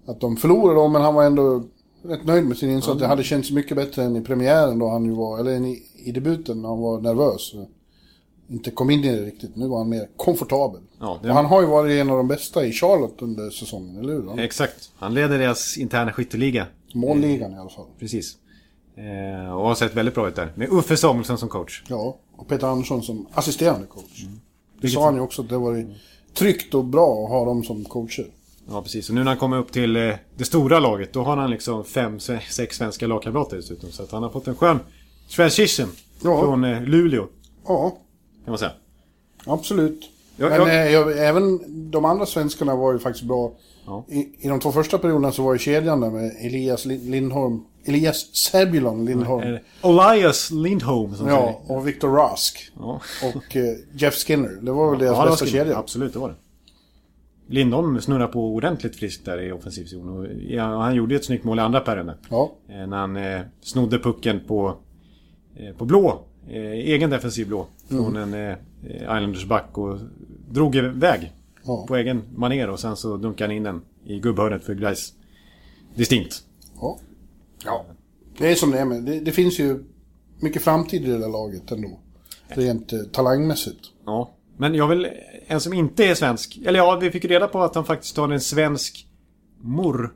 att 0.06 0.20
de 0.20 0.36
förlorade 0.36 0.80
då, 0.80 0.88
men 0.88 1.02
han 1.02 1.14
var 1.14 1.24
ändå 1.24 1.62
rätt 2.02 2.24
nöjd 2.24 2.46
med 2.46 2.56
sin 2.56 2.70
insats. 2.70 3.00
Det 3.00 3.06
hade 3.06 3.24
känts 3.24 3.50
mycket 3.50 3.76
bättre 3.76 4.02
än 4.04 4.16
i 4.16 4.20
premiären 4.20 4.78
då 4.78 4.88
han 4.88 5.04
ju 5.04 5.10
var, 5.12 5.38
eller 5.38 5.52
i, 5.66 5.82
i 6.04 6.12
debuten 6.12 6.62
när 6.62 6.68
han 6.68 6.80
var 6.80 7.00
nervös. 7.00 7.52
Inte 8.48 8.70
kom 8.70 8.90
in 8.90 9.04
i 9.04 9.16
det 9.16 9.22
riktigt. 9.24 9.56
Nu 9.56 9.66
var 9.68 9.78
han 9.78 9.88
mer 9.88 10.08
komfortabel. 10.16 10.80
Ja, 11.00 11.18
det- 11.22 11.28
Och 11.28 11.34
han 11.34 11.44
har 11.46 11.60
ju 11.60 11.66
varit 11.66 12.00
en 12.00 12.10
av 12.10 12.16
de 12.16 12.28
bästa 12.28 12.66
i 12.66 12.72
Charlotte 12.72 13.22
under 13.22 13.50
säsongen, 13.50 13.96
eller 13.96 14.12
hur? 14.12 14.40
Exakt. 14.40 14.90
Han 14.96 15.14
leder 15.14 15.38
deras 15.38 15.78
interna 15.78 16.12
skytteliga. 16.12 16.66
målligan 16.94 17.52
i 17.52 17.58
alla 17.58 17.70
fall. 17.70 17.86
Precis. 17.98 18.36
Eh, 18.96 19.52
och 19.54 19.66
har 19.68 19.74
sett 19.74 19.94
väldigt 19.94 20.14
bra 20.14 20.28
ut 20.28 20.34
där. 20.36 20.52
Med 20.54 20.68
Uffe 20.72 20.96
Samuelsson 20.96 21.38
som 21.38 21.48
coach. 21.48 21.82
Ja, 21.88 22.16
och 22.36 22.48
Peter 22.48 22.66
Andersson 22.66 23.02
som 23.02 23.26
assisterande 23.34 23.86
coach. 23.86 24.22
Det 24.24 24.28
Vilket- 24.80 24.94
sa 25.00 25.04
han 25.04 25.14
ju 25.14 25.20
också 25.20 25.42
att 25.42 25.48
det 25.48 25.58
var 25.58 25.94
tryggt 26.34 26.74
och 26.74 26.84
bra 26.84 27.24
att 27.24 27.30
ha 27.30 27.44
dem 27.44 27.64
som 27.64 27.84
coacher. 27.84 28.26
Ja, 28.70 28.82
precis. 28.82 29.08
Och 29.08 29.14
nu 29.14 29.20
när 29.24 29.30
han 29.30 29.38
kommer 29.38 29.56
upp 29.56 29.72
till 29.72 29.96
eh, 29.96 30.14
det 30.36 30.44
stora 30.44 30.80
laget, 30.80 31.12
då 31.12 31.22
har 31.22 31.36
han 31.36 31.50
liksom 31.50 31.84
fem, 31.84 32.20
se- 32.20 32.40
sex 32.50 32.76
svenska 32.76 33.06
lagkamrater 33.06 33.56
dessutom. 33.56 33.90
Så 33.92 34.02
att 34.02 34.10
han 34.12 34.22
har 34.22 34.30
fått 34.30 34.48
en 34.48 34.54
skön 34.56 34.78
transition 35.30 35.88
Ja. 36.22 36.40
från 36.40 36.64
eh, 36.64 36.82
Luleå, 36.82 37.26
Ja, 37.66 37.90
kan 38.44 38.52
man 38.52 38.58
säga. 38.58 38.72
absolut. 39.44 40.10
Ja, 40.36 40.48
Men 40.48 40.58
ja. 40.60 40.68
eh, 40.68 40.92
jag, 40.92 41.28
även 41.28 41.60
de 41.90 42.04
andra 42.04 42.26
svenskarna 42.26 42.76
var 42.76 42.92
ju 42.92 42.98
faktiskt 42.98 43.24
bra. 43.24 43.52
Ja. 43.86 44.04
I, 44.08 44.28
I 44.38 44.48
de 44.48 44.60
två 44.60 44.72
första 44.72 44.98
perioderna 44.98 45.32
så 45.32 45.42
var 45.42 45.52
ju 45.52 45.58
kedjan 45.58 46.00
där 46.00 46.10
med 46.10 46.36
Elias 46.40 46.86
Lin- 46.86 47.10
Lindholm, 47.10 47.60
Elias 47.84 48.34
Sebulon 48.36 49.04
Lindholm. 49.04 49.58
Elias 49.82 50.50
Lindholm 50.50 51.14
som 51.14 51.28
ja, 51.28 51.36
säger. 51.66 51.76
och 51.78 51.88
Victor 51.88 52.08
Rask. 52.16 52.72
Ja. 52.78 53.00
Och 53.34 53.56
eh, 53.56 53.74
Jeff 53.94 54.14
Skinner. 54.14 54.58
Det 54.62 54.72
var 54.72 54.90
väl 54.90 54.98
deras 54.98 55.16
Ja, 55.18 55.26
bästa 55.26 55.46
kedja. 55.46 55.76
Absolut, 55.78 56.12
det 56.12 56.18
var 56.18 56.28
det. 56.28 56.34
Lindholm 57.46 58.00
snurrar 58.00 58.26
på 58.26 58.54
ordentligt 58.54 58.96
friskt 58.96 59.24
där 59.24 59.40
i 59.42 59.52
offensiv 59.52 59.84
zon. 59.84 60.08
Och, 60.08 60.26
ja, 60.48 60.80
han 60.82 60.94
gjorde 60.94 61.14
ett 61.14 61.24
snyggt 61.24 61.44
mål 61.44 61.58
i 61.58 61.62
andra 61.62 61.80
perioden. 61.80 62.16
Ja. 62.30 62.52
Eh, 62.68 62.86
när 62.86 62.96
han 62.96 63.16
eh, 63.16 63.40
snodde 63.60 63.98
pucken 63.98 64.40
på, 64.48 64.76
eh, 65.56 65.76
på 65.76 65.84
blå. 65.84 66.20
Eh, 66.48 66.72
egen 66.72 67.10
defensiv 67.10 67.48
blå. 67.48 67.66
Från 67.88 68.16
en 68.16 68.34
eh, 68.34 68.56
Islanders 68.84 69.46
back 69.46 69.78
och 69.78 69.98
drog 70.50 70.76
iväg. 70.76 71.32
Ja. 71.64 71.84
På 71.88 71.96
egen 71.96 72.22
maner 72.34 72.70
och 72.70 72.80
sen 72.80 72.96
så 72.96 73.16
dunkade 73.16 73.48
han 73.48 73.56
in 73.56 73.62
den 73.62 73.82
i 74.04 74.18
gubbhörnet 74.20 74.64
för 74.64 74.74
Gleis. 74.74 75.14
Distinkt. 75.94 76.42
Ja. 76.80 76.98
ja. 77.64 77.84
Det 78.38 78.50
är 78.50 78.54
som 78.54 78.70
det 78.70 78.78
är 78.78 78.84
med. 78.84 79.02
Det, 79.02 79.20
det 79.20 79.32
finns 79.32 79.58
ju 79.58 79.84
mycket 80.40 80.62
framtid 80.62 81.04
i 81.04 81.06
det 81.06 81.18
där 81.18 81.28
laget 81.28 81.70
ändå. 81.70 81.98
Rent 82.48 82.92
eh, 82.92 83.00
talangmässigt. 83.00 83.80
Ja. 84.06 84.30
Men 84.56 84.74
jag 84.74 84.88
vill... 84.88 85.08
En 85.46 85.60
som 85.60 85.72
inte 85.72 86.04
är 86.04 86.14
svensk. 86.14 86.58
Eller 86.66 86.78
ja, 86.78 86.98
vi 87.00 87.10
fick 87.10 87.24
reda 87.24 87.48
på 87.48 87.62
att 87.62 87.74
han 87.74 87.84
faktiskt 87.84 88.16
har 88.16 88.28
en 88.28 88.40
svensk 88.40 89.06
mor... 89.60 90.14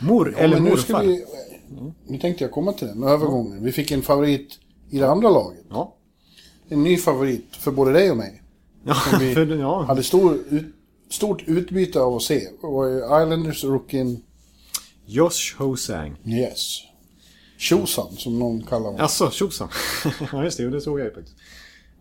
Mor 0.00 0.34
eller 0.38 0.56
men 0.56 0.64
nu 0.64 0.70
morfar. 0.70 0.84
ska 0.84 0.98
vi... 0.98 1.24
Nu 2.06 2.18
tänkte 2.18 2.44
jag 2.44 2.50
komma 2.50 2.72
till 2.72 2.86
den 2.86 3.02
övergången. 3.02 3.64
Vi 3.64 3.72
fick 3.72 3.90
en 3.90 4.02
favorit 4.02 4.58
i 4.90 4.98
det 4.98 5.08
andra 5.08 5.30
laget. 5.30 5.64
Ja. 5.70 5.96
En 6.68 6.82
ny 6.82 6.96
favorit 6.96 7.56
för 7.56 7.70
både 7.70 7.92
dig 7.92 8.10
och 8.10 8.16
mig. 8.16 8.42
Ja, 8.84 8.94
vi 9.20 9.34
för, 9.34 9.46
ja. 9.46 9.82
Hade 9.82 10.02
stor, 10.02 10.38
ut, 10.50 10.74
stort 11.10 11.42
utbyte 11.46 12.00
av 12.00 12.16
att 12.16 12.22
se. 12.22 12.48
Och 12.62 12.84
Islanders 13.22 13.64
rookien 13.64 14.22
Josh 15.06 15.56
Hosang. 15.58 16.16
Yes. 16.26 16.80
Chosan, 17.58 18.12
som 18.16 18.38
någon 18.38 18.62
kallar 18.62 18.84
honom. 18.84 19.00
Jaså, 19.00 19.30
tjosan. 19.30 19.68
ja, 20.32 20.44
just 20.44 20.56
det. 20.58 20.70
Det 20.70 20.80
såg 20.80 21.00
jag 21.00 21.06
ju 21.06 21.14
faktiskt. 21.14 21.36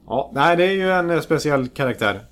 Ja, 0.07 0.31
nej, 0.33 0.57
det 0.57 0.65
är 0.65 0.71
ju 0.71 0.91
en 0.91 1.09
eh, 1.09 1.21
speciell 1.21 1.67
karaktär. 1.67 2.25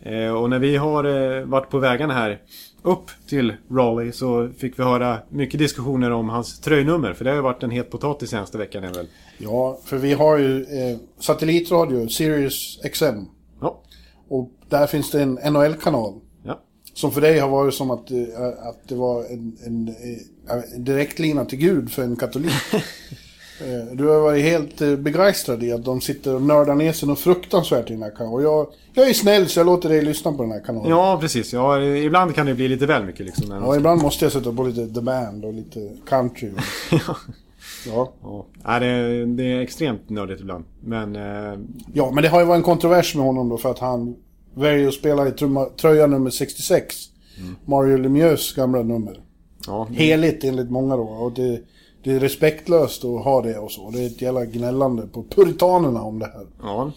Eh, 0.00 0.30
och 0.30 0.50
när 0.50 0.58
vi 0.58 0.76
har 0.76 1.04
eh, 1.04 1.44
varit 1.44 1.70
på 1.70 1.78
vägarna 1.78 2.14
här 2.14 2.42
upp 2.88 3.10
till 3.28 3.54
Raleigh 3.70 4.12
så 4.12 4.48
fick 4.58 4.78
vi 4.78 4.82
höra 4.82 5.18
mycket 5.28 5.58
diskussioner 5.58 6.10
om 6.10 6.28
hans 6.28 6.60
tröjnummer. 6.60 7.12
För 7.12 7.24
det 7.24 7.30
har 7.30 7.36
ju 7.36 7.42
varit 7.42 7.62
en 7.62 7.70
het 7.70 7.90
potatis 7.90 8.30
senaste 8.30 8.58
veckan 8.58 8.82
väl. 8.82 9.06
Ja, 9.38 9.78
för 9.84 9.98
vi 9.98 10.12
har 10.12 10.38
ju 10.38 10.62
eh, 10.62 10.98
satellitradio, 11.18 12.08
Sirius 12.08 12.80
XM. 12.92 13.04
Ja. 13.60 13.82
Och 14.28 14.50
där 14.68 14.86
finns 14.86 15.10
det 15.10 15.22
en 15.22 15.38
NHL-kanal. 15.52 16.20
Ja. 16.42 16.60
Som 16.94 17.10
för 17.10 17.20
dig 17.20 17.38
har 17.38 17.48
varit 17.48 17.74
som 17.74 17.90
att, 17.90 18.10
eh, 18.10 18.18
att 18.68 18.88
det 18.88 18.94
var 18.94 19.24
en, 19.24 19.56
en, 19.66 19.88
eh, 19.88 20.74
en 20.74 20.84
direktlina 20.84 21.44
till 21.44 21.58
Gud 21.58 21.92
för 21.92 22.02
en 22.02 22.16
katolik. 22.16 22.52
Eh, 23.60 23.96
Du 23.96 24.06
har 24.08 24.20
varit 24.20 24.42
helt 24.44 24.80
eh, 24.80 24.96
begeistrad 24.96 25.62
i 25.62 25.72
att 25.72 25.84
de 25.84 26.00
sitter 26.00 26.34
och 26.34 26.42
nördar 26.42 26.74
ner 26.74 26.92
sig 26.92 27.08
något 27.08 27.18
fruktansvärt 27.18 27.90
i 27.90 27.92
den 27.92 28.02
här 28.02 28.10
kanalen. 28.10 28.34
Och 28.34 28.42
jag, 28.42 28.66
jag 28.94 29.08
är 29.08 29.14
snäll 29.14 29.48
så 29.48 29.60
jag 29.60 29.66
låter 29.66 29.88
dig 29.88 30.02
lyssna 30.02 30.32
på 30.32 30.42
den 30.42 30.52
här 30.52 30.60
kanalen. 30.60 30.90
ja, 30.90 31.18
precis. 31.20 31.52
Ja, 31.52 31.82
ibland 31.82 32.34
kan 32.34 32.46
det 32.46 32.54
bli 32.54 32.68
lite 32.68 32.86
väl 32.86 33.04
mycket 33.04 33.26
liksom. 33.26 33.50
Ja, 33.50 33.76
ibland 33.76 34.02
måste 34.02 34.24
jag 34.24 34.32
sätta 34.32 34.52
på 34.52 34.62
lite 34.62 34.94
The 34.94 35.00
Band 35.00 35.44
och 35.44 35.52
lite 35.54 35.90
country. 36.08 36.50
Ja. 37.86 38.12
ja. 38.22 38.46
Nej, 38.64 38.80
det, 38.80 39.24
det 39.26 39.42
är 39.52 39.60
extremt 39.60 40.10
nördigt 40.10 40.40
ibland. 40.40 40.64
Men... 40.80 41.16
Eh, 41.16 41.58
ja, 41.92 42.10
men 42.10 42.22
det 42.22 42.28
har 42.28 42.40
ju 42.40 42.46
varit 42.46 42.56
en 42.58 42.62
kontrovers 42.62 43.14
med 43.14 43.24
honom 43.24 43.48
då 43.48 43.56
för 43.58 43.70
att 43.70 43.78
han 43.78 44.16
väljer 44.54 44.88
att 44.88 44.94
spela 44.94 45.28
i 45.28 45.32
tröja 45.80 46.06
nummer 46.06 46.30
66. 46.30 46.96
Mario 47.64 47.96
Lemieux 47.96 48.54
gamla 48.54 48.82
nummer. 48.82 49.20
ja, 49.66 49.88
Heligt 49.90 50.44
enligt 50.44 50.70
många 50.70 50.96
då. 50.96 51.02
Och 51.02 51.32
det, 51.32 51.60
det 52.02 52.12
är 52.12 52.20
respektlöst 52.20 53.04
att 53.04 53.24
ha 53.24 53.42
det 53.42 53.58
och 53.58 53.70
så. 53.72 53.90
Det 53.90 54.02
är 54.02 54.06
ett 54.06 54.22
jävla 54.22 54.44
gnällande 54.44 55.06
på 55.06 55.22
puritanerna 55.24 56.02
om 56.02 56.18
det 56.18 56.26
här. 56.26 56.46
ja. 56.62 56.92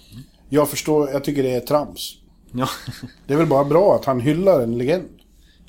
Jag 0.53 0.69
förstår, 0.69 1.09
jag 1.09 1.23
tycker 1.23 1.43
det 1.43 1.51
är 1.55 1.59
trams. 1.59 2.17
Ja. 2.51 2.67
Det 3.27 3.33
är 3.33 3.37
väl 3.37 3.47
bara 3.47 3.63
bra 3.63 3.95
att 3.95 4.05
han 4.05 4.19
hyllar 4.19 4.61
en 4.61 4.77
legend. 4.77 5.09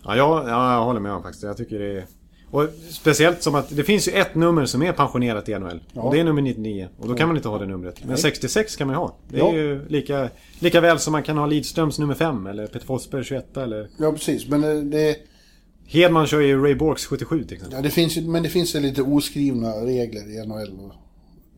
Ja, 0.04 0.16
jag, 0.16 0.48
ja, 0.48 0.74
jag 0.74 0.84
håller 0.84 1.00
med 1.00 1.12
om 1.12 1.22
faktiskt. 1.22 1.42
Jag 1.44 1.56
tycker 1.56 1.78
det 1.78 1.98
är... 1.98 2.04
Och 2.50 2.68
speciellt 2.90 3.42
som 3.42 3.54
att 3.54 3.76
det 3.76 3.84
finns 3.84 4.08
ju 4.08 4.12
ett 4.12 4.34
nummer 4.34 4.66
som 4.66 4.82
är 4.82 4.92
pensionerat 4.92 5.48
i 5.48 5.58
NHL. 5.58 5.80
Ja. 5.92 6.02
Och 6.02 6.14
det 6.14 6.20
är 6.20 6.24
nummer 6.24 6.42
99. 6.42 6.88
Och 6.98 7.08
då 7.08 7.14
kan 7.14 7.28
man 7.28 7.36
inte 7.36 7.48
ha 7.48 7.58
det 7.58 7.66
numret. 7.66 8.04
Men 8.04 8.16
66 8.16 8.76
kan 8.76 8.86
man 8.86 8.94
ju 8.96 8.98
ha. 8.98 9.14
Det 9.28 9.36
är 9.36 9.40
Ja. 9.40 9.52
ju 9.52 9.88
lika, 9.88 10.28
lika 10.58 10.80
väl 10.80 10.98
som 10.98 11.12
man 11.12 11.22
kan 11.22 11.38
ha 11.38 11.46
Lidströms 11.46 11.98
nummer 11.98 12.14
5 12.14 12.46
eller 12.46 12.66
Peter 12.66 12.86
Forsberg 12.86 13.24
21 13.24 13.56
eller... 13.56 13.88
Ja, 13.96 14.12
precis. 14.12 14.48
Men 14.48 14.90
det, 14.90 15.16
Hedman 15.92 16.26
kör 16.26 16.40
ju 16.40 16.62
Ray 16.62 16.74
Borks 16.74 17.06
77 17.06 17.44
till 17.44 17.54
exempel. 17.54 17.76
ja, 17.76 17.82
det 17.82 17.90
finns 17.90 18.16
men 18.16 18.42
det 18.42 18.48
finns 18.48 18.74
ju 18.74 18.80
lite 18.80 19.02
oskrivna 19.02 19.70
regler 19.70 20.30
i 20.30 20.46
NHL. 20.46 20.92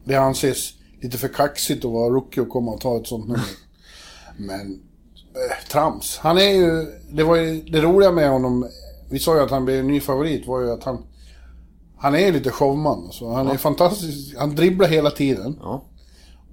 Det 0.04 0.16
anses 0.16 0.72
lite 1.00 1.18
för 1.18 1.28
kaxigt 1.28 1.84
att 1.84 1.90
vara 1.90 2.14
rookie 2.14 2.42
och 2.42 2.48
komma 2.48 2.72
och 2.72 2.80
ta 2.80 2.96
ett 2.96 3.06
sånt 3.06 3.28
nummer. 3.28 3.44
Men 4.36 4.72
eh, 5.34 5.68
trams. 5.70 6.18
Han 6.18 6.38
är 6.38 6.50
ju, 6.50 6.86
det 7.10 7.24
var 7.24 7.36
ju 7.36 7.62
det 7.62 7.80
roliga 7.80 8.12
med 8.12 8.30
honom. 8.30 8.68
Vi 9.10 9.18
sa 9.18 9.36
ju 9.36 9.42
att 9.42 9.50
han 9.50 9.64
blev 9.64 9.80
en 9.80 9.86
ny 9.86 10.00
favorit. 10.00 10.46
Var 10.46 10.60
ju 10.60 10.70
att 10.70 10.84
han, 10.84 11.04
han 11.96 12.14
är 12.14 12.18
ju 12.18 12.32
lite 12.32 12.50
showman. 12.50 13.08
Så 13.12 13.32
han 13.32 13.48
är 13.48 13.56
fantastisk. 13.56 14.36
Han 14.38 14.54
dribblar 14.54 14.88
hela 14.88 15.10
tiden. 15.10 15.58
Ja. 15.60 15.84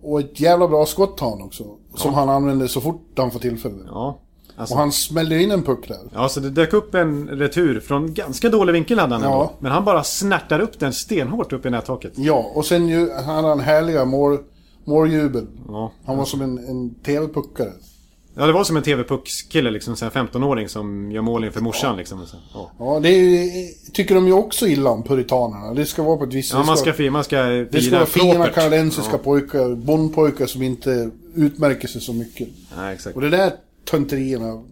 Och 0.02 0.20
ett 0.20 0.40
jävla 0.40 0.68
bra 0.68 0.86
skott 0.86 1.20
har 1.20 1.30
han 1.30 1.42
också. 1.42 1.78
Som 1.96 2.14
han 2.14 2.30
använder 2.30 2.68
så 2.68 2.82
fort 2.82 3.08
han 3.18 3.32
får 3.32 3.40
tillfälle. 3.40 3.84
Ja. 3.86 4.20
Alltså, 4.56 4.74
Och 4.76 4.80
han 4.80 4.92
smällde 4.92 5.42
in 5.42 5.52
en 5.52 5.64
puck 5.64 5.88
där. 5.88 5.98
ja, 6.14 6.30
så 6.30 6.40
det 6.40 6.50
dök 6.50 6.74
upp 6.74 6.96
en 6.96 7.28
retur 7.28 7.80
från 7.80 8.14
ganska 8.14 8.50
dålig 8.50 8.74
vinkel 8.74 9.00
hade 9.00 9.14
han 9.16 9.24
Ja. 9.24 9.32
ändå. 9.32 9.52
Men 9.60 9.72
han 9.72 9.86
bara 9.86 10.04
snärtar 10.04 10.60
upp 10.60 10.80
den 10.80 10.94
stenhårt 10.94 11.54
upp 11.54 11.66
i 11.66 11.70
nättaket. 11.70 12.12
Ja, 12.16 12.52
och 12.56 12.66
sen 12.66 12.88
ju, 12.88 13.12
han 13.12 13.36
hade 13.36 13.52
en 13.52 13.60
härliga 13.60 14.06
mål, 14.06 14.38
måljubel. 14.86 15.48
Ja. 15.68 15.92
Han 16.06 16.18
var 16.18 16.26
som 16.26 16.42
en, 16.42 16.58
en 16.58 16.94
TV-puckare. 16.96 17.72
ja, 18.36 18.46
det 18.46 18.54
var 18.54 18.64
som 18.64 18.78
en 18.78 18.84
TV-puckskille 18.84 19.72
liksom. 19.72 19.96
här 20.02 20.10
15-åring 20.10 20.70
som 20.70 21.12
gör 21.12 21.22
mål 21.22 21.46
inför 21.46 21.62
morsan 21.62 21.98
liksom. 21.98 22.22
och 22.22 22.28
Så, 22.28 22.38
ja. 22.54 22.72
Ja, 22.80 23.00
det 23.00 23.10
är, 23.10 23.92
tycker 23.94 24.16
de 24.16 24.28
ju 24.28 24.34
också 24.34 24.68
illa 24.68 24.90
om 24.90 25.04
puritanerna. 25.04 25.74
Det 25.74 25.86
ska 25.86 26.04
vara 26.04 26.18
på 26.18 26.24
ett 26.24 26.34
visst 26.34 26.54
ja, 26.54 26.64
man 26.64 26.78
ska, 26.78 26.94
fi- 26.94 27.10
man 27.10 27.24
ska 27.24 27.36
fira 27.36 27.66
Det 27.72 27.82
ska 27.82 27.96
vara 27.96 28.06
fina 28.06 28.48
kanadensiska 28.48 29.18
pojkar, 29.18 29.76
bondpojkar 29.76 30.46
som 30.46 30.62
inte 30.62 31.10
utmärker 31.36 31.88
sig 31.88 32.02
så 32.02 32.14
mycket. 32.14 32.48
Ja, 32.78 32.92
exakt. 32.94 33.16
Och 33.16 33.22
det 33.22 33.30
där 33.30 33.52
tönterierna 33.86 34.64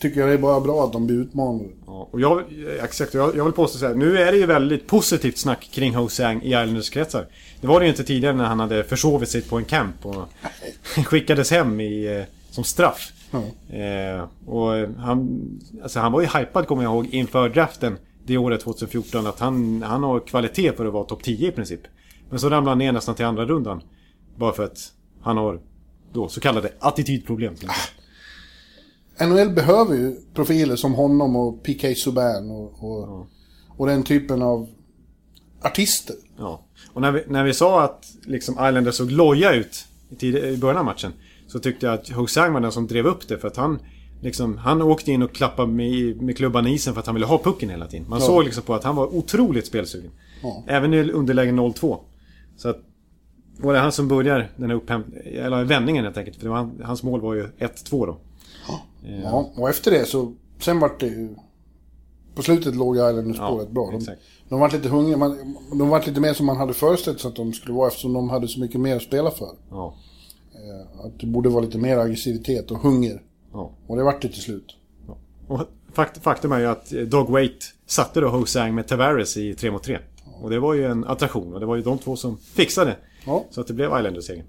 tycker 0.00 0.20
jag 0.20 0.28
det 0.28 0.34
är 0.34 0.38
bara 0.38 0.60
bra 0.60 0.84
att 0.84 0.92
de 0.92 1.06
blir 1.06 1.16
utmanade. 1.16 1.68
Ja, 1.86 2.08
och 2.10 2.20
jag, 2.20 2.44
exakt, 2.82 3.14
jag, 3.14 3.36
jag 3.36 3.44
vill 3.44 3.52
påstå 3.52 3.78
så 3.78 3.86
här. 3.86 3.94
Nu 3.94 4.18
är 4.18 4.32
det 4.32 4.38
ju 4.38 4.46
väldigt 4.46 4.86
positivt 4.86 5.38
snack 5.38 5.68
kring 5.72 5.94
Hosang 5.94 6.42
i 6.42 6.48
Islanders 6.48 6.90
kretsar. 6.90 7.26
Det 7.60 7.66
var 7.66 7.80
det 7.80 7.86
ju 7.86 7.90
inte 7.90 8.04
tidigare 8.04 8.36
när 8.36 8.44
han 8.44 8.60
hade 8.60 8.84
försovit 8.84 9.28
sig 9.28 9.42
på 9.42 9.56
en 9.56 9.64
camp 9.64 10.06
och 10.06 10.28
skickades 11.04 11.50
hem 11.50 11.80
i, 11.80 12.16
eh, 12.16 12.24
som 12.50 12.64
straff. 12.64 13.12
Ja. 13.30 13.76
Eh, 13.76 14.24
och 14.46 14.72
han, 14.98 15.40
alltså 15.82 16.00
han 16.00 16.12
var 16.12 16.20
ju 16.20 16.26
hypad 16.26 16.66
kommer 16.66 16.82
jag 16.82 16.92
ihåg 16.94 17.06
inför 17.06 17.48
draften 17.48 17.98
det 18.26 18.36
året 18.36 18.60
2014 18.60 19.26
att 19.26 19.40
han, 19.40 19.82
han 19.82 20.02
har 20.02 20.20
kvalitet 20.20 20.72
för 20.72 20.86
att 20.86 20.92
vara 20.92 21.04
topp 21.04 21.22
10 21.22 21.48
i 21.48 21.52
princip. 21.52 21.80
Men 22.30 22.38
så 22.38 22.50
ramlade 22.50 22.70
han 22.70 22.78
ner 22.78 22.92
nästan 22.92 23.14
till 23.14 23.24
andra 23.24 23.44
rundan. 23.44 23.82
Bara 24.36 24.52
för 24.52 24.64
att 24.64 24.92
han 25.20 25.36
har 25.36 25.60
då 26.12 26.28
så 26.28 26.40
kallade 26.40 26.72
attitydproblem. 26.78 27.54
NHL 29.20 29.50
behöver 29.50 29.94
ju 29.94 30.16
profiler 30.34 30.76
som 30.76 30.94
honom 30.94 31.36
och 31.36 31.62
PK 31.62 31.94
Subban 31.94 32.50
och, 32.50 32.84
och, 32.84 33.26
och 33.76 33.86
den 33.86 34.02
typen 34.02 34.42
av 34.42 34.68
artister. 35.62 36.16
Ja. 36.38 36.62
Och 36.92 37.00
när 37.00 37.12
vi, 37.12 37.22
när 37.28 37.44
vi 37.44 37.54
sa 37.54 37.82
att 37.84 38.06
liksom 38.24 38.54
Islanders 38.54 38.94
såg 38.94 39.10
loja 39.10 39.52
ut 39.52 39.86
i, 40.10 40.16
tid, 40.16 40.36
i 40.36 40.56
början 40.56 40.76
av 40.78 40.84
matchen. 40.84 41.12
Så 41.46 41.58
tyckte 41.58 41.86
jag 41.86 41.94
att 41.94 42.08
Hosang 42.08 42.52
var 42.52 42.60
den 42.60 42.72
som 42.72 42.86
drev 42.86 43.06
upp 43.06 43.28
det 43.28 43.38
för 43.38 43.48
att 43.48 43.56
han... 43.56 43.78
Liksom, 44.20 44.58
han 44.58 44.82
åkte 44.82 45.12
in 45.12 45.22
och 45.22 45.32
klappade 45.34 45.72
med, 45.72 46.22
med 46.22 46.36
klubban 46.36 46.66
i 46.66 46.72
isen 46.74 46.94
för 46.94 47.00
att 47.00 47.06
han 47.06 47.14
ville 47.14 47.26
ha 47.26 47.38
pucken 47.38 47.70
hela 47.70 47.86
tiden. 47.86 48.06
Man 48.08 48.20
Ja. 48.20 48.26
såg 48.26 48.44
liksom 48.44 48.62
på 48.62 48.74
att 48.74 48.84
han 48.84 48.96
var 48.96 49.14
otroligt 49.16 49.66
spelsugen. 49.66 50.10
Ja. 50.42 50.64
Även 50.66 50.94
i 50.94 51.10
underläge 51.10 51.50
0-2. 51.50 51.98
Så 52.56 52.68
att... 52.68 52.76
Och 53.62 53.72
det 53.72 53.78
är 53.78 53.82
han 53.82 53.92
som 53.92 54.08
börjar 54.08 54.50
den 54.56 54.70
här 54.70 54.76
upphämt... 54.76 55.06
Eller 55.24 55.64
vändningen 55.64 56.04
helt 56.04 56.16
enkelt. 56.16 56.36
För 56.40 56.48
han, 56.48 56.80
hans 56.84 57.02
mål 57.02 57.20
var 57.20 57.34
ju 57.34 57.46
1-2 57.58 58.06
då. 58.06 58.18
Ja, 59.22 59.50
och 59.56 59.68
efter 59.70 59.90
det 59.90 60.04
så... 60.06 60.32
Sen 60.60 60.80
vart 60.80 61.00
det 61.00 61.06
ju... 61.06 61.34
På 62.34 62.42
slutet 62.42 62.74
låg 62.76 62.96
Islanders 62.96 63.36
Ja, 63.38 63.64
bra. 63.70 63.90
De, 63.90 63.96
exakt. 63.96 64.20
de 64.48 64.60
vart 64.60 64.72
lite 64.72 64.88
hungriga. 64.88 65.16
Man, 65.16 65.56
de 65.78 65.88
vart 65.88 66.06
lite 66.06 66.20
mer 66.20 66.32
som 66.34 66.46
man 66.46 66.56
hade 66.56 66.74
föreställt 66.74 67.20
sig 67.20 67.28
att 67.28 67.36
de 67.36 67.52
skulle 67.52 67.74
vara 67.74 67.88
eftersom 67.88 68.12
de 68.12 68.30
hade 68.30 68.48
så 68.48 68.60
mycket 68.60 68.80
mer 68.80 68.96
att 68.96 69.02
spela 69.02 69.30
för. 69.30 69.48
Ja. 69.70 69.94
Eh, 70.54 71.00
Att 71.06 71.20
det 71.20 71.26
borde 71.26 71.48
vara 71.48 71.64
lite 71.64 71.78
mer 71.78 71.98
aggressivitet 71.98 72.70
och 72.70 72.78
hunger. 72.78 73.22
ja. 73.52 73.70
Och 73.86 73.96
det 73.96 74.02
vart 74.02 74.22
det 74.22 74.28
till 74.28 74.42
slut. 74.42 74.76
Och 75.48 75.60
fakt, 75.92 76.22
faktum 76.22 76.52
är 76.52 76.58
ju 76.58 76.66
att 76.66 76.90
Dog 76.90 77.28
Wait 77.30 77.74
satte 77.86 78.20
då 78.20 78.28
Hosang 78.28 78.74
med 78.74 78.86
Tavares 78.88 79.36
i 79.36 79.54
3 79.54 79.70
mot 79.70 79.82
3. 79.82 79.98
Och 80.42 80.50
det 80.50 80.58
var 80.60 80.74
ju 80.74 80.84
en 80.86 81.04
attraktion 81.04 81.54
och 81.54 81.60
det 81.60 81.66
var 81.66 81.76
ju 81.76 81.82
de 81.82 81.98
två 81.98 82.16
som 82.16 82.36
fixade. 82.38 82.96
Ja. 83.26 83.44
Så 83.50 83.60
att 83.60 83.66
det 83.66 83.74
blev 83.74 83.86
Islanders 83.98 84.24
seger. 84.26 84.44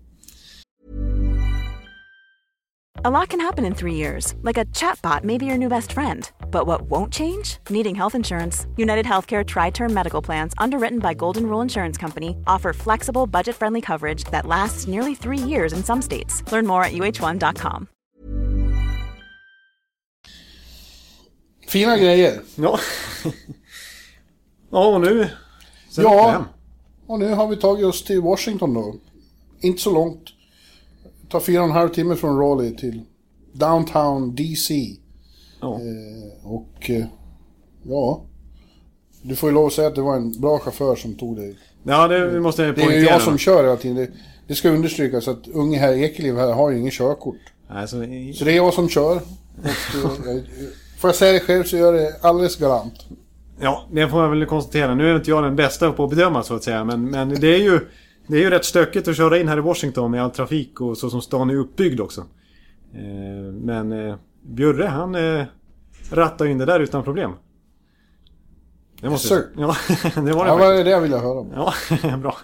A 3.06 3.12
lot 3.12 3.30
can 3.30 3.40
happen 3.40 3.64
in 3.66 3.76
three 3.76 3.94
years, 3.94 4.34
like 4.42 4.58
a 4.58 4.66
chatbot 4.74 5.24
may 5.24 5.38
be 5.38 5.46
your 5.46 5.58
new 5.58 5.70
best 5.70 5.92
friend. 5.92 6.30
But 6.52 6.66
what 6.66 6.82
won't 6.90 7.14
change? 7.14 7.58
Needing 7.70 7.94
health 7.96 8.16
insurance. 8.16 8.66
United 8.76 9.06
Healthcare 9.06 9.46
Tri 9.46 9.70
Term 9.70 9.94
Medical 9.94 10.22
Plans, 10.22 10.54
underwritten 10.58 10.98
by 11.00 11.14
Golden 11.14 11.46
Rule 11.46 11.62
Insurance 11.62 11.96
Company, 12.02 12.36
offer 12.48 12.74
flexible, 12.74 13.28
budget 13.28 13.56
friendly 13.56 13.82
coverage 13.82 14.24
that 14.32 14.48
lasts 14.48 14.88
nearly 14.88 15.14
three 15.14 15.38
years 15.38 15.74
in 15.74 15.84
some 15.84 16.02
states. 16.02 16.42
Learn 16.52 16.66
more 16.66 16.84
at 16.84 16.94
uh1.com. 16.94 17.88
Fina 21.68 21.98
grejer. 21.98 22.42
Ja. 22.56 22.80
ja, 24.72 24.88
och 24.88 25.02
nu... 25.02 25.30
Så 25.90 26.02
Ja. 26.02 26.10
åker 26.10 26.26
vi 26.26 26.32
hem. 26.32 26.44
Och 27.08 27.20
nu 27.20 27.34
har 27.34 27.48
vi 27.48 27.56
tagit 27.58 27.86
oss 27.86 28.04
till 28.04 28.22
Washington 28.22 28.74
då. 28.74 28.96
Inte 29.62 29.82
så 29.82 29.92
långt. 29.92 30.24
Tar 31.30 31.40
fyra 31.40 31.60
och 31.62 31.66
en 31.68 31.72
halv 31.72 31.90
timme 31.90 32.16
från 32.16 32.40
Raleigh 32.40 32.76
till 32.76 33.02
downtown 33.54 34.36
DC. 34.36 34.74
Ja. 35.62 35.74
Eh, 35.76 36.52
och 36.52 36.90
eh, 36.90 37.06
ja, 37.84 38.22
du 39.22 39.36
får 39.36 39.50
ju 39.50 39.56
lov 39.56 39.66
att 39.68 39.74
säga 39.74 39.88
att 39.88 39.96
det 39.96 40.02
var 40.02 40.16
en 40.16 40.42
bra 40.42 40.60
chaufför 40.60 40.96
som 40.96 41.16
tog 41.16 41.36
dig. 41.38 41.58
ja, 41.84 42.08
det 42.08 42.28
vi 42.30 42.40
måste 42.40 42.62
Det 42.62 42.68
är 42.68 42.74
poängtera. 42.74 43.00
ju 43.00 43.06
jag 43.06 43.22
som 43.22 43.38
kör 43.38 43.64
hela 43.64 43.76
tiden. 43.78 43.96
Det, 43.98 44.10
det 44.48 44.56
ska 44.56 44.70
understrykas 44.70 45.28
att 45.28 45.48
unge 45.48 45.78
herr 45.78 45.94
Ekeliv 45.94 46.36
här 46.38 46.54
har 46.54 46.70
ju 46.72 46.80
ingen 46.80 46.92
körkort. 46.92 47.36
Alltså, 47.70 48.04
i- 48.04 48.34
Så 48.34 48.46
det 48.46 48.52
är 48.52 48.56
jag 48.56 48.74
som 48.74 48.90
kör. 48.90 49.16
Och, 49.16 49.22
jag- 50.26 50.44
får 51.00 51.08
jag 51.08 51.16
säga 51.16 51.34
det 51.34 51.40
själv 51.40 51.64
så 51.64 51.78
gör 51.78 51.94
jag 51.94 52.04
det 52.04 52.16
alldeles 52.22 52.56
galant. 52.56 52.94
Ja, 53.62 53.84
det 53.92 54.08
får 54.10 54.22
jag 54.22 54.30
väl 54.30 54.46
konstatera. 54.46 54.96
Nu 54.96 55.10
är 55.12 55.16
inte 55.16 55.30
jag 55.30 55.44
den 55.44 55.56
bästa 55.56 55.92
på 55.92 56.04
att 56.04 56.10
bedöma 56.10 56.44
så 56.44 56.56
att 56.56 56.64
säga. 56.64 56.84
Men, 56.84 57.06
men 57.12 57.30
det 57.30 57.48
är 57.56 57.60
ju... 57.60 57.80
Det 58.28 58.38
är 58.38 58.42
ju 58.42 58.50
rätt 58.50 58.66
stökigt 58.66 59.08
att 59.08 59.18
köra 59.18 59.40
in 59.40 59.48
här 59.48 59.58
i 59.58 59.62
Washington 59.62 60.12
med 60.12 60.24
all 60.24 60.32
trafik 60.32 60.82
och 60.82 60.98
så 60.98 61.10
som 61.10 61.22
stan 61.22 61.50
är 61.50 61.56
uppbyggd 61.56 62.00
också. 62.00 62.22
Eh, 62.94 63.54
men 63.54 63.92
eh, 63.92 64.16
Bjurre 64.42 64.86
han 64.86 65.16
eh, 65.16 65.46
rattar 66.12 66.46
in 66.46 66.58
det 66.58 66.66
där 66.66 66.80
utan 66.80 67.04
problem. 67.04 67.32
Det 69.02 69.10
måste 69.10 69.28
säga. 69.28 69.42
Ja, 69.58 69.76
det 70.16 70.22
var 70.22 70.24
det 70.24 70.30
Ja, 70.30 70.36
faktiskt. 70.38 70.60
vad 70.60 70.80
är 70.80 70.84
det 70.84 70.90
jag 70.90 71.02
ville 71.02 71.18
höra 71.18 71.40
om? 71.40 71.52
Ja, 71.56 71.74
bra. 72.18 72.38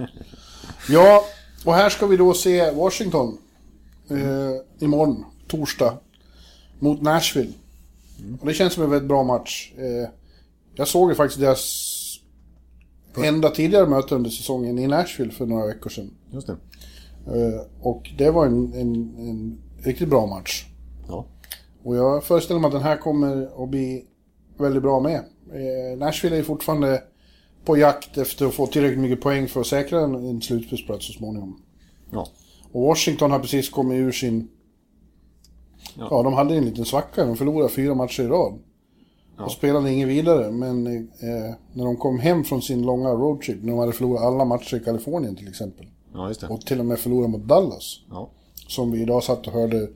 Ja, 0.90 1.24
och 1.66 1.74
här 1.74 1.90
ska 1.90 2.08
vi 2.08 2.18
då 2.18 2.34
se 2.34 2.72
Washington 2.72 3.38
eh, 4.10 4.86
imorgon, 4.86 5.26
torsdag, 5.48 5.98
mot 6.80 7.02
Nashville. 7.02 7.54
Och 8.42 8.48
det 8.48 8.54
känns 8.54 8.74
som 8.74 8.84
en 8.84 8.90
väldigt 8.90 9.08
bra 9.10 9.24
match. 9.24 9.72
Eh, 9.78 10.10
jag 10.76 10.88
såg 10.88 11.10
ju 11.10 11.16
faktiskt 11.16 11.40
deras 11.42 11.93
enda 13.18 13.50
tidigare 13.50 13.88
möte 13.88 14.16
under 14.16 14.30
säsongen 14.30 14.80
i 14.80 14.88
Nashville 14.88 15.32
för 15.32 15.46
några 15.46 15.66
veckor 15.66 15.90
sedan. 15.90 16.12
Just 16.32 16.48
det. 16.48 16.58
Eh, 17.28 17.62
och 17.82 18.12
det 18.18 18.32
var 18.32 18.46
en, 18.46 18.74
en, 18.74 19.16
en 19.18 19.58
riktigt 19.84 20.10
bra 20.10 20.26
match. 20.28 20.66
Ja. 21.08 21.26
Och 21.84 21.96
jag 21.96 22.24
föreställer 22.24 22.60
mig 22.60 22.68
att 22.68 22.74
den 22.74 22.84
här 22.84 22.98
kommer 22.98 23.64
att 23.64 23.70
bli 23.70 24.06
väldigt 24.58 24.84
bra 24.84 25.00
med. 25.00 25.24
Eh, 25.54 25.98
Nashville 25.98 26.38
är 26.38 26.44
fortfarande 26.44 27.04
på 27.66 27.78
jakt 27.78 28.18
efter 28.18 28.46
att 28.46 28.54
få 28.54 28.68
tillräckligt 28.68 29.00
mycket 29.00 29.22
poäng 29.22 29.48
för 29.48 29.62
att 29.62 29.68
säkra 29.68 30.02
en, 30.02 30.16
en 30.16 30.42
slutspelsplats 30.42 31.08
så 31.08 31.14
småningom. 31.14 31.62
Ja. 32.12 32.28
Och 32.72 32.82
Washington 32.82 33.32
har 33.32 33.40
precis 33.40 33.70
kommit 33.70 33.96
ur 33.96 34.12
sin... 34.12 34.48
Ja. 35.98 36.08
Ja, 36.12 36.24
de 36.24 36.34
hade 36.34 36.56
en 36.56 36.66
liten 36.66 36.86
svacka. 36.86 37.26
De 37.26 37.38
förlorade 37.38 37.70
fyra 37.70 37.96
matcher 37.96 38.24
i 38.24 38.28
rad. 38.28 38.60
Och 39.38 39.52
spelade 39.52 39.92
inget 39.92 40.08
vidare. 40.08 40.52
Men 40.52 40.88
eh, 40.88 41.56
när 41.74 41.86
de 41.86 41.98
kom 41.98 42.20
hem 42.20 42.44
från 42.44 42.62
sin 42.62 42.86
långa 42.86 43.10
roadtrip, 43.10 43.64
när 43.64 43.72
de 43.72 43.80
hade 43.80 43.92
förlorat 43.92 44.24
alla 44.24 44.46
matcher 44.46 44.76
i 44.76 44.80
Kalifornien 44.80 45.36
till 45.36 45.48
exempel. 45.48 45.86
Ja. 46.14 46.32
Och 46.50 46.62
till 46.62 46.80
och 46.80 46.86
med 46.86 47.00
förlorat 47.00 47.30
mot 47.30 47.42
Dallas. 47.48 48.00
Ja. 48.10 48.30
Som 48.68 48.92
vi 48.92 49.02
idag 49.02 49.24
satt 49.24 49.48
och 49.48 49.54
hörde 49.54 49.88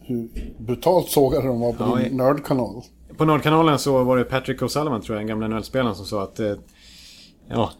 hur 0.00 0.28
brutalt 0.58 1.08
sågade 1.08 1.46
de 1.48 1.60
var 1.60 1.72
på 1.72 1.84
Ja, 1.84 1.96
din 2.04 2.16
nördkanal. 2.16 2.82
På 3.16 3.24
Nordkanalen 3.24 3.78
så 3.78 4.04
var 4.04 4.16
det 4.16 4.24
Patrick 4.24 4.60
O'Sullivan 4.60 5.00
tror 5.00 5.16
jag, 5.18 5.20
den 5.20 5.26
gamla 5.26 5.48
NHL-spelaren 5.48 5.94
som 5.94 6.06
sa 6.06 6.22
att... 6.22 6.40
Eh, 6.40 6.54
ja, 7.48 7.70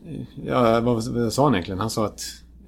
ja, 0.46 0.80
vad, 0.80 1.32
sa 1.32 1.44
han 1.44 1.54
egentligen? 1.54 1.80
Han 1.80 1.90
sa 1.90 2.06
att... 2.06 2.20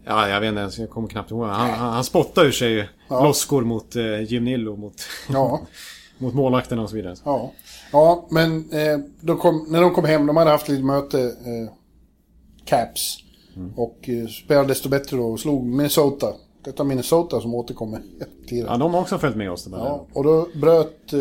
Ja, 0.05 0.29
jag 0.29 0.41
vet 0.41 0.49
inte 0.49 0.61
ens, 0.61 0.79
jag 0.79 0.91
kommer 0.91 1.09
knappt 1.09 1.31
ihåg. 1.31 1.47
Han, 1.47 1.71
han, 1.71 1.93
han 1.93 2.05
spottade 2.05 2.47
ur 2.47 2.53
sig 2.53 2.89
Ja. 3.09 3.25
loskor 3.25 3.63
mot 3.63 3.97
eh, 3.97 4.21
Jim 4.23 4.45
Nill 4.45 4.69
och 4.69 4.79
mot, 4.79 4.95
Ja, 5.33 5.61
mot 6.21 6.35
målvakterna 6.35 6.83
och 6.83 6.91
så 6.91 6.97
vidare. 6.97 7.15
ja. 7.25 7.53
Ja, 7.93 8.27
men 8.31 8.71
eh, 8.73 8.99
då 9.21 9.37
kom, 9.37 9.67
när 9.69 9.81
de 9.81 9.95
kom 9.95 10.05
hem, 10.05 10.27
de 10.27 10.37
hade 10.37 10.51
haft 10.51 10.69
lite 10.69 10.83
möte, 10.83 11.21
eh, 11.23 11.73
Caps. 12.65 13.19
Och 13.77 14.09
eh, 14.09 14.27
spelade 14.29 14.69
desto 14.69 14.89
bättre 14.89 15.17
då 15.17 15.23
och 15.27 15.41
slog 15.41 15.67
Minnesota. 15.67 16.33
Detta 16.65 16.85
Minnesota 16.85 17.41
som 17.41 17.55
återkommer 17.55 18.03
tiden. 18.49 18.67
Ja, 18.71 18.77
de 18.77 18.95
har 18.95 19.01
också 19.01 19.19
följt 19.19 19.37
med 19.37 19.51
oss. 19.51 19.65
Det. 19.65 19.77
Ja, 19.77 20.07
och 20.13 20.25
då 20.25 20.49
bröt 20.55 21.13
eh, 21.13 21.21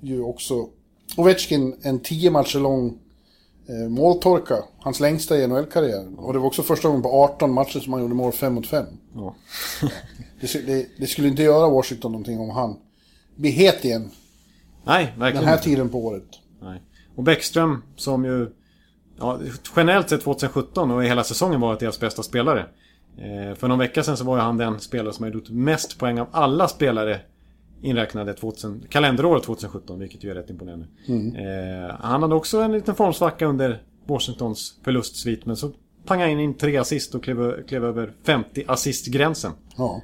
ju 0.00 0.22
också 0.22 0.68
Ovechkin 1.16 1.76
en 1.82 1.98
tio 2.00 2.30
matcher 2.30 2.58
lång 2.58 2.98
eh, 3.68 3.88
måltorka. 3.88 4.54
Hans 4.78 5.00
längsta 5.00 5.38
i 5.38 5.46
NHL-karriär. 5.46 6.06
Och 6.18 6.32
det 6.32 6.38
var 6.38 6.46
också 6.46 6.62
första 6.62 6.88
gången 6.88 7.02
på 7.02 7.08
18 7.24 7.52
matcher 7.52 7.80
som 7.80 7.92
han 7.92 8.02
gjorde 8.02 8.14
mål 8.14 8.32
5 8.32 8.54
mot 8.54 8.66
5. 8.66 8.86
Ja. 9.14 9.34
Det, 10.40 10.46
sk- 10.46 10.66
det, 10.66 10.86
det 10.98 11.06
skulle 11.06 11.28
inte 11.28 11.42
göra 11.42 11.68
Washington 11.68 12.12
någonting 12.12 12.38
om 12.40 12.50
han 12.50 12.76
blir 13.36 13.50
het 13.52 13.84
igen 13.84 14.10
Nej, 14.84 15.04
den 15.10 15.20
verkligen 15.20 15.46
här 15.46 15.52
inte. 15.52 15.64
tiden 15.64 15.88
på 15.88 16.04
året. 16.04 16.28
Nej. 16.62 16.82
Och 17.16 17.22
Bäckström 17.22 17.82
som 17.96 18.24
ju... 18.24 18.50
Ja, 19.18 19.40
generellt 19.76 20.08
sett 20.08 20.22
2017 20.22 20.90
och 20.90 21.04
i 21.04 21.08
hela 21.08 21.24
säsongen 21.24 21.60
varit 21.60 21.80
deras 21.80 22.00
bästa 22.00 22.22
spelare. 22.22 22.66
Eh, 23.18 23.54
för 23.54 23.68
någon 23.68 23.78
vecka 23.78 24.02
sedan 24.02 24.16
så 24.16 24.24
var 24.24 24.36
ju 24.36 24.42
han 24.42 24.56
den 24.56 24.80
spelare 24.80 25.12
som 25.12 25.22
har 25.24 25.30
gjort 25.30 25.50
mest 25.50 25.98
poäng 25.98 26.20
av 26.20 26.28
alla 26.32 26.68
spelare 26.68 27.20
inräknade 27.82 28.34
2000, 28.34 28.86
kalenderåret 28.88 29.42
2017, 29.42 29.98
vilket 29.98 30.24
ju 30.24 30.30
är 30.30 30.34
rätt 30.34 30.50
imponerande. 30.50 30.86
Eh, 31.08 31.96
han 32.00 32.22
hade 32.22 32.34
också 32.34 32.60
en 32.60 32.72
liten 32.72 32.94
formsvacka 32.94 33.46
under 33.46 33.82
Washingtons 34.06 34.80
förlustsvit, 34.84 35.46
men 35.46 35.56
så 35.56 35.72
pangade 36.06 36.30
han 36.30 36.40
in 36.40 36.54
tre 36.54 36.76
assist 36.76 37.14
och 37.14 37.24
klev, 37.24 37.66
klev 37.66 37.84
över 37.84 38.12
50 38.22 38.64
assistgränsen. 38.68 39.52
Ja. 39.76 40.02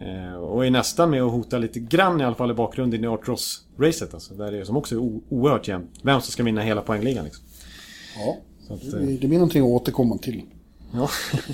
Eh, 0.00 0.34
och 0.34 0.66
är 0.66 0.70
nästan 0.70 1.10
med 1.10 1.22
att 1.22 1.32
hota 1.32 1.58
lite 1.58 1.80
grann 1.80 2.20
i 2.20 2.24
alla 2.24 2.34
fall 2.34 2.50
i 2.50 2.54
bakgrunden 2.54 3.04
i 3.04 3.06
Art 3.06 3.28
Ross-racet. 3.28 4.14
Alltså, 4.14 4.34
där 4.34 4.52
det 4.52 4.58
är, 4.58 4.64
som 4.64 4.76
också 4.76 4.94
är 4.94 4.98
oerhört 5.28 5.68
jämnt. 5.68 5.90
Vem 6.02 6.20
som 6.20 6.32
ska 6.32 6.42
vinna 6.42 6.60
hela 6.62 6.80
poängligan 6.80 7.24
liksom. 7.24 7.44
ja. 8.16 8.36
Att, 8.74 8.80
Det, 8.90 8.96
eh, 8.96 9.02
blir- 9.02 9.18
det 9.20 9.26
blir 9.28 9.38
någonting 9.38 9.62
att 9.62 9.68
återkomma 9.68 10.18
till. 10.18 10.42
ja. 10.94 11.08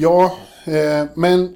Ja, 0.00 0.38
eh, 0.64 1.04
men 1.14 1.54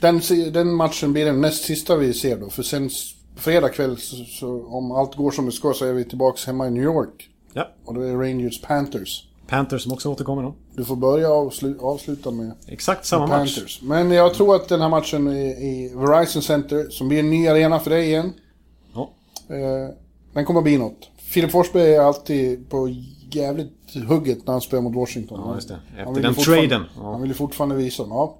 den, 0.00 0.20
den 0.52 0.74
matchen 0.74 1.12
blir 1.12 1.24
den 1.24 1.40
näst 1.40 1.64
sista 1.64 1.96
vi 1.96 2.14
ser 2.14 2.36
då. 2.40 2.50
För 2.50 2.62
sen 2.62 2.90
fredag 3.36 3.68
kväll, 3.68 3.96
så, 3.96 4.16
så, 4.24 4.66
om 4.66 4.92
allt 4.92 5.14
går 5.16 5.30
som 5.30 5.46
det 5.46 5.52
ska, 5.52 5.72
så 5.72 5.84
är 5.84 5.92
vi 5.92 6.04
tillbaka 6.04 6.38
hemma 6.46 6.66
i 6.66 6.70
New 6.70 6.82
York. 6.82 7.28
ja. 7.52 7.68
Och 7.84 7.94
då 7.94 8.00
är 8.00 8.06
det 8.08 8.14
Rangers 8.30 8.60
Panthers. 8.62 9.26
Panthers 9.50 9.82
som 9.82 9.92
också 9.92 10.08
återkommer 10.08 10.42
då. 10.42 10.54
Du 10.76 10.84
får 10.84 10.96
börja 10.96 11.32
och 11.32 11.52
avslu- 11.52 11.80
avsluta 11.80 12.30
med 12.30 12.52
Exakt 12.66 13.06
samma 13.06 13.26
match. 13.26 13.54
Panthers. 13.56 13.82
Men 13.82 14.10
jag 14.10 14.34
tror 14.34 14.54
att 14.56 14.68
den 14.68 14.80
här 14.80 14.88
matchen 14.88 15.28
i, 15.28 15.40
i 15.48 15.92
Verizon 15.94 16.42
Center, 16.42 16.86
som 16.90 17.08
blir 17.08 17.18
en 17.20 17.30
ny 17.30 17.48
arena 17.48 17.78
för 17.78 17.90
dig 17.90 18.06
igen, 18.06 18.32
Ja. 18.94 19.10
eh, 19.48 19.94
den 20.32 20.44
kommer 20.44 20.60
att 20.60 20.64
bli 20.64 20.78
något. 20.78 21.08
Filip 21.18 21.50
Forsberg 21.50 21.94
är 21.94 22.00
alltid 22.00 22.70
på 22.70 22.88
jävligt 23.32 23.72
hugget 24.08 24.46
när 24.46 24.52
han 24.52 24.60
spelar 24.60 24.82
mot 24.82 24.94
Washington. 24.94 25.40
Ja, 25.44 25.54
just 25.54 25.68
det. 25.68 25.78
Efter 25.98 26.22
den 26.22 26.34
traden. 26.34 26.82
Ja. 26.96 27.10
Han 27.12 27.20
vill 27.20 27.30
ju 27.30 27.34
fortfarande 27.34 27.74
visa 27.74 28.02
dem, 28.02 28.12
ja. 28.12 28.36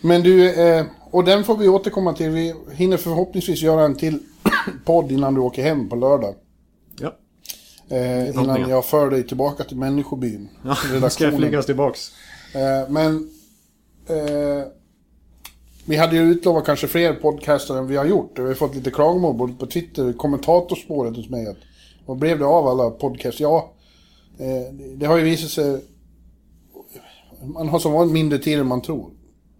Men 0.00 0.22
du, 0.22 0.50
eh, 0.68 0.84
och 1.10 1.24
den 1.24 1.44
får 1.44 1.56
vi 1.56 1.68
återkomma 1.68 2.12
till. 2.12 2.30
Vi 2.30 2.54
hinner 2.74 2.96
förhoppningsvis 2.96 3.62
göra 3.62 3.84
en 3.84 3.94
till 3.94 4.18
podd 4.84 5.12
innan 5.12 5.34
du 5.34 5.40
åker 5.40 5.62
hem 5.62 5.88
på 5.88 5.96
lördag. 5.96 6.34
Eh, 7.88 8.28
innan 8.30 8.70
jag 8.70 8.84
för 8.84 9.10
dig 9.10 9.26
tillbaka 9.26 9.64
till 9.64 9.76
människobyn. 9.76 10.48
ja. 10.64 10.68
Nu 10.68 10.74
ska 10.74 10.86
jag 10.88 10.96
redaktionen. 10.96 11.36
flygas 11.40 11.66
tillbaks. 11.66 12.10
Eh, 12.54 12.90
men 12.90 13.30
eh, 14.08 14.64
vi 15.84 15.96
hade 15.96 16.16
ju 16.16 16.22
utlovat 16.22 16.64
kanske 16.66 16.86
fler 16.88 17.12
podcaster 17.12 17.76
än 17.76 17.86
vi 17.86 17.96
har 17.96 18.04
gjort. 18.04 18.38
Vi 18.38 18.42
har 18.42 18.54
fått 18.54 18.74
lite 18.74 18.90
klagomål 18.90 19.34
både 19.36 19.52
på 19.52 19.66
Twitter, 19.66 20.12
kommentatorspåret 20.12 21.16
hos 21.16 21.28
mig. 21.28 21.46
Att, 21.46 21.56
vad 22.06 22.18
blev 22.18 22.38
det 22.38 22.44
av 22.46 22.66
alla 22.66 22.90
podcasts? 22.90 23.40
Ja, 23.40 23.72
eh, 24.38 24.72
det- 24.72 24.94
det 24.96 25.06
har 25.06 25.16
ju 25.16 25.24
visat 25.24 25.50
sig... 25.50 25.80
Man 27.42 27.68
har 27.68 27.78
som 27.78 27.92
vanligt 27.92 28.12
mindre 28.14 28.38
tid 28.38 28.58
än 28.58 28.66
man 28.66 28.82
tror. 28.82 29.10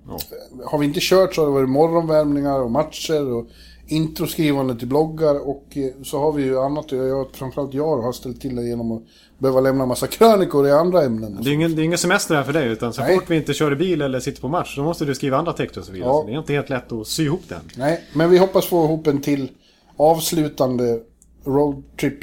Ja. 0.09 0.19
Har 0.65 0.79
vi 0.79 0.87
inte 0.87 1.01
kört 1.03 1.35
så 1.35 1.41
har 1.41 1.47
det 1.49 1.55
varit 1.55 1.69
morgonvärmningar 1.69 2.61
och 2.61 2.71
matcher 2.71 3.33
och 3.33 3.47
introskrivande 3.89 4.77
till 4.79 4.89
bloggar 4.89 5.49
och 5.49 5.65
eh, 5.77 6.03
så 6.05 6.19
har 6.19 6.33
vi 6.33 6.43
ju 6.43 6.61
annat 6.61 6.85
att 6.85 6.93
göra. 6.93 7.27
Framförallt 7.33 7.75
jag 7.75 8.03
har 8.03 8.13
ställt 8.13 8.41
till 8.41 8.57
det 8.57 8.69
genom 8.69 8.93
att 8.93 9.03
behöva 9.39 9.61
lämna 9.61 9.83
en 9.83 9.89
massa 9.89 10.07
krönikor 10.07 10.67
i 10.67 10.71
andra 10.73 11.03
ämnen. 11.05 11.39
Det 11.43 11.51
är 11.51 11.55
ingen, 11.55 11.77
det 11.77 11.83
är 11.83 11.85
ingen 11.85 11.99
semester 11.99 12.35
här 12.35 12.43
för 12.43 12.53
dig 12.53 12.69
utan 12.69 12.93
så 12.93 13.01
Nej. 13.03 13.15
fort 13.15 13.31
vi 13.31 13.37
inte 13.37 13.55
kör 13.55 13.73
i 13.73 13.77
bil 13.77 14.03
eller 14.03 14.21
sitter 14.21 14.41
på 14.41 14.49
match 14.49 14.75
så 14.75 14.83
måste 14.83 15.05
du 15.05 15.15
skriva 15.15 15.37
andra 15.37 15.53
texter 15.53 15.81
och 15.81 15.87
så 15.87 15.93
vidare. 15.93 16.09
Ja. 16.11 16.21
Så 16.21 16.27
det 16.27 16.33
är 16.33 16.39
inte 16.39 16.53
helt 16.53 16.71
lätt 16.71 16.93
att 16.93 17.07
sy 17.07 17.25
ihop 17.25 17.43
den. 17.49 17.61
Nej, 17.77 18.05
men 18.13 18.31
vi 18.31 18.39
hoppas 18.39 18.67
få 18.67 18.85
ihop 18.85 19.07
en 19.07 19.21
till 19.21 19.51
avslutande 19.97 21.01
roadtrip 21.45 22.19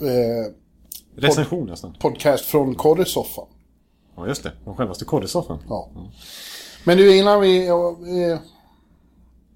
eh, 0.00 0.52
Recension 1.16 1.66
nästan. 1.66 1.94
podcast 2.00 2.44
från 2.44 2.74
korresoffan. 2.74 3.46
Ja 4.16 4.26
just 4.26 4.42
det. 4.42 4.52
Den 4.64 4.74
självaste 4.76 5.04
koddesoffan. 5.04 5.58
Ja. 5.68 5.90
Men 6.84 6.96
du, 6.96 7.16
innan 7.16 7.40
vi... 7.40 7.68
Eh, 7.68 8.38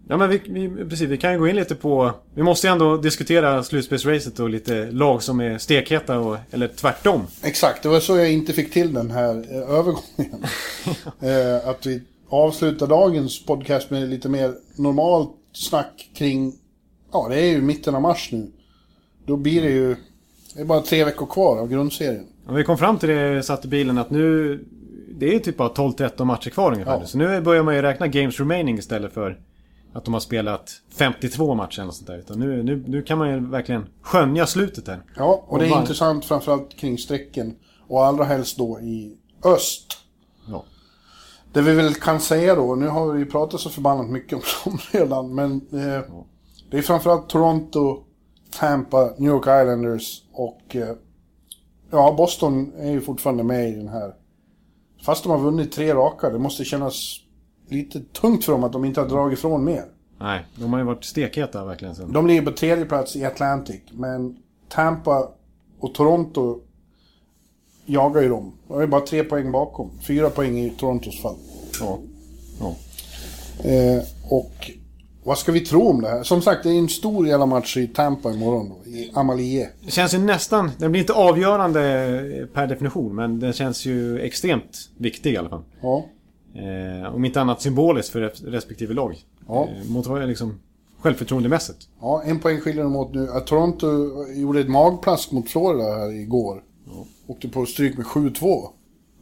Ja 0.09 0.17
men 0.17 0.31
vi, 0.31 0.41
vi, 0.45 0.85
precis, 0.85 1.09
vi 1.09 1.17
kan 1.17 1.33
ju 1.33 1.39
gå 1.39 1.49
in 1.49 1.57
lite 1.57 1.75
på... 1.75 2.13
Vi 2.35 2.43
måste 2.43 2.67
ju 2.67 2.73
ändå 2.73 2.97
diskutera 2.97 3.63
slutspelsracet 3.63 4.41
och 4.41 4.51
lite 4.51 4.91
lag 4.91 5.23
som 5.23 5.41
är 5.41 5.59
stekheta 5.59 6.19
och, 6.19 6.37
eller 6.51 6.69
tvärtom. 6.69 7.27
exakt, 7.43 7.83
det 7.83 7.89
var 7.89 8.01
så 8.01 8.17
jag 8.17 8.33
inte 8.33 8.53
fick 8.53 8.73
till 8.73 8.93
den 8.93 9.11
här 9.11 9.47
eh, 9.51 9.71
övergången. 9.71 10.45
eh, 11.21 11.69
att 11.69 11.87
vi 11.87 12.03
avslutar 12.29 12.87
dagens 12.87 13.47
podcast 13.47 13.91
med 13.91 14.09
lite 14.09 14.29
mer 14.29 14.55
normalt 14.77 15.31
snack 15.53 16.11
kring... 16.15 16.53
Ja, 17.13 17.27
det 17.31 17.41
är 17.41 17.47
ju 17.47 17.61
mitten 17.61 17.95
av 17.95 18.03
mars 18.03 18.29
nu. 18.33 18.51
Då 19.27 19.37
blir 19.37 19.63
det 19.63 19.71
ju... 19.71 19.97
Det 20.55 20.61
är 20.61 20.65
bara 20.65 20.81
tre 20.81 21.05
veckor 21.05 21.27
kvar 21.27 21.59
av 21.59 21.69
grundserien. 21.69 22.27
Och 22.47 22.59
vi 22.59 22.65
kom 22.65 22.79
fram 22.79 22.99
till 22.99 23.09
det, 23.09 23.43
satt 23.43 23.65
i 23.65 23.69
bilen, 23.69 23.99
att 23.99 24.11
nu... 24.11 24.65
Det 25.19 25.35
är 25.35 25.39
typ 25.39 25.57
bara 25.57 25.69
12-13 25.69 26.25
matcher 26.25 26.51
kvar 26.51 26.73
ungefär. 26.73 27.01
Ja. 27.01 27.07
Så 27.07 27.19
nu 27.19 27.41
börjar 27.41 27.63
man 27.63 27.75
ju 27.75 27.83
räkna 27.83 28.07
games 28.07 28.39
remaining 28.39 28.79
istället 28.79 29.13
för 29.13 29.39
att 29.95 30.05
de 30.05 30.15
har 30.15 30.21
spelat 30.21 30.71
52 30.99 31.55
matcher 31.55 31.81
eller 31.81 31.93
sånt 31.93 32.07
där. 32.07 32.19
Utan 32.19 32.39
nu, 32.39 32.63
nu, 32.63 32.85
nu 32.87 33.03
kan 33.03 33.19
man 33.19 33.31
ju 33.31 33.51
verkligen 33.51 33.87
skönja 34.03 34.47
slutet 34.47 34.87
där. 34.87 35.03
Ja, 35.17 35.45
och 35.47 35.59
det 35.59 35.67
är 35.67 35.71
var- 35.71 35.81
intressant 35.81 36.25
framförallt 36.25 36.77
kring 36.77 36.99
strecken. 36.99 37.57
Och 37.89 38.05
allra 38.05 38.25
helst 38.25 38.59
då 38.59 38.81
i 38.81 39.17
öst. 39.45 39.87
Ja. 40.49 40.65
Det 41.53 41.63
vi 41.63 41.75
väl 41.75 41.95
kan 41.95 42.21
säga 42.21 42.55
då, 42.55 42.75
nu 42.75 42.89
har 42.89 43.13
vi 43.13 43.19
ju 43.19 43.27
pratat 43.27 43.61
så 43.61 43.71
förbannat 43.71 44.07
mycket 44.11 44.39
om 44.39 44.43
dem 44.65 44.79
redan, 44.93 45.35
men 45.35 45.53
eh, 45.53 46.05
det 46.71 46.79
är 46.79 46.83
framförallt 46.83 47.29
Toronto, 47.29 48.03
Tampa, 48.59 49.15
New 49.19 49.31
York 49.31 49.43
Islanders 49.43 50.23
och 50.33 50.77
eh, 50.77 50.95
ja, 51.91 52.15
Boston 52.17 52.73
är 52.79 52.91
ju 52.91 53.01
fortfarande 53.01 53.43
med 53.45 53.69
i 53.69 53.73
den 53.73 53.89
här. 53.89 54.15
Fast 55.05 55.23
de 55.23 55.31
har 55.31 55.39
vunnit 55.39 55.73
tre 55.73 55.95
raka, 55.95 56.31
det 56.31 56.39
måste 56.39 56.65
kännas 56.65 57.21
lite 57.69 58.01
tungt 58.01 58.45
för 58.45 58.53
dem 58.53 58.65
att 58.65 58.73
de 58.73 58.85
inte 58.85 59.01
har 59.01 59.09
dragit 59.09 59.39
ifrån 59.39 59.65
mer. 59.65 59.85
Nej, 60.19 60.47
de 60.57 60.73
har 60.73 60.79
ju 60.79 60.85
varit 60.85 61.05
stekheta 61.05 61.65
verkligen 61.65 61.95
sen. 61.95 62.13
De 62.13 62.27
ligger 62.27 62.43
på 62.43 62.51
tredje 62.51 62.85
plats 62.85 63.17
i 63.17 63.25
Atlantic, 63.25 63.81
men 63.93 64.37
Tampa 64.69 65.29
och 65.81 65.95
Toronto 65.95 66.61
jagar 67.87 68.23
ju 68.23 68.29
dem. 68.29 68.53
De 68.69 68.81
är 68.81 68.87
bara 68.87 69.01
tre 69.01 69.25
poäng 69.25 69.53
bakom. 69.53 69.91
Fyra 70.07 70.31
poäng 70.31 70.59
i 70.59 70.71
Torontos 70.71 71.23
fall. 71.23 71.37
Ja. 71.81 71.99
Ja. 72.61 72.77
Eh, 73.71 74.03
och 74.31 74.71
vad 75.25 75.39
ska 75.39 75.53
vi 75.53 75.61
tro 75.61 75.89
om 75.89 76.03
det 76.03 76.09
här? 76.09 76.23
Som 76.23 76.43
sagt, 76.43 76.63
det 76.63 76.71
är 76.71 76.79
en 76.79 76.89
stor 76.89 77.27
jävla 77.27 77.47
match 77.47 77.77
i 77.77 77.87
Tampa 77.87 78.33
imorgon 78.33 78.69
då, 78.69 78.91
i 78.91 79.11
Amalie. 79.15 79.69
Det 79.85 79.91
känns 79.91 80.15
ju 80.15 80.19
nästan... 80.19 80.71
Den 80.79 80.91
blir 80.91 81.01
inte 81.01 81.13
avgörande 81.13 82.49
per 82.55 82.67
definition, 82.67 83.15
men 83.15 83.41
den 83.41 83.53
känns 83.53 83.87
ju 83.87 84.21
extremt 84.21 84.91
viktig 84.97 85.33
i 85.33 85.37
alla 85.37 85.49
fall. 85.49 85.63
Ja. 85.81 86.05
Eh, 86.55 87.15
om 87.15 87.25
inte 87.25 87.41
annat 87.41 87.63
symboliskt 87.63 88.09
för 88.13 88.21
res- 88.21 88.43
respektive 88.43 88.95
lag. 88.95 89.17
Ja. 89.49 89.69
Eh, 89.69 89.91
mot 89.91 90.29
liksom 90.29 90.61
självförtroendemässigt. 91.01 91.89
ja, 92.01 92.23
en 92.23 92.41
poäng 92.41 92.61
skiljer 92.61 92.83
dem 92.83 92.97
åt 92.97 93.15
nu. 93.15 93.29
Toronto 93.47 93.87
gjorde 94.33 94.61
ett 94.61 94.69
magplask 94.69 95.33
mot 95.33 95.49
Florida 95.51 95.85
här 95.85 96.13
igår. 96.13 96.63
Åkte 97.27 97.49
på 97.49 97.67
stryk 97.67 97.97
med 97.97 98.07
7-2. 98.07 98.69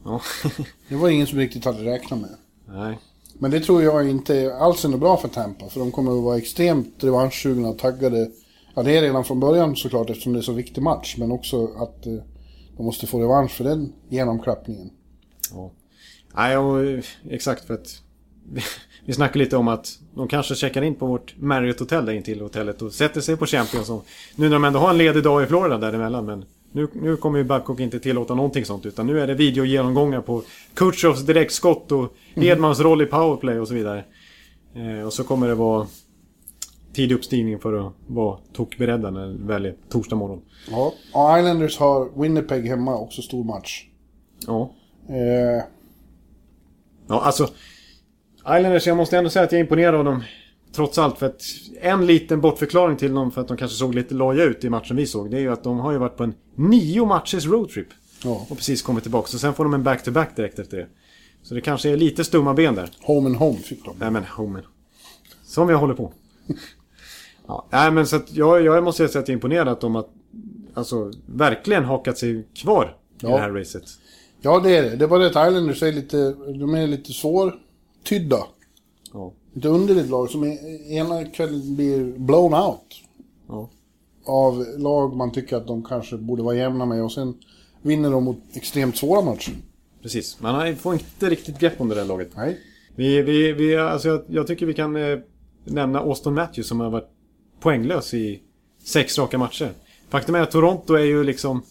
Ja. 0.04 0.20
Det 0.88 0.94
var 0.96 1.08
ingen 1.08 1.26
som 1.26 1.38
riktigt 1.38 1.64
hade 1.64 1.84
räknat 1.84 2.20
med. 2.20 2.30
Nej. 2.68 2.98
Men 3.38 3.50
det 3.50 3.60
tror 3.60 3.82
jag 3.82 4.10
inte 4.10 4.54
alls 4.56 4.84
är 4.84 4.88
något 4.88 5.00
bra 5.00 5.16
för 5.16 5.28
Tampa. 5.28 5.68
För 5.68 5.80
de 5.80 5.92
kommer 5.92 6.16
att 6.18 6.22
vara 6.24 6.36
extremt 6.38 6.94
revanschsugna 7.04 7.68
och 7.68 7.78
taggade. 7.78 8.30
Ja, 8.74 8.82
det 8.82 8.96
är 8.96 9.02
redan 9.02 9.24
från 9.24 9.40
början 9.40 9.76
såklart 9.76 10.10
eftersom 10.10 10.32
det 10.32 10.38
är 10.38 10.42
så 10.42 10.52
viktig 10.52 10.82
match. 10.82 11.16
Men 11.18 11.32
också 11.32 11.64
att 11.66 12.06
eh, 12.06 12.12
de 12.76 12.82
måste 12.86 13.06
få 13.06 13.20
revansch 13.20 13.50
för 13.50 13.64
den 13.64 13.92
genomklappningen. 14.08 14.90
Ja. 15.54 15.70
Nej, 16.32 16.56
och, 16.56 17.04
exakt 17.30 17.64
för 17.64 17.74
att... 17.74 18.02
Vi 19.04 19.12
snackade 19.12 19.38
lite 19.38 19.56
om 19.56 19.68
att 19.68 19.98
de 20.14 20.28
kanske 20.28 20.54
checkar 20.54 20.82
in 20.82 20.94
på 20.94 21.06
vårt 21.06 21.34
Marriott 21.36 21.80
Hotel 21.80 22.06
där 22.06 22.12
intill 22.12 22.40
hotellet 22.40 22.82
och 22.82 22.92
sätter 22.92 23.20
sig 23.20 23.36
på 23.36 23.46
Champions. 23.46 23.90
Och, 23.90 24.06
nu 24.36 24.48
när 24.48 24.56
de 24.56 24.64
ändå 24.64 24.78
har 24.78 24.90
en 24.90 24.98
ledig 24.98 25.22
dag 25.22 25.42
i 25.42 25.46
Florida 25.46 25.78
däremellan. 25.78 26.26
Men 26.26 26.44
nu, 26.72 26.88
nu 26.92 27.16
kommer 27.16 27.38
ju 27.38 27.44
Babcock 27.44 27.80
inte 27.80 28.00
tillåta 28.00 28.34
någonting 28.34 28.64
sånt. 28.64 28.86
Utan 28.86 29.06
nu 29.06 29.20
är 29.20 29.26
det 29.26 29.34
videogenomgångar 29.34 30.20
på 30.20 30.42
Kutjovs 30.74 31.20
direktskott 31.20 31.92
och 31.92 32.14
Hedmans 32.34 32.80
roll 32.80 33.02
i 33.02 33.06
powerplay 33.06 33.58
och 33.58 33.68
så 33.68 33.74
vidare. 33.74 34.04
Eh, 34.74 35.06
och 35.06 35.12
så 35.12 35.24
kommer 35.24 35.48
det 35.48 35.54
vara 35.54 35.86
tidig 36.92 37.14
uppstigning 37.14 37.58
för 37.58 37.86
att 37.86 37.92
vara 38.06 38.38
tokberedda 38.52 39.10
när 39.10 39.26
det 39.26 39.46
väl 39.46 39.66
är 39.66 39.74
torsdag 39.88 40.16
morgon. 40.16 40.42
Ja. 40.70 40.92
Islanders 41.38 41.78
har 41.78 42.20
Winnipeg 42.20 42.68
hemma, 42.68 42.98
också 42.98 43.22
stor 43.22 43.44
match. 43.44 43.86
Ja. 44.46 44.70
Eh, 45.08 45.64
Ja, 47.06 47.20
alltså... 47.20 47.48
Islanders, 48.38 48.86
jag 48.86 48.96
måste 48.96 49.18
ändå 49.18 49.30
säga 49.30 49.44
att 49.44 49.52
jag 49.52 49.58
är 49.58 49.62
imponerad 49.64 49.94
av 49.94 50.04
dem. 50.04 50.22
Trots 50.74 50.98
allt, 50.98 51.18
för 51.18 51.26
att 51.26 51.42
en 51.80 52.06
liten 52.06 52.40
bortförklaring 52.40 52.96
till 52.96 53.14
dem 53.14 53.30
för 53.30 53.40
att 53.40 53.48
de 53.48 53.56
kanske 53.56 53.76
såg 53.76 53.94
lite 53.94 54.14
loja 54.14 54.44
ut 54.44 54.64
i 54.64 54.70
matchen 54.70 54.96
vi 54.96 55.06
såg. 55.06 55.30
Det 55.30 55.36
är 55.36 55.40
ju 55.40 55.52
att 55.52 55.64
de 55.64 55.78
har 55.78 55.92
ju 55.92 55.98
varit 55.98 56.16
på 56.16 56.24
en 56.24 56.34
nio 56.54 57.06
matchers 57.06 57.46
roadtrip. 57.46 57.86
ja. 58.24 58.46
Och 58.50 58.56
precis 58.56 58.82
kommit 58.82 59.02
tillbaka. 59.04 59.28
Så 59.28 59.38
sen 59.38 59.54
får 59.54 59.64
de 59.64 59.74
en 59.74 59.82
back-to-back 59.82 60.36
direkt 60.36 60.58
efter 60.58 60.76
det. 60.76 60.86
Så 61.42 61.54
det 61.54 61.60
kanske 61.60 61.90
är 61.90 61.96
lite 61.96 62.24
stumma 62.24 62.54
ben 62.54 62.74
där. 62.74 62.90
Home 63.02 63.26
and 63.26 63.36
home 63.36 63.58
fick 63.58 63.84
de. 63.84 63.94
Nej 63.98 64.10
men, 64.10 64.24
homen. 64.24 64.62
Som 65.44 65.68
jag 65.68 65.78
håller 65.78 65.94
på. 65.94 66.12
ja, 67.46 67.66
nej 67.70 67.90
men 67.90 68.06
så 68.06 68.16
att 68.16 68.32
jag, 68.32 68.62
jag 68.62 68.84
måste 68.84 69.08
säga 69.08 69.20
att 69.20 69.28
jag 69.28 69.32
är 69.32 69.36
imponerad 69.36 69.68
att 69.68 69.80
de 69.80 69.94
har 69.94 70.04
alltså, 70.74 71.12
verkligen 71.26 71.84
hakat 71.84 72.18
sig 72.18 72.46
kvar 72.54 72.84
i 72.84 73.16
Ja. 73.20 73.28
det 73.28 73.38
här 73.38 73.50
racet. 73.50 73.84
Ja, 74.42 74.60
det 74.60 74.76
är 74.76 74.82
det. 74.82 74.96
Det 74.96 75.04
är 75.04 75.08
bara 75.08 75.18
det 75.18 75.26
att 75.26 75.48
Islanders 75.48 75.82
är 75.82 75.92
lite, 75.92 76.34
de 76.58 76.74
är 76.74 76.86
lite 76.86 77.12
svårtydda. 77.12 78.46
Ja. 79.12 79.32
Ett 79.56 79.64
underligt 79.64 80.10
lag 80.10 80.30
som 80.30 80.44
ena 80.88 81.24
kvällen 81.24 81.76
blir 81.76 82.18
blown 82.18 82.54
out. 82.54 83.02
Ja. 83.48 83.70
Av 84.24 84.66
lag 84.78 85.16
man 85.16 85.32
tycker 85.32 85.56
att 85.56 85.66
de 85.66 85.84
kanske 85.84 86.16
borde 86.16 86.42
vara 86.42 86.56
jämna 86.56 86.86
med 86.86 87.04
och 87.04 87.12
sen 87.12 87.34
vinner 87.82 88.10
de 88.10 88.24
mot 88.24 88.38
extremt 88.54 88.96
svåra 88.96 89.22
matcher. 89.22 89.52
Precis. 90.02 90.40
Man 90.40 90.76
får 90.76 90.92
inte 90.92 91.30
riktigt 91.30 91.58
grepp 91.58 91.80
om 91.80 91.88
det 91.88 91.94
där 91.94 92.04
laget. 92.04 92.30
Nej. 92.36 92.60
Vi, 92.96 93.22
vi, 93.22 93.52
vi, 93.52 93.76
alltså 93.76 94.08
jag, 94.08 94.22
jag 94.26 94.46
tycker 94.46 94.66
vi 94.66 94.74
kan 94.74 94.96
eh, 94.96 95.18
nämna 95.64 95.98
Austin 95.98 96.34
Matthews 96.34 96.66
som 96.66 96.80
har 96.80 96.90
varit 96.90 97.08
poänglös 97.60 98.14
i 98.14 98.42
sex 98.84 99.18
raka 99.18 99.38
matcher. 99.38 99.70
Faktum 100.08 100.34
är 100.34 100.40
att 100.40 100.50
Toronto 100.50 100.94
är 100.94 101.04
ju 101.04 101.24
liksom... 101.24 101.62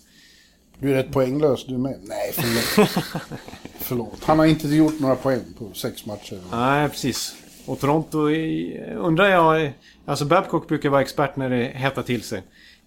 Du 0.81 0.91
är 0.91 0.93
rätt 0.93 1.11
poänglös 1.11 1.65
du 1.65 1.77
med. 1.77 1.99
Nej, 2.03 2.31
förlåt. 2.33 2.89
förlåt. 3.79 4.23
Han 4.23 4.39
har 4.39 4.45
inte 4.45 4.67
gjort 4.67 4.99
några 4.99 5.15
poäng 5.15 5.41
på 5.57 5.73
sex 5.73 6.05
matcher. 6.05 6.39
Nej, 6.51 6.89
precis. 6.89 7.35
Och 7.65 7.79
Toronto 7.79 8.17
undrar 8.95 9.29
jag... 9.29 9.73
Alltså 10.05 10.25
Babcock 10.25 10.67
brukar 10.67 10.89
vara 10.89 11.01
expert 11.01 11.35
när 11.35 11.49
det 11.49 11.63
hettar 11.63 12.03
till 12.03 12.21
sig. 12.21 12.43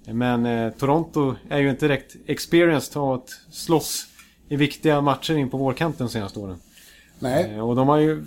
Men 0.07 0.47
eh, 0.47 0.73
Toronto 0.73 1.35
är 1.49 1.59
ju 1.59 1.71
inte 1.71 1.87
direkt 1.87 2.17
experienced 2.27 2.97
av 3.03 3.13
att 3.13 3.29
slåss 3.51 4.07
i 4.49 4.57
viktiga 4.57 5.01
matcher 5.01 5.35
in 5.35 5.51
på 5.51 5.57
vårkanten 5.57 6.07
de 6.07 6.13
senaste 6.13 6.39
åren. 6.39 6.57
Nej, 7.19 7.51
Eh, 7.55 7.69
och 7.69 7.77
de 7.77 7.89
har 7.89 7.99
ju 7.99 8.27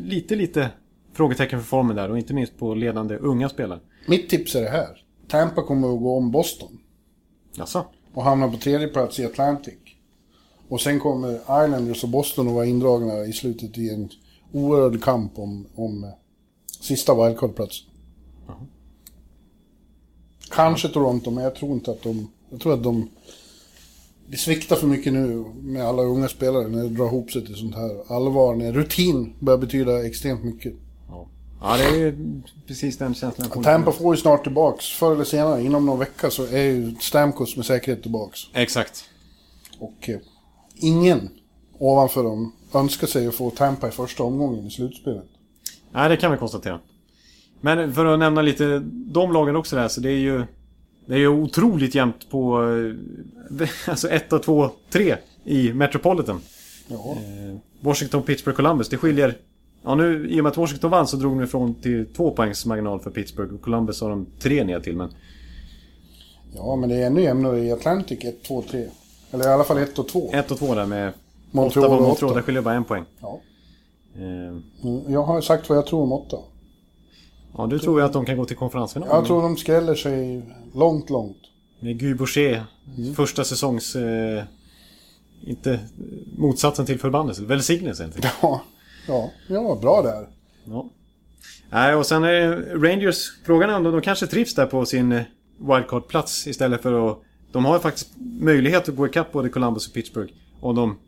lite, 0.00 0.36
lite 0.36 0.70
frågetecken 1.12 1.60
för 1.60 1.66
formen 1.66 1.96
där 1.96 2.10
och 2.10 2.18
inte 2.18 2.34
minst 2.34 2.58
på 2.58 2.74
ledande 2.74 3.16
unga 3.16 3.48
spelare. 3.48 3.80
mitt 4.06 4.28
tips 4.28 4.54
är 4.54 4.62
det 4.62 4.70
här. 4.70 5.02
Tampa 5.28 5.62
kommer 5.62 5.94
att 5.94 6.00
gå 6.00 6.16
om 6.16 6.30
Boston. 6.30 6.78
Jaså? 7.56 7.86
Och 8.14 8.24
hamnar 8.24 8.48
på 8.48 8.56
tredje 8.56 8.88
plats 8.88 9.20
i 9.20 9.24
Atlantic. 9.24 9.74
Och 10.68 10.80
sen 10.80 11.00
kommer 11.00 11.34
Islanders 11.34 12.04
och 12.04 12.10
Boston 12.10 12.48
att 12.48 12.54
vara 12.54 12.66
indragna 12.66 13.24
i 13.24 13.32
slutet 13.32 13.78
i 13.78 13.90
en 13.90 14.08
oerhörd 14.52 15.02
kamp 15.02 15.38
om, 15.38 15.66
om 15.74 16.04
eh, 16.04 16.10
sista 16.80 17.14
wildcard-platsen. 17.14 17.86
Kanske 20.50 20.88
Toronto, 20.88 21.30
men 21.30 21.44
jag 21.44 21.54
tror 21.54 21.72
inte 21.72 21.90
att 21.90 22.02
de... 22.02 22.28
Jag 22.50 22.60
tror 22.60 22.74
att 22.74 22.82
de... 22.82 23.08
Det 24.26 24.36
sviktar 24.36 24.76
för 24.76 24.86
mycket 24.86 25.12
nu 25.12 25.44
med 25.62 25.84
alla 25.84 26.02
unga 26.02 26.28
spelare 26.28 26.68
när 26.68 26.82
det 26.82 26.88
drar 26.88 27.06
ihop 27.06 27.30
sig 27.30 27.46
till 27.46 27.54
sånt 27.54 27.74
här 27.74 28.14
allvar. 28.14 28.54
När 28.54 28.72
rutin 28.72 29.32
börjar 29.40 29.58
betyda 29.58 30.06
extremt 30.06 30.44
mycket. 30.44 30.74
Ja. 31.60 31.70
ja, 31.70 31.76
det 31.76 31.84
är 31.84 31.98
ju 31.98 32.40
precis 32.66 32.98
den 32.98 33.14
känslan. 33.14 33.50
får. 33.50 33.62
Tampa 33.62 33.92
får 33.92 34.14
ju 34.14 34.20
snart 34.20 34.42
tillbaks. 34.42 34.86
Förr 34.86 35.12
eller 35.12 35.24
senare, 35.24 35.62
inom 35.62 35.86
någon 35.86 35.98
vecka, 35.98 36.30
så 36.30 36.46
är 36.46 36.62
ju 36.62 36.94
Stamkos 37.00 37.56
med 37.56 37.66
säkerhet 37.66 38.02
tillbaks. 38.02 38.40
Exakt. 38.52 39.04
Och 39.78 40.08
eh, 40.08 40.18
ingen 40.74 41.28
ovanför 41.78 42.22
dem 42.22 42.52
önskar 42.74 43.06
sig 43.06 43.26
att 43.26 43.34
få 43.34 43.50
Tampa 43.50 43.88
i 43.88 43.90
första 43.90 44.22
omgången 44.22 44.66
i 44.66 44.70
slutspelet. 44.70 45.24
Nej, 45.92 46.08
det 46.08 46.16
kan 46.16 46.32
vi 46.32 46.38
konstatera. 46.38 46.80
Men 47.60 47.94
för 47.94 48.06
att 48.06 48.18
nämna 48.18 48.42
lite 48.42 48.82
de 48.88 49.32
lagen 49.32 49.56
också 49.56 49.76
där, 49.76 49.88
så 49.88 50.00
det 50.00 50.10
är 50.10 50.18
ju... 50.18 50.44
Det 51.06 51.14
är 51.14 51.18
ju 51.18 51.28
otroligt 51.28 51.94
jämnt 51.94 52.30
på... 52.30 52.62
eh, 53.60 53.68
Alltså 53.88 54.08
1, 54.08 54.42
2, 54.42 54.70
3 54.90 55.16
i 55.44 55.72
Metropolitan. 55.72 56.40
Ja, 56.88 57.16
Eh, 57.16 57.56
Washington, 57.80 58.22
Pittsburgh, 58.22 58.56
Columbus. 58.56 58.88
Det 58.88 58.96
skiljer... 58.96 59.38
Ja, 59.84 59.94
nu 59.94 60.28
i 60.30 60.40
och 60.40 60.44
med 60.44 60.50
att 60.50 60.56
Washington 60.56 60.90
vann 60.90 61.06
så 61.06 61.16
drog 61.16 61.32
de 61.38 61.42
ifrån 61.44 61.74
till 61.74 62.06
två 62.16 62.30
poängs 62.30 62.66
marginal 62.66 63.00
för 63.00 63.10
Pittsburgh. 63.10 63.54
Och 63.54 63.60
Columbus 63.62 64.00
har 64.00 64.10
de 64.10 64.26
tre 64.38 64.64
ner 64.64 64.80
till, 64.80 64.96
men... 64.96 65.10
ja 66.54 66.76
men 66.76 66.88
det 66.88 66.94
är 66.96 67.06
ännu 67.06 67.22
jämnare 67.22 67.58
i 67.58 67.72
Atlantic 67.72 68.24
1, 68.24 68.42
2, 68.44 68.62
3. 68.70 68.86
Eller 69.30 69.44
i 69.44 69.52
alla 69.52 69.64
fall 69.64 69.78
1 69.78 69.98
och 69.98 70.08
2. 70.08 70.30
1 70.32 70.50
och 70.50 70.58
2 70.58 70.74
där 70.74 70.86
med... 70.86 71.12
Montreal 71.50 71.86
och 71.86 71.96
och 71.96 72.02
Montreal, 72.02 72.30
åtta. 72.30 72.38
där 72.38 72.42
skiljer 72.46 72.62
bara 72.62 72.74
en 72.74 72.84
poäng. 72.84 73.04
Ja. 73.20 73.40
Eh, 74.16 74.56
Mm, 74.82 75.12
Jag 75.12 75.22
har 75.22 75.40
sagt 75.40 75.68
vad 75.68 75.78
jag 75.78 75.86
tror 75.86 76.02
om 76.02 76.12
8. 76.12 76.36
Ja, 77.56 77.66
du 77.66 77.78
tror 77.78 78.00
ju 78.00 78.06
att 78.06 78.12
de 78.12 78.24
kan 78.24 78.36
gå 78.36 78.44
till 78.44 78.56
konferensfinal. 78.56 79.08
Jag 79.12 79.26
tror 79.26 79.42
de 79.42 79.56
skräller 79.56 79.94
sig 79.94 80.42
långt, 80.74 81.10
långt. 81.10 81.36
Med 81.80 81.98
Guy 81.98 82.14
Boucher, 82.14 82.64
första 83.16 83.44
säsongs... 83.44 83.96
Eh, 83.96 84.44
inte 85.46 85.80
motsatsen 86.38 86.86
till 86.86 86.98
förbannelse, 86.98 87.42
välsignelse 87.42 88.02
helt 88.02 88.16
enkelt. 88.16 88.34
Ja, 88.42 88.60
ja, 89.08 89.30
ja 89.48 89.78
bra 89.82 90.02
där. 90.02 90.28
Ja. 90.64 90.90
Nej, 91.70 91.94
och 91.94 92.06
sen 92.06 92.24
är 92.24 92.56
Rangers, 92.78 93.32
frågan 93.44 93.70
är 93.70 93.76
om 93.76 93.82
de, 93.82 93.92
de 93.92 94.00
kanske 94.00 94.26
trivs 94.26 94.54
där 94.54 94.66
på 94.66 94.86
sin 94.86 95.12
eh, 95.12 95.22
wildcard-plats 95.58 96.46
istället 96.46 96.82
för 96.82 97.10
att... 97.10 97.18
De 97.52 97.64
har 97.64 97.78
faktiskt 97.78 98.10
möjlighet 98.40 98.88
att 98.88 98.96
gå 98.96 99.06
ikapp 99.06 99.32
både 99.32 99.48
Columbus 99.48 99.88
och 99.88 99.94
Pittsburgh. 99.94 100.32
Om 100.60 100.74
de 100.74 100.98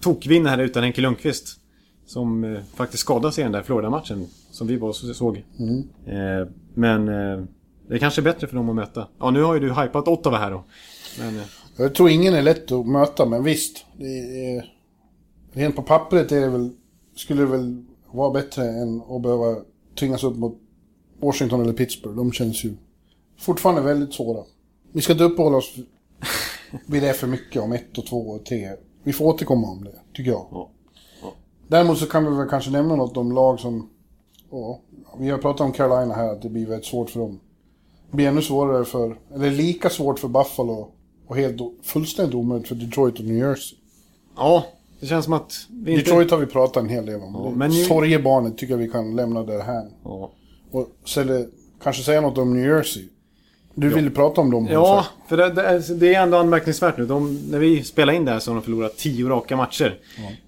tokvinner 0.00 0.50
här 0.50 0.58
utan 0.58 0.82
Henke 0.82 1.00
Lundqvist. 1.00 1.60
Som 2.06 2.44
eh, 2.44 2.60
faktiskt 2.74 3.00
skadade 3.00 3.32
sig 3.32 3.42
i 3.42 3.44
den 3.44 3.52
där 3.52 3.62
Florida-matchen. 3.62 4.26
Som 4.50 4.66
vi 4.66 4.80
och 4.80 4.96
såg. 4.96 5.36
Eh, 6.06 6.48
men 6.74 7.08
eh, 7.08 7.44
det 7.88 7.94
är 7.94 7.98
kanske 7.98 8.22
bättre 8.22 8.46
för 8.46 8.56
dem 8.56 8.68
att 8.68 8.74
möta. 8.74 9.08
Ja, 9.18 9.30
nu 9.30 9.42
har 9.42 9.54
ju 9.54 9.60
du 9.60 9.74
hypat 9.74 10.08
Ottawa 10.08 10.38
här 10.38 10.50
då. 10.50 10.64
Men, 11.18 11.36
eh, 11.36 11.44
Jag 11.76 11.94
tror 11.94 12.10
ingen 12.10 12.34
är 12.34 12.42
lätt 12.42 12.72
att 12.72 12.86
möta, 12.86 13.26
men 13.26 13.44
visst. 13.44 13.86
Det 13.98 14.06
är, 14.06 14.72
rent 15.52 15.76
på 15.76 15.82
pappret 15.82 16.32
är 16.32 16.40
det 16.40 16.48
väl, 16.48 16.70
skulle 17.16 17.42
det 17.42 17.46
väl 17.46 17.84
vara 18.12 18.30
bättre 18.30 18.68
än 18.68 19.02
att 19.08 19.22
behöva 19.22 19.56
tvingas 19.98 20.24
upp 20.24 20.36
mot 20.36 20.58
Washington 21.20 21.60
eller 21.60 21.72
Pittsburgh. 21.72 22.16
De 22.16 22.32
känns 22.32 22.64
ju 22.64 22.76
fortfarande 23.38 23.82
väldigt 23.82 24.14
svåra. 24.14 24.44
Vi 24.92 25.00
ska 25.00 25.12
inte 25.12 25.24
uppehålla 25.24 25.56
oss 25.56 25.74
vid 26.86 27.02
det 27.02 27.12
för 27.12 27.26
mycket 27.26 27.62
om 27.62 27.72
ett 27.72 27.98
och 27.98 28.06
två 28.06 28.16
och 28.16 28.44
tre. 28.44 28.70
Vi 29.02 29.12
får 29.12 29.24
återkomma 29.24 29.68
om 29.68 29.84
det, 29.84 29.94
tycker 30.14 30.30
jag. 30.30 30.46
Ja. 30.50 30.70
Däremot 31.68 31.98
så 31.98 32.06
kan 32.06 32.24
vi 32.24 32.36
väl 32.36 32.48
kanske 32.48 32.70
nämna 32.70 32.96
något 32.96 33.16
om 33.16 33.32
lag 33.32 33.60
som... 33.60 33.90
Ja, 34.50 34.80
vi 35.18 35.30
har 35.30 35.38
pratat 35.38 35.60
om 35.60 35.72
Carolina 35.72 36.14
här, 36.14 36.32
att 36.32 36.42
det 36.42 36.48
blir 36.48 36.66
väldigt 36.66 36.86
svårt 36.86 37.10
för 37.10 37.20
dem. 37.20 37.40
Det 38.10 38.16
blir 38.16 38.28
ännu 38.28 38.42
svårare 38.42 38.84
för... 38.84 39.18
Eller 39.34 39.50
lika 39.50 39.90
svårt 39.90 40.18
för 40.18 40.28
Buffalo 40.28 40.88
och 41.26 41.36
helt 41.36 41.60
fullständigt 41.82 42.34
omöjligt 42.34 42.68
för 42.68 42.74
Detroit 42.74 43.18
och 43.18 43.24
New 43.24 43.36
Jersey. 43.36 43.78
ja, 44.36 44.64
det 45.00 45.06
känns 45.06 45.24
som 45.24 45.34
att 45.34 45.52
vi 45.70 45.92
inte... 45.92 46.04
Detroit 46.04 46.30
har 46.30 46.38
vi 46.38 46.46
pratat 46.46 46.82
en 46.82 46.88
hel 46.88 47.06
del 47.06 47.20
om. 47.20 47.34
Ja, 47.34 47.50
men 47.56 47.72
Sorgebarnet 47.72 48.58
tycker 48.58 48.74
jag 48.74 48.78
vi 48.78 48.88
kan 48.88 49.16
lämna 49.16 49.42
där 49.42 49.62
här. 49.62 49.90
Ja. 50.04 50.32
Och 50.70 50.88
ställa, 51.04 51.44
kanske 51.82 52.02
säga 52.02 52.20
något 52.20 52.38
om 52.38 52.54
New 52.54 52.66
Jersey. 52.66 53.04
Du 53.74 53.88
ville 53.88 54.10
prata 54.10 54.40
om 54.40 54.50
dem? 54.50 54.68
Ja, 54.70 54.94
Hansa. 54.94 55.10
för 55.28 55.36
det, 55.36 55.50
det, 55.50 55.62
är- 55.62 55.94
det 55.94 56.14
är 56.14 56.22
ändå 56.22 56.36
anmärkningsvärt 56.38 56.98
nu. 56.98 57.06
De, 57.06 57.40
när 57.50 57.58
vi 57.58 57.84
spelar 57.84 58.12
in 58.12 58.24
det 58.24 58.32
här 58.32 58.38
så 58.38 58.50
har 58.50 58.54
de 58.56 58.62
förlorat 58.62 58.96
tio 58.96 59.28
raka 59.28 59.56
matcher. 59.56 59.98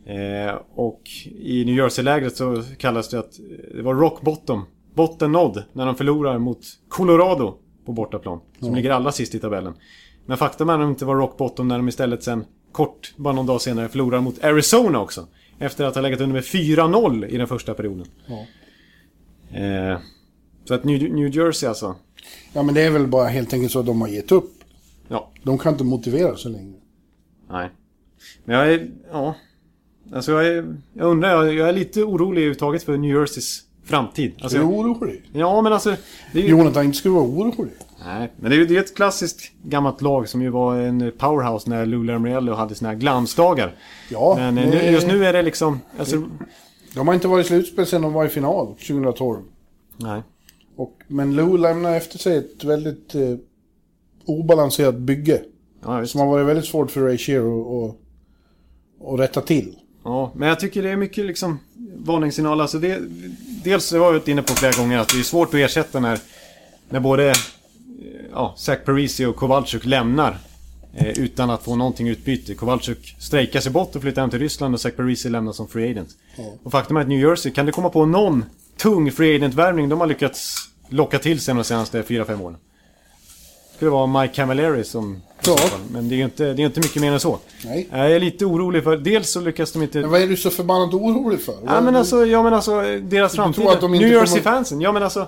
Eh, 0.07 0.55
och 0.75 1.03
i 1.41 1.65
New 1.65 1.75
Jersey-lägret 1.77 2.37
så 2.37 2.63
kallas 2.79 3.09
det 3.09 3.19
att 3.19 3.39
eh, 3.39 3.77
det 3.77 3.83
var 3.83 3.95
rock 3.95 4.21
bottom. 4.23 4.65
Botten 4.95 5.33
nådd 5.33 5.63
när 5.73 5.87
de 5.87 5.95
förlorar 5.95 6.39
mot 6.39 6.61
Colorado 6.89 7.55
på 7.87 7.93
bortaplan. 7.93 8.41
Som 8.61 8.75
ligger 8.75 8.91
allra 8.91 9.13
sist 9.13 9.35
i 9.35 9.39
tabellen. 9.39 9.75
Men 10.27 10.37
faktum 10.37 10.69
är 10.69 10.75
att 10.75 10.81
de 10.81 10.91
inte 10.91 11.05
var 11.05 11.15
rock 11.17 11.37
bottom 11.37 11.69
när 11.69 11.77
de 11.77 11.89
istället 11.89 12.23
sen 12.23 12.45
kort, 12.73 13.13
bara 13.17 13.35
någon 13.35 13.47
dag 13.47 13.61
senare, 13.63 13.89
förlorar 13.89 14.21
mot 14.21 14.45
Arizona 14.45 15.01
också. 15.01 15.27
Efter 15.59 15.85
att 15.85 15.95
ha 15.95 16.03
legat 16.03 16.21
under 16.21 16.35
med 16.35 16.43
4-0 16.45 17.27
i 17.27 17.37
den 17.37 17.47
första 17.49 17.75
perioden. 17.75 18.07
Ja. 18.27 18.47
Eh, 19.59 19.99
så 20.65 20.75
att 20.75 20.85
New, 20.85 21.15
New 21.15 21.37
Jersey 21.37 21.69
alltså. 21.69 21.97
ja, 22.53 22.63
men 22.63 22.75
det 22.75 22.81
är 22.83 22.91
väl 22.91 23.07
bara 23.07 23.29
helt 23.29 23.53
enkelt 23.53 23.73
så 23.73 23.81
att 23.81 23.87
de 23.87 24.01
har 24.01 24.09
gett 24.09 24.33
upp. 24.33 24.51
Ja, 25.09 25.31
De 25.43 25.59
kan 25.59 25.73
inte 25.73 25.85
motivera 25.85 26.37
sig 26.37 26.53
längre. 26.53 26.79
Nej. 27.51 27.69
Men 28.45 28.57
jag 28.57 28.73
är... 28.73 28.91
Ja. 29.13 29.35
Alltså 30.15 30.33
jag 30.33 30.47
är... 30.47 30.77
Jag 30.93 31.11
undrar, 31.11 31.31
jag, 31.45 31.55
jag 31.55 31.69
är 31.69 31.73
lite 31.73 32.03
orolig 32.03 32.41
överhuvudtaget 32.41 32.83
för 32.83 32.97
New 32.97 33.11
Jerseys 33.17 33.63
framtid. 33.85 34.33
Är 34.39 34.43
Alltså, 34.43 34.59
du 34.59 34.65
orolig? 34.65 35.23
ja, 35.33 35.63
men 35.63 35.73
alltså... 35.73 35.97
Det 36.33 36.39
är 36.39 36.43
ju, 36.43 36.49
Jonathan, 36.49 36.85
inte 36.85 36.99
ska 36.99 37.09
du 37.09 37.15
vara 37.15 37.25
orolig. 37.25 37.73
Nej, 38.09 38.33
men 38.37 38.51
det 38.51 38.57
är 38.57 38.67
ju 38.67 38.79
ett 38.79 38.97
klassiskt 38.97 39.53
gammalt 39.63 40.03
lag 40.03 40.29
som 40.29 40.43
ju 40.43 40.49
var 40.49 40.77
en 40.77 41.13
powerhouse 41.19 41.71
när 41.71 41.87
Lou 41.87 42.05
Lamoriello 42.05 42.55
hade 42.55 42.75
sina 42.75 42.95
glansdagar. 42.95 43.75
Ja, 44.11 44.35
Men 44.39 44.59
eh, 44.59 44.71
nu, 44.71 44.91
just 44.91 45.07
nu 45.07 45.25
är 45.25 45.33
det 45.33 45.43
liksom... 45.43 45.81
Alltså, 45.99 46.23
De 46.95 47.09
har 47.09 47.15
inte 47.15 47.29
varit 47.29 47.47
i 47.47 47.49
slutspel 47.49 47.87
sedan 47.87 48.03
de 48.03 48.13
var 48.13 48.25
i 48.25 48.29
final 48.29 48.67
2012. 48.67 49.43
nej. 49.97 50.23
Och, 50.77 50.99
men 51.07 51.37
Lou 51.37 51.57
lämnar 51.57 51.95
efter 51.97 52.19
sig 52.19 52.37
ett 52.37 52.65
väldigt 52.65 53.15
eh, 53.15 53.37
obalanserat 54.25 54.95
bygge. 54.95 55.41
Ja. 55.85 56.07
Som 56.07 56.21
har 56.21 56.27
varit 56.27 56.47
väldigt 56.47 56.67
svårt 56.67 56.91
för 56.91 57.01
Ray 57.01 57.19
Shero 57.19 57.89
att, 57.89 57.97
att 59.13 59.21
rätta 59.21 59.41
till. 59.41 59.77
Ja, 60.05 60.33
men 60.35 60.49
jag 60.49 60.61
tycker 60.61 60.83
det 60.83 60.91
är 60.91 60.97
mycket 60.97 61.27
liksom 61.27 61.59
varningssignaler. 61.97 62.63
Alltså 62.63 62.79
det, 62.79 62.99
dels 63.65 63.91
det 63.91 63.99
har 63.99 64.05
jag 64.05 64.13
varit 64.13 64.29
inne 64.29 64.43
på 64.43 64.53
flera 64.53 64.73
gånger 64.83 64.99
att 64.99 65.09
det 65.09 65.19
är 65.19 65.23
svårt 65.23 65.49
att 65.49 65.55
ersätta 65.55 66.01
när, 66.01 66.19
när 66.89 67.01
både 67.01 67.35
ja, 68.39 68.55
Zach 68.57 68.79
Parisi 68.85 69.25
och 69.25 69.37
Kowalczyk 69.37 69.85
lämnar 69.85 70.39
eh, 70.95 71.09
utan 71.19 71.51
att 71.51 71.63
få 71.63 71.77
någonting 71.77 72.09
utbyte. 72.09 72.55
Kowalczyk 72.55 73.15
strejkar 73.19 73.61
sig 73.61 73.73
bort 73.73 73.97
och 73.97 74.03
flyttar 74.03 74.23
hem 74.23 74.31
till 74.31 74.39
Ryssland 74.39 74.75
och 74.75 74.81
Zach 74.81 74.97
Parisi 74.97 75.29
lämnar 75.29 75.53
som 75.53 75.69
free 75.69 75.91
agent. 75.91 76.09
Och 76.63 76.73
faktum 76.73 76.97
är 76.97 77.01
att 77.01 77.09
New 77.09 77.21
Jersey, 77.21 77.53
kan 77.53 77.67
du 77.67 77.73
komma 77.73 77.91
på 77.91 78.07
någon 78.07 78.45
tung 78.77 79.13
free 79.13 79.37
agent-värvning 79.37 79.89
de 79.89 80.01
har 80.01 80.07
lyckats 80.07 80.55
locka 80.89 81.19
till 81.19 81.41
sig 81.41 81.55
de 81.55 81.65
senaste 81.65 82.03
4-5 82.03 82.43
åren? 82.43 82.57
Det 83.71 83.77
skulle 83.77 83.91
vara 83.91 84.07
Mike 84.23 84.35
Camilleri 84.35 84.85
som... 84.85 85.23
Ja. 85.47 85.57
Men 85.91 86.09
det 86.09 86.15
är 86.15 86.17
ju 86.17 86.25
inte, 86.25 86.53
det 86.53 86.63
är 86.63 86.67
inte 86.67 86.81
mycket 86.81 87.03
mer 87.03 87.13
än 87.13 87.21
så. 87.21 87.39
Nej. 87.65 87.89
Jag 87.91 88.13
är 88.13 88.21
lite 88.21 88.45
orolig 88.45 88.85
för, 88.85 88.97
dels 88.97 89.31
så 89.31 89.41
lyckas 89.41 89.73
de 89.73 89.83
inte... 89.83 90.01
Men 90.01 90.11
vad 90.11 90.21
är 90.23 90.27
du 90.27 90.37
så 90.37 90.51
förbannat 90.51 90.95
orolig 90.95 91.41
för? 91.41 91.55
Ja 91.67 91.81
men 91.81 91.97
alltså, 91.97 92.27
ja 92.27 92.43
men 92.43 92.55
alltså 92.55 92.83
deras 93.03 93.35
framtid. 93.35 93.65
New 93.65 93.81
kommer- 93.81 93.99
Jersey-fansen. 93.99 94.81
Ja 94.81 94.93
men 94.93 95.03
alltså. 95.03 95.27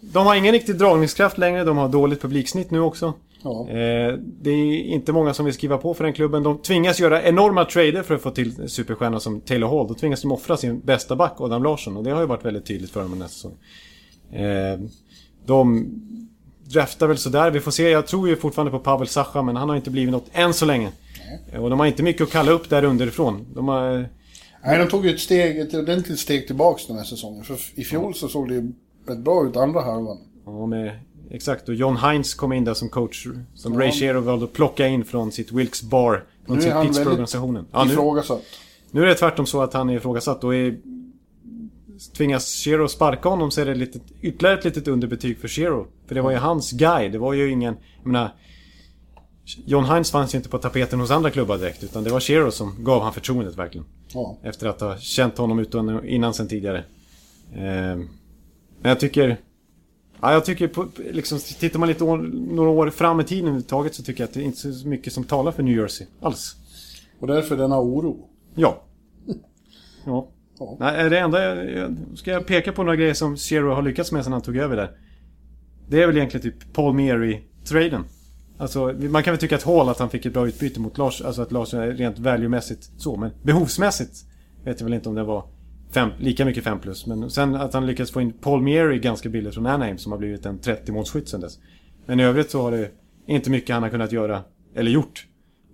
De 0.00 0.26
har 0.26 0.34
ingen 0.36 0.52
riktig 0.52 0.78
dragningskraft 0.78 1.38
längre. 1.38 1.64
De 1.64 1.76
har 1.76 1.88
dåligt 1.88 2.22
publiksnitt 2.22 2.70
nu 2.70 2.80
också. 2.80 3.14
Ja. 3.42 3.68
Eh, 3.68 4.14
det 4.42 4.50
är 4.50 4.82
inte 4.82 5.12
många 5.12 5.34
som 5.34 5.44
vill 5.44 5.54
skriva 5.54 5.78
på 5.78 5.94
för 5.94 6.04
den 6.04 6.12
klubben. 6.12 6.42
De 6.42 6.58
tvingas 6.58 7.00
göra 7.00 7.22
enorma 7.22 7.64
trader 7.64 8.02
för 8.02 8.14
att 8.14 8.22
få 8.22 8.30
till 8.30 8.68
superstjärnor 8.68 9.18
som 9.18 9.40
Taylor 9.40 9.68
Hall. 9.68 9.88
Då 9.88 9.94
tvingas 9.94 10.22
de 10.22 10.32
offra 10.32 10.56
sin 10.56 10.80
bästa 10.80 11.16
back, 11.16 11.32
Adam 11.40 11.62
Larsson. 11.62 11.96
Och 11.96 12.04
det 12.04 12.10
har 12.10 12.20
ju 12.20 12.26
varit 12.26 12.44
väldigt 12.44 12.66
tydligt 12.66 12.90
för 12.90 13.00
dem 13.02 13.18
nästa 13.18 13.34
säsong. 13.34 13.56
Eh, 14.40 14.78
de 15.46 15.88
draftar 16.64 17.06
väl 17.06 17.18
sådär. 17.18 17.50
Vi 17.50 17.60
får 17.60 17.70
se. 17.70 17.88
Jag 17.90 18.06
tror 18.06 18.28
ju 18.28 18.36
fortfarande 18.36 18.70
på 18.70 18.78
Pavel 18.78 19.08
Sacha, 19.08 19.42
men 19.42 19.56
han 19.56 19.68
har 19.68 19.76
inte 19.76 19.90
blivit 19.90 20.12
något 20.12 20.26
än 20.32 20.54
så 20.54 20.64
länge. 20.66 20.88
Eh, 21.52 21.62
Och 21.62 21.70
de 21.70 21.78
har 21.78 21.86
inte 21.86 22.02
mycket 22.02 22.22
att 22.22 22.30
kalla 22.30 22.52
upp 22.52 22.68
där 22.70 22.84
underifrån. 22.84 23.46
De 23.54 23.68
har... 23.68 24.08
Nej, 24.64 24.78
de 24.78 24.88
tog 24.88 25.06
ju 25.06 25.14
ett 25.14 25.20
steg, 25.20 25.58
ett 25.58 25.74
ordentligt 25.74 26.18
steg 26.18 26.46
tillbaks 26.46 26.86
den 26.86 26.96
här 26.96 27.04
säsongen. 27.04 27.44
För 27.44 27.56
i 27.74 27.84
fjol 27.84 28.14
så 28.14 28.28
såg 28.28 28.48
det 28.48 28.54
ju 28.54 28.72
rätt 29.10 29.18
bra 29.18 29.46
ut 29.46 29.56
andra 29.56 29.80
halvan. 29.80 30.18
Ja, 30.46 30.66
med, 30.66 31.00
exakt. 31.30 31.68
Och 31.68 31.74
John 31.74 31.96
Hines 31.96 32.34
kom 32.34 32.52
in 32.52 32.64
där 32.64 32.74
som 32.74 32.88
coach. 32.88 33.26
Som 33.54 33.72
Ja. 33.74 33.80
Ray 33.80 33.92
Shero 33.92 34.20
valde 34.20 34.44
att 34.44 34.52
plocka 34.52 34.86
in 34.86 35.04
från 35.04 35.32
sitt 35.32 35.52
Wilkes 35.52 35.82
Bar. 35.82 36.24
Från 36.46 36.56
Nu 36.56 36.62
sin 36.62 36.72
han 36.72 36.86
Pittsburgh-organisationen. 36.86 37.66
Ja, 37.72 37.84
nu, 37.84 37.92
Ifrågasatt. 37.92 38.42
nu 38.90 39.02
är 39.02 39.06
det 39.06 39.14
tvärtom 39.14 39.46
så 39.46 39.62
att 39.62 39.72
han 39.74 39.90
är 39.90 39.96
ifrågasatt. 39.96 40.44
Och 40.44 40.54
är, 40.54 40.78
tvingas 42.16 42.54
Shero 42.64 42.88
sparka 42.88 43.28
honom 43.28 43.50
så 43.50 43.60
är 43.60 43.66
det 43.66 43.74
lite, 43.74 44.00
ytterligare 44.20 44.58
ett 44.58 44.64
litet 44.64 44.88
underbetyg 44.88 45.38
för 45.38 45.48
Shero. 45.48 45.86
För 46.06 46.14
det 46.14 46.20
var 46.22 46.30
ju 46.30 46.36
hans 46.36 46.72
guy. 46.72 47.08
Det 47.08 47.18
var 47.18 47.32
ju 47.32 47.50
ingen... 47.50 47.76
Jag 48.02 48.12
menar, 48.12 48.34
John 49.66 49.84
Hines 49.84 50.10
fanns 50.10 50.34
ju 50.34 50.38
inte 50.38 50.48
på 50.48 50.58
tapeten 50.58 51.00
hos 51.00 51.10
andra 51.10 51.30
klubbar 51.30 51.58
direkt. 51.58 51.84
Utan 51.84 52.04
det 52.04 52.10
var 52.10 52.20
Shero 52.20 52.50
som 52.50 52.84
gav 52.84 53.02
han 53.02 53.12
förtroendet 53.12 53.56
verkligen. 53.56 53.86
Ja. 54.14 54.38
Efter 54.42 54.68
att 54.68 54.80
ha 54.80 54.98
känt 54.98 55.38
honom 55.38 55.58
utan, 55.58 56.04
innan 56.08 56.34
sen 56.34 56.48
tidigare. 56.48 56.84
Eh, 57.54 57.98
men 58.80 58.88
jag 58.88 59.00
tycker... 59.00 59.36
Ja, 60.20 60.32
jag 60.32 60.44
tycker 60.44 60.68
på, 60.68 60.88
liksom, 61.10 61.38
tittar 61.38 61.78
man 61.78 61.88
lite 61.88 62.04
år, 62.04 62.18
några 62.54 62.70
år 62.70 62.90
fram 62.90 63.20
i 63.20 63.24
tiden 63.24 63.44
överhuvudtaget 63.44 63.94
så 63.94 64.02
tycker 64.02 64.22
jag 64.22 64.28
att 64.28 64.34
det 64.34 64.40
är 64.40 64.44
inte 64.44 64.68
är 64.68 64.72
så 64.72 64.88
mycket 64.88 65.12
som 65.12 65.24
talar 65.24 65.52
för 65.52 65.62
New 65.62 65.76
Jersey 65.76 66.06
alls. 66.20 66.56
Och 67.20 67.26
därför 67.26 67.56
denna 67.56 67.80
oro. 67.80 68.28
Ja. 68.54 68.82
Ja. 70.04 70.28
Ja. 70.58 70.76
Nej, 70.80 71.10
det 71.10 71.18
enda 71.18 71.42
jag, 71.44 71.72
jag... 71.72 71.96
Ska 72.14 72.30
jag 72.30 72.46
peka 72.46 72.72
på 72.72 72.82
några 72.82 72.96
grejer 72.96 73.14
som 73.14 73.36
Zero 73.36 73.74
har 73.74 73.82
lyckats 73.82 74.12
med 74.12 74.24
sedan 74.24 74.32
han 74.32 74.42
tog 74.42 74.56
över 74.56 74.76
där? 74.76 74.90
Det 75.88 76.02
är 76.02 76.06
väl 76.06 76.16
egentligen 76.16 76.42
typ 76.42 76.72
Paul 76.72 76.94
Mary-traden. 76.94 78.04
Alltså, 78.58 78.94
man 78.98 79.22
kan 79.22 79.32
väl 79.32 79.40
tycka 79.40 79.56
att 79.56 79.62
Hall 79.62 79.88
att 79.88 79.98
han 79.98 80.10
fick 80.10 80.26
ett 80.26 80.32
bra 80.32 80.48
utbyte 80.48 80.80
mot 80.80 80.98
Lars, 80.98 81.22
alltså 81.22 81.42
att 81.42 81.52
Lars 81.52 81.74
är 81.74 81.92
rent 81.92 82.18
value-mässigt 82.18 82.90
så, 82.96 83.16
men 83.16 83.30
behovsmässigt 83.42 84.24
vet 84.64 84.80
jag 84.80 84.84
väl 84.84 84.94
inte 84.94 85.08
om 85.08 85.14
det 85.14 85.22
var 85.22 85.44
fem, 85.90 86.10
lika 86.18 86.44
mycket 86.44 86.64
5 86.64 86.80
plus. 86.80 87.06
Men 87.06 87.30
sen 87.30 87.54
att 87.54 87.74
han 87.74 87.86
lyckats 87.86 88.10
få 88.10 88.20
in 88.20 88.32
Paul 88.32 88.62
Mary 88.62 88.98
ganska 88.98 89.28
billigt 89.28 89.54
från 89.54 89.66
Anaheim 89.66 89.98
som 89.98 90.12
har 90.12 90.18
blivit 90.18 90.46
en 90.46 90.58
30-målsskytt 90.60 91.24
sen 91.26 91.40
dess. 91.40 91.58
Men 92.06 92.20
i 92.20 92.24
övrigt 92.24 92.50
så 92.50 92.62
har 92.62 92.70
det 92.70 92.90
inte 93.26 93.50
mycket 93.50 93.74
han 93.74 93.82
har 93.82 93.90
kunnat 93.90 94.12
göra, 94.12 94.42
eller 94.74 94.90
gjort, 94.90 95.26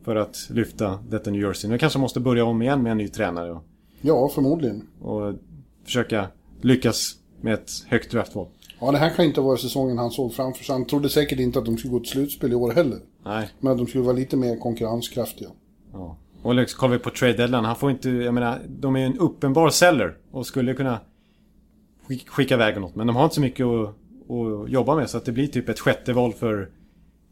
för 0.05 0.17
att 0.17 0.37
lyfta 0.51 0.99
detta 1.09 1.31
New 1.31 1.43
Jersey. 1.43 1.71
Nu 1.71 1.79
kanske 1.79 1.99
måste 1.99 2.21
börja 2.21 2.45
om 2.45 2.63
igen 2.63 2.83
med 2.83 2.93
en 2.93 2.99
ny 2.99 3.09
tränare 3.09 3.53
och, 3.53 3.63
Ja, 4.01 4.29
förmodligen. 4.35 4.83
och 5.01 5.35
försöka 5.85 6.29
lyckas 6.61 7.13
med 7.41 7.55
ett 7.55 7.71
högt 7.89 8.11
draftval. 8.11 8.47
Ja, 8.81 8.93
det 8.93 8.99
här 8.99 9.11
kan 9.11 9.25
inte 9.25 9.41
vara 9.41 9.57
säsongen 9.57 9.99
han 9.99 10.11
såg 10.11 10.35
framför 10.35 10.65
sig. 10.65 10.73
Han 10.73 10.85
trodde 10.87 11.09
säkert 11.09 11.39
inte 11.41 11.59
att 11.59 11.65
de 11.65 11.77
skulle 11.79 11.93
gå 11.93 12.01
till 12.01 12.09
slutspel 12.11 12.53
i 12.53 12.55
år 12.55 12.73
heller. 12.73 12.99
Nej. 13.25 13.49
Men 13.61 13.73
att 13.73 13.79
de 13.79 13.87
skulle 13.87 14.05
vara 14.05 14.17
lite 14.17 14.37
mer 14.37 14.57
konkurrenskraftiga. 14.57 15.49
Ja. 15.93 16.17
Och 16.47 16.55
liksom, 16.55 16.79
kollar 16.79 16.93
vi 16.93 16.99
på 16.99 17.11
trade 17.11 17.33
deadline, 17.33 17.65
han 17.65 17.77
får 17.77 17.91
inte, 17.91 18.11
jag 18.11 18.35
menar, 18.35 18.59
de 18.69 18.97
är 18.97 19.07
en 19.07 19.19
uppenbar 19.19 19.71
seller 19.71 20.15
och 20.31 20.47
skulle 20.47 20.75
kunna 20.75 20.99
skick- 22.09 22.29
skicka 22.29 22.55
iväg 22.55 22.81
något. 22.81 22.95
Men 22.97 23.07
de 23.07 23.17
har 23.17 23.25
inte 23.25 23.35
så 23.35 23.41
mycket 23.41 23.67
att, 23.67 23.89
att 23.89 24.71
jobba 24.71 24.95
med 24.95 25.11
så 25.11 25.17
att 25.17 25.25
det 25.25 25.33
blir 25.33 25.47
typ 25.47 25.69
ett 25.69 25.81
sjätte 25.81 26.13
val 26.13 26.33
för 26.33 26.69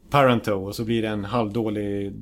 Parento 0.09 0.51
och 0.51 0.75
så 0.75 0.83
blir 0.83 1.01
det 1.01 1.07
en 1.07 1.25
halvdålig 1.25 2.13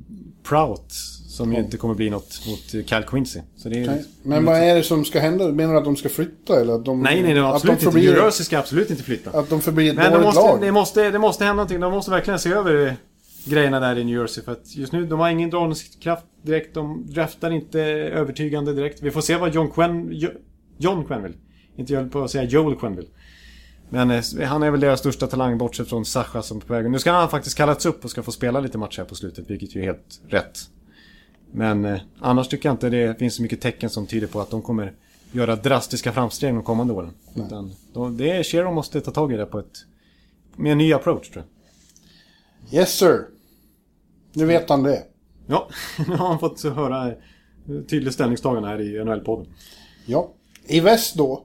Prout 0.42 0.92
Som 1.28 1.52
ju 1.52 1.58
inte 1.58 1.76
kommer 1.76 1.94
bli 1.94 2.10
något 2.10 2.40
mot 2.48 2.86
Cal 2.86 3.02
Quincy. 3.02 3.40
Så 3.56 3.68
det 3.68 3.84
är. 3.84 4.02
Men 4.22 4.44
vad 4.44 4.56
är 4.56 4.74
det 4.74 4.82
som 4.82 5.04
ska 5.04 5.20
hända? 5.20 5.48
Menar 5.48 5.72
du 5.72 5.78
att 5.78 5.84
de 5.84 5.96
ska 5.96 6.08
flytta 6.08 6.60
eller 6.60 6.72
att 6.74 6.84
de... 6.84 7.02
Nej, 7.02 7.22
nej, 7.22 7.34
nej 7.34 7.42
absolut 7.42 7.62
de 7.66 7.72
inte. 7.72 7.84
förblir, 7.84 8.16
Jersey 8.24 8.44
ska 8.44 8.58
absolut 8.58 8.90
inte 8.90 9.02
flytta. 9.02 9.38
Att 9.38 9.50
de 9.50 9.60
förblir 9.60 9.90
ett 9.90 9.96
Men 9.96 10.12
dåligt 10.12 10.26
måste, 10.26 10.40
lag? 10.40 10.60
det, 10.60 10.72
måste, 10.72 11.10
det 11.10 11.18
måste 11.18 11.44
hända 11.44 11.54
någonting. 11.56 11.80
De 11.80 11.92
måste 11.92 12.10
verkligen 12.10 12.38
se 12.38 12.50
över 12.52 12.96
grejerna 13.44 13.80
där 13.80 13.98
i 13.98 14.04
New 14.04 14.18
Jersey. 14.18 14.44
För 14.44 14.52
att 14.52 14.76
just 14.76 14.92
nu, 14.92 15.06
de 15.06 15.20
har 15.20 15.30
ingen 15.30 15.50
dragningskraft 15.50 16.24
direkt. 16.42 16.74
De 16.74 17.06
draftar 17.06 17.50
inte 17.50 17.80
övertygande 17.80 18.72
direkt. 18.72 19.02
Vi 19.02 19.10
får 19.10 19.20
se 19.20 19.36
vad 19.36 19.54
John 19.54 19.70
Quen... 19.70 20.08
Jo- 20.12 20.30
John 20.78 21.04
Quenville. 21.04 21.34
Inte 21.76 21.92
jag 21.92 22.12
på 22.12 22.22
att 22.22 22.30
säga 22.30 22.44
Joel 22.44 22.76
Quenville. 22.76 23.08
Men 23.88 24.10
eh, 24.10 24.22
han 24.42 24.62
är 24.62 24.70
väl 24.70 24.80
deras 24.80 25.00
största 25.00 25.26
talang 25.26 25.58
bortsett 25.58 25.88
från 25.88 26.04
Sasha 26.04 26.42
som 26.42 26.56
är 26.56 26.60
på 26.60 26.72
väg. 26.72 26.90
Nu 26.90 26.98
ska 26.98 27.12
han 27.12 27.28
faktiskt 27.28 27.56
kallats 27.56 27.86
upp 27.86 28.04
och 28.04 28.10
ska 28.10 28.22
få 28.22 28.32
spela 28.32 28.60
lite 28.60 28.78
matcher 28.78 28.98
här 28.98 29.04
på 29.04 29.14
slutet, 29.14 29.50
vilket 29.50 29.74
ju 29.74 29.80
är 29.80 29.84
helt 29.84 30.20
rätt. 30.28 30.58
Men 31.52 31.84
eh, 31.84 32.00
annars 32.20 32.48
tycker 32.48 32.68
jag 32.68 32.74
inte 32.74 32.90
det 32.90 33.18
finns 33.18 33.34
så 33.34 33.42
mycket 33.42 33.60
tecken 33.60 33.90
som 33.90 34.06
tyder 34.06 34.26
på 34.26 34.40
att 34.40 34.50
de 34.50 34.62
kommer 34.62 34.92
göra 35.32 35.56
drastiska 35.56 36.12
framsteg 36.12 36.54
de 36.54 36.62
kommande 36.62 36.92
åren. 36.94 37.10
Utan 37.36 37.72
de, 37.92 38.16
det 38.16 38.30
är 38.30 38.42
Shero 38.42 38.72
måste 38.72 39.00
ta 39.00 39.10
tag 39.10 39.32
i 39.32 39.36
det 39.36 39.46
på 39.46 39.58
ett... 39.58 39.84
Med 40.56 40.72
en 40.72 40.78
ny 40.78 40.92
approach 40.92 41.30
tror 41.30 41.44
jag. 42.70 42.80
Yes 42.80 42.98
sir. 42.98 43.24
Nu 44.34 44.44
vet 44.44 44.70
han 44.70 44.82
det. 44.82 45.02
Ja, 45.46 45.68
nu 46.08 46.16
har 46.16 46.28
han 46.28 46.38
fått 46.38 46.62
höra 46.62 47.12
tydligt 47.88 48.14
ställningstagande 48.14 48.68
här 48.68 48.80
i 48.80 49.04
NHL-podden. 49.04 49.46
Ja. 50.06 50.30
I 50.66 50.80
väst 50.80 51.14
då. 51.14 51.44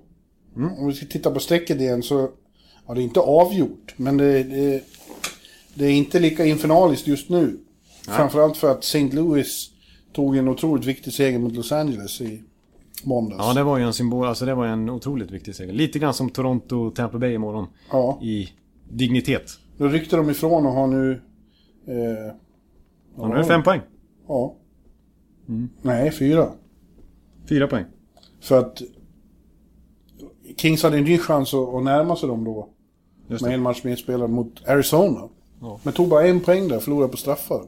Mm. 0.56 0.74
Om 0.74 0.88
vi 0.88 0.94
ska 0.94 1.06
titta 1.06 1.32
på 1.32 1.40
strecket 1.40 1.82
igen 1.82 2.04
så... 2.04 2.30
Ja, 2.88 2.94
det 2.94 3.02
är 3.02 3.04
inte 3.04 3.20
avgjort. 3.20 3.94
Men 3.98 4.18
det, 4.18 4.44
det, 4.44 4.84
det 5.74 5.86
är 5.86 5.92
inte 5.92 6.20
lika 6.20 6.46
infernaliskt 6.46 7.08
just 7.08 7.30
nu. 7.30 7.60
Framförallt 8.08 8.58
för 8.58 8.72
att 8.72 8.84
St. 8.84 9.10
Louis 9.12 9.70
tog 10.14 10.38
en 10.38 10.48
otroligt 10.48 10.86
viktig 10.86 11.14
seger 11.14 11.40
mot 11.40 11.54
Los 11.54 11.72
Angeles 11.72 12.22
i 12.22 12.44
måndags. 13.04 13.44
Ja, 13.44 13.54
det 13.54 13.64
var 13.64 13.78
ju 13.78 13.84
en 13.84 13.94
symbol, 13.94 14.28
alltså 14.28 14.46
det 14.46 14.56
var 14.56 14.66
en 14.68 14.90
otroligt 14.90 15.32
viktig 15.32 15.56
seger. 15.56 15.74
Lite 15.74 16.00
grann 16.00 16.14
som 16.14 16.30
Toronto 16.30 16.76
och 16.76 16.96
Tampa 16.96 17.18
Bay 17.18 17.34
imorgon. 17.34 17.68
Ja. 17.92 18.20
I 18.22 18.50
dignitet. 18.90 19.52
Då 19.78 19.88
ryckte 19.88 20.16
de 20.16 20.30
ifrån 20.30 20.66
och 20.66 20.72
har 20.72 20.88
nu... 20.88 21.22
Eh, 21.88 22.36
Ja, 23.18 23.28
nu 23.28 23.34
är 23.34 23.38
det 23.38 23.45
fem 23.45 23.64
poäng. 23.64 23.82
ja. 24.28 24.55
Mm. 25.49 25.70
Nej, 25.82 26.12
fyra. 26.12 26.49
Fyra 27.49 27.68
poäng. 27.68 27.86
För 28.41 28.60
att 28.60 28.82
Kings 30.57 30.84
hade 30.84 30.97
en 30.97 31.03
ny 31.03 31.18
chans 31.18 31.53
att, 31.53 31.74
att 31.74 31.84
närma 31.84 32.16
sig 32.16 32.30
dem 32.30 32.43
då. 32.43 32.70
Just 33.28 33.41
Med 33.41 33.51
det. 33.51 33.55
en 33.55 33.62
match 33.62 33.84
mer 33.84 33.95
spelad 33.95 34.30
mot 34.30 34.68
Arizona. 34.68 35.30
Ja. 35.62 35.80
Men 35.84 35.93
tog 35.93 36.10
bara 36.10 36.28
en 36.28 36.39
poäng 36.39 36.68
där, 36.68 36.80
förlorade 36.80 37.12
på 37.12 37.18
straffar. 37.18 37.62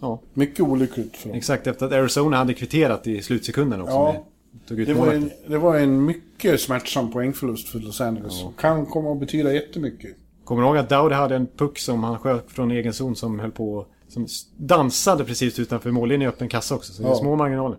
Ja, 0.00 0.20
Mycket 0.34 0.60
olyckligt 0.60 1.16
för 1.16 1.28
dem. 1.28 1.38
exakt 1.38 1.66
efter 1.66 1.86
att 1.86 1.92
Arizona 1.92 2.36
hade 2.36 2.54
kvitterat 2.54 3.06
i 3.06 3.22
slutsekunden 3.22 3.80
också. 3.80 3.92
Ja. 3.94 4.24
Det 4.66 4.94
var, 4.94 5.12
en, 5.12 5.30
det 5.46 5.58
var 5.58 5.78
en 5.78 6.04
mycket 6.04 6.60
smärtsam 6.60 7.10
poängförlust 7.12 7.68
för 7.68 7.78
Los 7.78 8.00
Angeles. 8.00 8.44
Kan 8.58 8.86
komma 8.86 9.12
att 9.12 9.20
betyda 9.20 9.52
jättemycket. 9.52 10.16
Kommer 10.44 10.62
du 10.62 10.68
ihåg 10.68 10.76
att 10.76 10.88
Dowd 10.88 11.12
hade 11.12 11.36
en 11.36 11.46
puck 11.46 11.78
som 11.78 12.04
han 12.04 12.18
sköt 12.18 12.50
från 12.50 12.70
egen 12.70 12.92
zon 12.92 13.16
som 13.16 13.38
höll 13.40 13.50
på... 13.50 13.86
Som 14.12 14.26
dansade 14.56 15.24
precis 15.24 15.58
utanför 15.58 15.90
mållinjen 15.90 16.22
i 16.22 16.26
öppen 16.26 16.48
kassa 16.48 16.74
också. 16.74 16.92
Så 16.92 17.02
det 17.02 17.08
är 17.08 17.12
Ja. 17.12 17.16
små 17.18 17.36
marginaler. 17.36 17.78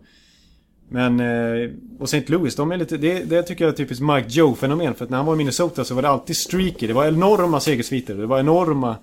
Men... 0.90 1.20
Eh, 1.20 1.70
och 2.00 2.14
St. 2.14 2.24
Louis, 2.32 2.56
de 2.56 2.72
är 2.72 2.78
lite... 2.78 2.98
Det, 2.98 3.24
det 3.24 3.44
tycker 3.44 3.66
jag 3.66 3.72
är 3.72 3.78
typiskt 3.78 4.04
Mike 4.04 4.28
Joe-fenomen. 4.30 4.94
För 4.94 5.06
att 5.06 5.10
när 5.12 5.18
han 5.18 5.26
var 5.26 5.34
i 5.34 5.38
Minnesota 5.38 5.84
så 5.84 5.96
var 5.96 6.02
det 6.02 6.10
alltid 6.10 6.38
streaky. 6.38 6.88
Det 6.88 6.94
var 6.94 7.06
enorma 7.08 7.60
segersviter. 7.60 8.16
Det 8.16 8.26
var 8.26 8.40
enorma 8.40 8.96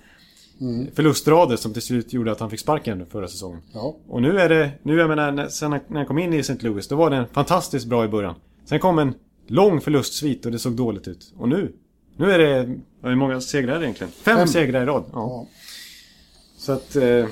förlustrader 0.95 1.57
som 1.57 1.73
till 1.73 1.83
slut 1.83 2.13
gjorde 2.13 2.33
att 2.33 2.41
han 2.41 2.51
fick 2.51 2.61
sparken 2.61 3.07
förra 3.07 3.29
säsongen. 3.29 3.61
Ja. 3.73 3.97
Och 4.09 4.23
nu 4.23 4.39
är 4.39 4.49
det... 4.49 4.71
Nu 4.83 4.97
jag 4.99 5.09
menar, 5.09 5.49
sen 5.49 5.71
när 5.71 5.97
han 5.97 6.07
kom 6.07 6.19
in 6.19 6.35
i 6.35 6.39
St. 6.39 6.57
Louis, 6.61 6.89
då 6.89 6.97
var 6.97 7.11
det 7.11 7.27
fantastiskt 7.33 7.87
bra 7.87 8.05
i 8.05 8.09
början. 8.09 8.35
Sen 8.65 8.79
kom 8.81 8.99
en 8.99 9.15
lång 9.47 9.81
förlustsvit 9.81 10.47
och 10.47 10.53
det 10.53 10.59
såg 10.59 10.73
dåligt 10.73 11.09
ut. 11.09 11.33
Och 11.39 11.49
nu... 11.49 11.73
Nu 12.17 12.31
är 12.33 12.39
det... 12.39 12.75
Hur 13.03 13.15
många 13.15 13.41
segrar 13.41 13.75
är 13.75 13.79
det 13.79 13.85
egentligen? 13.85 14.13
Fem, 14.13 14.37
Fem. 14.37 14.49
segrar 14.49 14.83
i 14.83 14.87
rad. 14.87 15.05
Ja. 15.13 15.13
Ja. 15.13 15.47
Så 16.61 16.73
att... 16.73 16.97
Eh, 16.97 17.27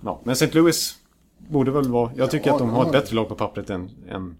ja, 0.00 0.20
men 0.24 0.32
St. 0.32 0.50
Louis 0.52 0.94
borde 1.38 1.70
väl 1.70 1.88
vara... 1.90 2.10
Jag 2.16 2.30
tycker 2.30 2.46
Ja, 2.46 2.52
att 2.52 2.58
de 2.58 2.70
har 2.70 2.86
ett 2.86 2.92
bättre 2.92 3.16
lag 3.16 3.28
på 3.28 3.34
pappret 3.34 3.70
än... 3.70 3.90
än 4.08 4.36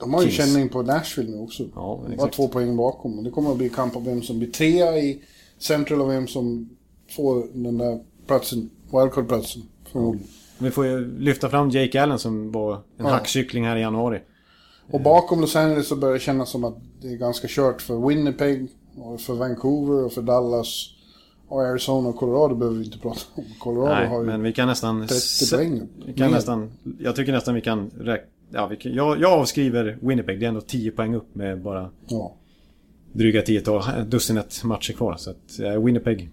De 0.00 0.14
har 0.14 0.22
ju 0.22 0.30
Kings. 0.30 0.52
känning 0.52 0.68
på 0.68 0.82
Nashville 0.82 1.30
nu 1.30 1.38
också. 1.38 1.62
Ja, 1.74 2.00
Bara 2.04 2.12
exakt. 2.14 2.34
två 2.34 2.48
poäng 2.48 2.76
bakom. 2.76 3.18
Och 3.18 3.24
det 3.24 3.30
kommer 3.30 3.50
att 3.50 3.56
bli 3.58 3.68
kamp 3.68 3.96
om 3.96 4.04
vem 4.04 4.22
som 4.22 4.38
blir 4.38 4.50
trea 4.50 4.98
i 4.98 5.22
Central 5.58 6.00
och 6.02 6.10
vem 6.10 6.26
som 6.26 6.68
får 7.16 7.46
den 7.54 7.78
där 7.78 8.00
platsen, 8.26 8.70
wildcard-platsen. 8.92 9.62
Förmodligen. 9.92 10.28
vi 10.58 10.70
får 10.70 10.86
ju 10.86 11.18
lyfta 11.18 11.48
fram 11.48 11.70
Jake 11.70 12.02
Allen 12.02 12.18
som 12.18 12.52
var 12.52 12.74
en 12.74 12.80
Ja. 12.96 13.08
hackkyckling 13.08 13.64
här 13.66 13.76
i 13.76 13.80
januari. 13.80 14.20
Och 14.90 15.00
bakom 15.00 15.40
Los 15.40 15.56
Angeles 15.56 15.88
så 15.88 15.96
börjar 15.96 16.14
det 16.14 16.20
kännas 16.20 16.50
som 16.50 16.64
att 16.64 16.76
det 17.02 17.08
är 17.08 17.16
ganska 17.16 17.48
kört 17.50 17.82
för 17.82 18.08
Winnipeg, 18.08 18.68
och 18.96 19.20
för 19.20 19.34
Vancouver 19.34 20.04
och 20.04 20.12
för 20.12 20.22
Dallas. 20.22 20.90
Och 21.52 21.62
Arizona 21.62 22.08
och 22.08 22.16
Colorado 22.16 22.54
behöver 22.54 22.78
vi 22.78 22.84
inte 22.84 22.98
prata 22.98 23.20
om. 23.34 23.44
Colorado 23.58 23.94
Nej, 23.94 24.08
har 24.08 24.20
ju... 24.20 24.26
men 24.26 24.42
vi 24.42 24.52
kan 24.52 24.68
nästan... 24.68 25.00
30 25.06 25.14
se- 25.20 25.56
poäng. 25.56 25.82
Vi 26.06 26.12
kan 26.12 26.30
nästan... 26.30 26.70
Jag 26.98 27.16
tycker 27.16 27.32
nästan 27.32 27.54
vi 27.54 27.60
kan 27.60 27.90
räkna... 27.98 28.26
Ja, 28.52 28.66
vi 28.66 28.76
kan, 28.76 28.94
jag, 28.94 29.20
jag 29.20 29.32
avskriver 29.32 29.98
Winnipeg. 30.00 30.40
Det 30.40 30.46
är 30.46 30.48
ändå 30.48 30.60
10 30.60 30.90
poäng 30.90 31.14
upp 31.14 31.34
med 31.34 31.60
bara 31.62 31.90
Ja. 32.08 32.34
dryga 33.12 33.42
tiotal, 33.42 33.82
dussinet 34.06 34.64
matcher 34.64 34.92
kvar. 34.92 35.16
Så 35.16 35.30
att 35.30 35.58
eh, 35.60 35.82
Winnipeg... 35.84 36.30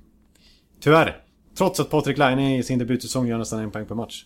Tyvärr. 0.80 1.22
Trots 1.58 1.80
att 1.80 1.90
Patrik 1.90 2.18
Laine 2.18 2.58
i 2.58 2.64
sin 2.64 2.80
debutsäsong 2.80 3.28
gör 3.28 3.38
nästan 3.38 3.60
en 3.60 3.72
poäng 3.72 3.86
per 3.86 3.96
match. 3.96 4.26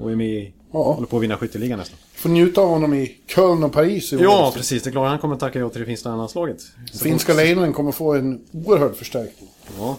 Och 0.00 0.12
är 0.12 0.16
med 0.16 0.28
i... 0.28 0.52
Ja. 0.72 0.92
Håller 0.92 1.06
på 1.06 1.16
att 1.16 1.22
vinna 1.22 1.36
skytteligan 1.36 1.78
nästan. 1.78 1.98
Får 2.14 2.28
njuta 2.30 2.60
av 2.60 2.68
honom 2.68 2.94
i 2.94 3.16
Köln 3.26 3.64
och 3.64 3.72
Paris 3.72 4.12
i 4.12 4.16
år. 4.16 4.22
Ja, 4.22 4.52
precis. 4.56 4.82
Det 4.82 4.90
är 4.90 4.92
klart 4.92 5.08
han 5.08 5.18
kommer 5.18 5.36
tacka 5.36 5.58
ja 5.58 5.68
till 5.68 5.80
det 5.80 5.86
finska 5.86 6.08
landslaget. 6.16 6.62
Finska 7.02 7.34
Lejonen 7.34 7.72
kommer 7.72 7.92
få 7.92 8.14
en 8.14 8.44
oerhörd 8.52 8.94
förstärkning. 8.94 9.48
Ja. 9.78 9.96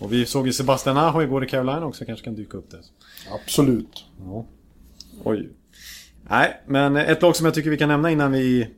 Och 0.00 0.12
vi 0.12 0.26
såg 0.26 0.46
ju 0.46 0.52
Sebastian 0.52 0.96
Aho 0.96 1.22
igår 1.22 1.44
i 1.44 1.48
Carolina 1.48 1.86
också. 1.86 2.04
Kanske 2.04 2.24
kan 2.24 2.34
dyka 2.34 2.56
upp 2.56 2.70
där. 2.70 2.80
Absolut. 3.30 4.04
Ja. 4.20 4.44
Oj. 5.24 5.48
Nej, 6.28 6.60
men 6.66 6.96
ett 6.96 7.22
lag 7.22 7.36
som 7.36 7.44
jag 7.46 7.54
tycker 7.54 7.70
vi 7.70 7.76
kan 7.78 7.88
nämna 7.88 8.10
innan 8.10 8.32
vi... 8.32 8.68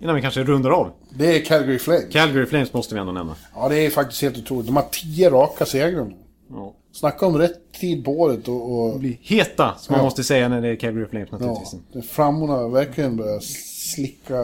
Innan 0.00 0.14
vi 0.14 0.20
kanske 0.22 0.44
rundar 0.44 0.70
av. 0.70 0.92
Det 1.10 1.36
är 1.36 1.44
Calgary 1.44 1.78
Flames. 1.78 2.04
Calgary 2.12 2.46
Flames 2.46 2.72
måste 2.72 2.94
vi 2.94 3.00
ändå 3.00 3.12
nämna. 3.12 3.34
Ja, 3.54 3.68
det 3.68 3.86
är 3.86 3.90
faktiskt 3.90 4.22
helt 4.22 4.38
otroligt. 4.38 4.66
De 4.66 4.76
har 4.76 4.86
tio 4.92 5.30
raka 5.30 5.66
segrar 5.66 6.04
nu. 6.04 6.16
Ja. 6.50 6.74
Snacka 6.92 7.26
om 7.26 7.38
rätt 7.38 7.72
tid 7.72 8.04
på 8.04 8.20
året 8.20 8.48
och... 8.48 8.72
och 8.92 9.00
Bli 9.00 9.18
heta, 9.22 9.74
som 9.78 9.92
man 9.92 9.98
Ja. 10.00 10.04
måste 10.04 10.24
säga 10.24 10.48
när 10.48 10.60
det 10.60 10.68
är 10.68 10.76
Calgary 10.76 11.06
Flames 11.06 11.28
ja, 11.32 11.38
naturligtvis. 11.38 11.80
det 11.92 12.02
frammorna 12.02 12.68
verkligen 12.68 13.16
börjar 13.16 13.40
slicka. 13.40 14.34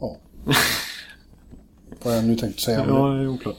Ja. 0.00 0.16
Vad 2.02 2.16
jag 2.16 2.24
nu 2.24 2.36
tänkte 2.36 2.62
säga. 2.62 2.84
Ja, 2.88 3.06
det 3.08 3.22
är 3.22 3.28
oklart. 3.28 3.56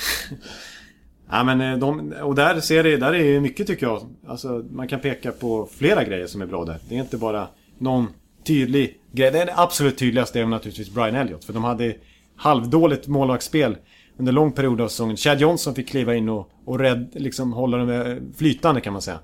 ja, 1.30 1.44
men 1.44 1.60
eh, 1.60 1.78
de, 1.78 2.12
och 2.12 2.34
där 2.34 2.60
ser 2.60 2.82
det, 2.82 2.96
där 2.96 3.12
är 3.12 3.24
ju 3.24 3.40
mycket 3.40 3.66
tycker 3.66 3.86
jag. 3.86 4.06
Alltså, 4.26 4.64
man 4.70 4.88
kan 4.88 5.00
peka 5.00 5.32
på 5.32 5.68
flera 5.72 6.04
grejer 6.04 6.26
som 6.26 6.42
är 6.42 6.46
bra 6.46 6.64
där. 6.64 6.78
Det 6.88 6.96
är 6.96 7.00
inte 7.00 7.16
bara 7.16 7.48
någon 7.78 8.08
tydlig 8.44 9.00
grej. 9.12 9.30
Det 9.30 9.40
är 9.40 9.46
det 9.46 9.54
absolut 9.56 9.98
tydligaste 9.98 10.40
är 10.40 10.46
naturligtvis 10.46 10.90
Brian 10.90 11.14
Elliott. 11.14 11.44
För 11.44 11.52
de 11.52 11.64
hade 11.64 11.94
halvdåligt 12.36 13.08
målvaktsspel 13.08 13.76
under 14.16 14.32
lång 14.32 14.52
period 14.52 14.80
av 14.80 14.88
säsongen. 14.88 15.16
Chad 15.16 15.40
Johnson 15.40 15.74
fick 15.74 15.88
kliva 15.88 16.14
in 16.14 16.28
och, 16.28 16.50
och 16.64 16.78
rädd, 16.78 17.10
liksom 17.12 17.52
hålla 17.52 17.76
dem 17.76 17.90
eh, 17.90 18.16
flytande 18.36 18.80
kan 18.80 18.92
man 18.92 19.02
säga. 19.02 19.18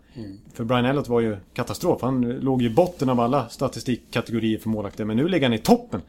För 0.54 0.64
Brian 0.64 0.84
Elliott 0.84 1.08
var 1.08 1.20
ju 1.20 1.36
katastrof. 1.54 2.02
Han 2.02 2.20
låg 2.20 2.62
ju 2.62 2.68
i 2.68 2.74
botten 2.74 3.08
av 3.08 3.20
alla 3.20 3.48
statistikkategorier 3.48 4.58
för 4.58 4.68
målvakter. 4.68 5.04
Men 5.04 5.16
nu 5.16 5.28
ligger 5.28 5.46
han 5.46 5.54
i 5.54 5.58
toppen. 5.58 6.00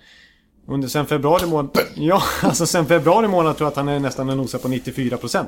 Under 0.69 0.87
sen 0.87 1.05
februari 1.05 1.47
månad... 1.47 1.77
Ja, 1.95 2.21
alltså 2.43 2.65
sen 2.65 2.85
februari 2.85 3.27
månad 3.27 3.57
tror 3.57 3.65
jag 3.65 3.71
att 3.71 3.75
han 3.75 3.87
är 3.87 3.99
nästan 3.99 4.27
nosar 4.27 4.59
på 4.59 4.67
94% 4.67 5.45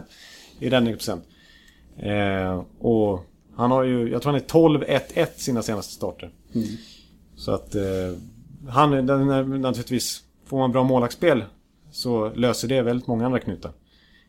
i 0.59 0.69
räddningsprocent. 0.69 1.23
Eh, 1.97 2.63
och 2.79 3.25
han 3.55 3.71
har 3.71 3.83
ju, 3.83 4.11
jag 4.11 4.21
tror 4.21 4.31
han 4.33 4.41
är 4.41 4.45
12-1-1 4.45 5.27
sina 5.35 5.61
senaste 5.61 5.93
starter. 5.93 6.31
Så 7.35 7.51
att 7.51 7.75
eh, 7.75 7.81
han, 8.69 8.93
är 8.93 9.57
naturligtvis, 9.57 10.23
får 10.45 10.57
man 10.57 10.71
bra 10.71 10.83
målvaktsspel 10.83 11.43
så 11.91 12.29
löser 12.33 12.67
det 12.67 12.81
väldigt 12.81 13.07
många 13.07 13.25
andra 13.25 13.39
knutar. 13.39 13.71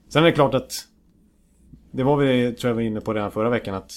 Sen 0.08 0.22
är 0.22 0.26
det 0.26 0.32
klart 0.32 0.54
att 0.54 0.72
det 1.90 2.02
var 2.02 2.16
vi, 2.16 2.52
tror 2.52 2.68
jag 2.68 2.74
var 2.74 2.82
inne 2.82 3.00
på 3.00 3.14
redan 3.14 3.30
förra 3.30 3.50
veckan 3.50 3.74
att 3.74 3.92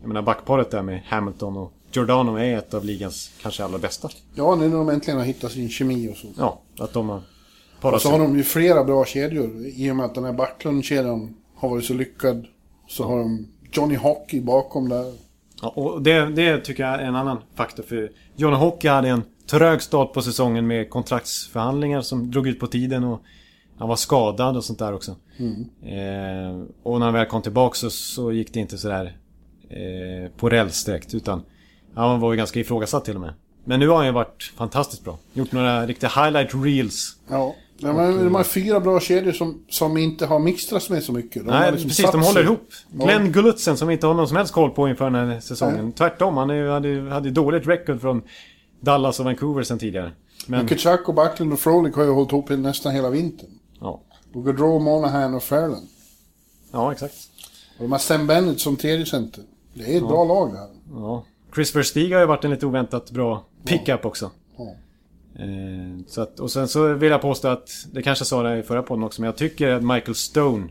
jag 0.00 0.08
menar 0.08 0.22
backparet 0.22 0.70
där 0.70 0.82
med 0.82 1.02
Hamilton 1.06 1.56
och 1.56 1.72
Giordano 1.96 2.36
är 2.36 2.58
ett 2.58 2.74
av 2.74 2.84
ligans 2.84 3.30
kanske 3.42 3.64
allra 3.64 3.78
bästa. 3.78 4.08
Ja, 4.34 4.54
nu 4.54 4.68
när 4.68 4.76
de 4.76 4.88
äntligen 4.88 5.18
har 5.18 5.26
hittat 5.26 5.52
sin 5.52 5.68
kemi 5.68 6.12
och 6.12 6.16
så. 6.16 6.28
Ja, 6.38 6.60
att 6.78 6.92
de 6.92 7.08
har 7.08 7.16
Och 7.16 7.22
parat 7.80 8.02
så 8.02 8.10
har 8.10 8.18
de 8.18 8.36
ju 8.36 8.42
flera 8.42 8.84
bra 8.84 9.04
kedjor. 9.04 9.66
I 9.66 9.90
och 9.90 9.96
med 9.96 10.06
att 10.06 10.14
den 10.14 10.24
här 10.24 10.32
Backlund-kedjan 10.32 11.34
har 11.56 11.68
varit 11.68 11.84
så 11.84 11.94
lyckad. 11.94 12.46
Så 12.88 13.04
har 13.04 13.18
de 13.18 13.46
Johnny 13.72 13.96
Hockey 13.96 14.40
bakom 14.40 14.88
där. 14.88 15.12
Ja, 15.62 15.68
och 15.68 16.02
det, 16.02 16.26
det 16.26 16.60
tycker 16.60 16.82
jag 16.82 16.94
är 16.94 16.98
en 16.98 17.16
annan 17.16 17.38
faktor. 17.54 17.82
För 17.82 18.10
Johnny 18.36 18.56
Hockey 18.56 18.88
hade 18.88 19.08
en 19.08 19.22
trög 19.50 19.82
start 19.82 20.12
på 20.12 20.22
säsongen 20.22 20.66
med 20.66 20.90
kontraktsförhandlingar 20.90 22.00
som 22.00 22.30
drog 22.30 22.48
ut 22.48 22.60
på 22.60 22.66
tiden. 22.66 23.04
Och 23.04 23.22
han 23.78 23.88
var 23.88 23.96
skadad 23.96 24.56
och 24.56 24.64
sånt 24.64 24.78
där 24.78 24.94
också. 24.94 25.16
Eh, 25.82 26.62
och 26.82 26.98
när 26.98 27.06
han 27.06 27.14
väl 27.14 27.26
kom 27.26 27.42
tillbaka 27.42 27.74
så, 27.74 27.90
så 27.90 28.32
gick 28.32 28.52
det 28.52 28.60
inte 28.60 28.78
sådär 28.78 29.16
eh, 29.68 30.30
på 30.36 30.48
räls 30.50 30.84
direkt. 30.84 31.14
Utan 31.14 31.42
han 32.02 32.20
var 32.20 32.32
ju 32.32 32.36
ganska 32.36 32.60
ifrågasatt 32.60 33.04
till 33.04 33.14
och 33.14 33.20
med. 33.20 33.34
Men 33.64 33.80
nu 33.80 33.88
har 33.88 33.96
han 33.96 34.06
ju 34.06 34.12
varit 34.12 34.52
fantastiskt 34.56 35.04
bra. 35.04 35.18
Gjort 35.32 35.52
några 35.52 35.86
riktiga 35.86 36.10
highlight 36.10 36.50
reels. 36.54 37.16
Ja. 37.28 37.54
Ja, 37.78 37.92
men 37.92 38.24
de 38.24 38.34
har 38.34 38.44
fyra 38.44 38.80
bra 38.80 39.00
kedjor 39.00 39.32
som, 39.32 39.64
som 39.70 39.96
inte 39.96 40.26
har 40.26 40.38
mixtrats 40.38 40.90
med 40.90 41.02
så 41.02 41.12
mycket. 41.12 41.44
De 41.44 41.50
Nej, 41.50 41.72
liksom 41.72 41.88
precis. 41.88 42.10
De 42.12 42.20
håller 42.20 42.32
sig. 42.32 42.42
ihop. 42.42 42.68
Glenn 42.90 43.32
Gulutzen 43.32 43.76
som 43.76 43.88
vi 43.88 43.94
inte 43.94 44.06
har 44.06 44.14
någon 44.14 44.28
som 44.28 44.36
helst 44.36 44.52
koll 44.52 44.70
på 44.70 44.88
inför 44.88 45.10
den 45.10 45.14
här 45.30 45.40
säsongen. 45.40 45.84
Nej. 45.84 45.92
Tvärtom. 45.92 46.36
Han 46.36 46.50
är, 46.50 46.68
hade, 46.68 47.10
hade 47.10 47.30
dåligt 47.30 47.66
record 47.66 48.00
från 48.00 48.22
Dallas 48.80 49.18
och 49.20 49.24
Vancouver 49.24 49.62
sen 49.62 49.78
tidigare. 49.78 50.12
Men, 50.46 50.58
Men 50.58 50.68
Kachak 50.68 51.08
och 51.08 51.14
Backlund 51.14 51.52
och 51.52 51.60
Frolic 51.60 51.94
har 51.96 52.04
ju 52.04 52.10
hållit 52.10 52.32
ihop 52.32 52.48
nästan 52.48 52.92
hela 52.94 53.10
vintern. 53.10 53.50
ja. 53.80 54.00
Och 54.34 54.44
Gaudreau, 54.44 54.78
Monahan 54.78 55.34
och 55.34 55.42
Fairland. 55.42 55.86
ja, 56.72 56.92
exakt. 56.92 57.14
Och 57.78 57.82
de 57.82 57.92
har 57.92 57.98
Sam 57.98 58.26
Bennett 58.26 58.60
som 58.60 58.76
tredje 58.76 59.06
center. 59.06 59.44
Det 59.74 59.92
är 59.92 59.96
ett 59.96 60.08
bra 60.08 60.24
lag 60.24 60.52
det 60.52 60.58
här. 60.58 60.68
Ja. 60.94 61.24
Chris 61.54 61.76
Verstig 61.76 62.12
har 62.12 62.20
ju 62.20 62.26
varit 62.26 62.44
en 62.44 62.50
lite 62.50 62.66
oväntat 62.66 63.10
bra 63.10 63.44
pickup 63.64 64.04
också. 64.04 64.30
Eh, 65.38 66.06
så 66.06 66.20
att, 66.20 66.40
och 66.40 66.50
sen 66.50 66.68
så 66.68 66.94
vill 66.94 67.10
jag 67.10 67.20
påstå 67.20 67.48
att, 67.48 67.70
det 67.92 68.02
kanske 68.02 68.22
jag 68.22 68.26
sa 68.26 68.42
det 68.42 68.58
i 68.58 68.62
förra 68.62 68.82
podden 68.82 69.04
också, 69.04 69.20
men 69.20 69.26
jag 69.26 69.36
tycker 69.36 69.70
att 69.70 69.82
Michael 69.82 70.14
Stone, 70.14 70.68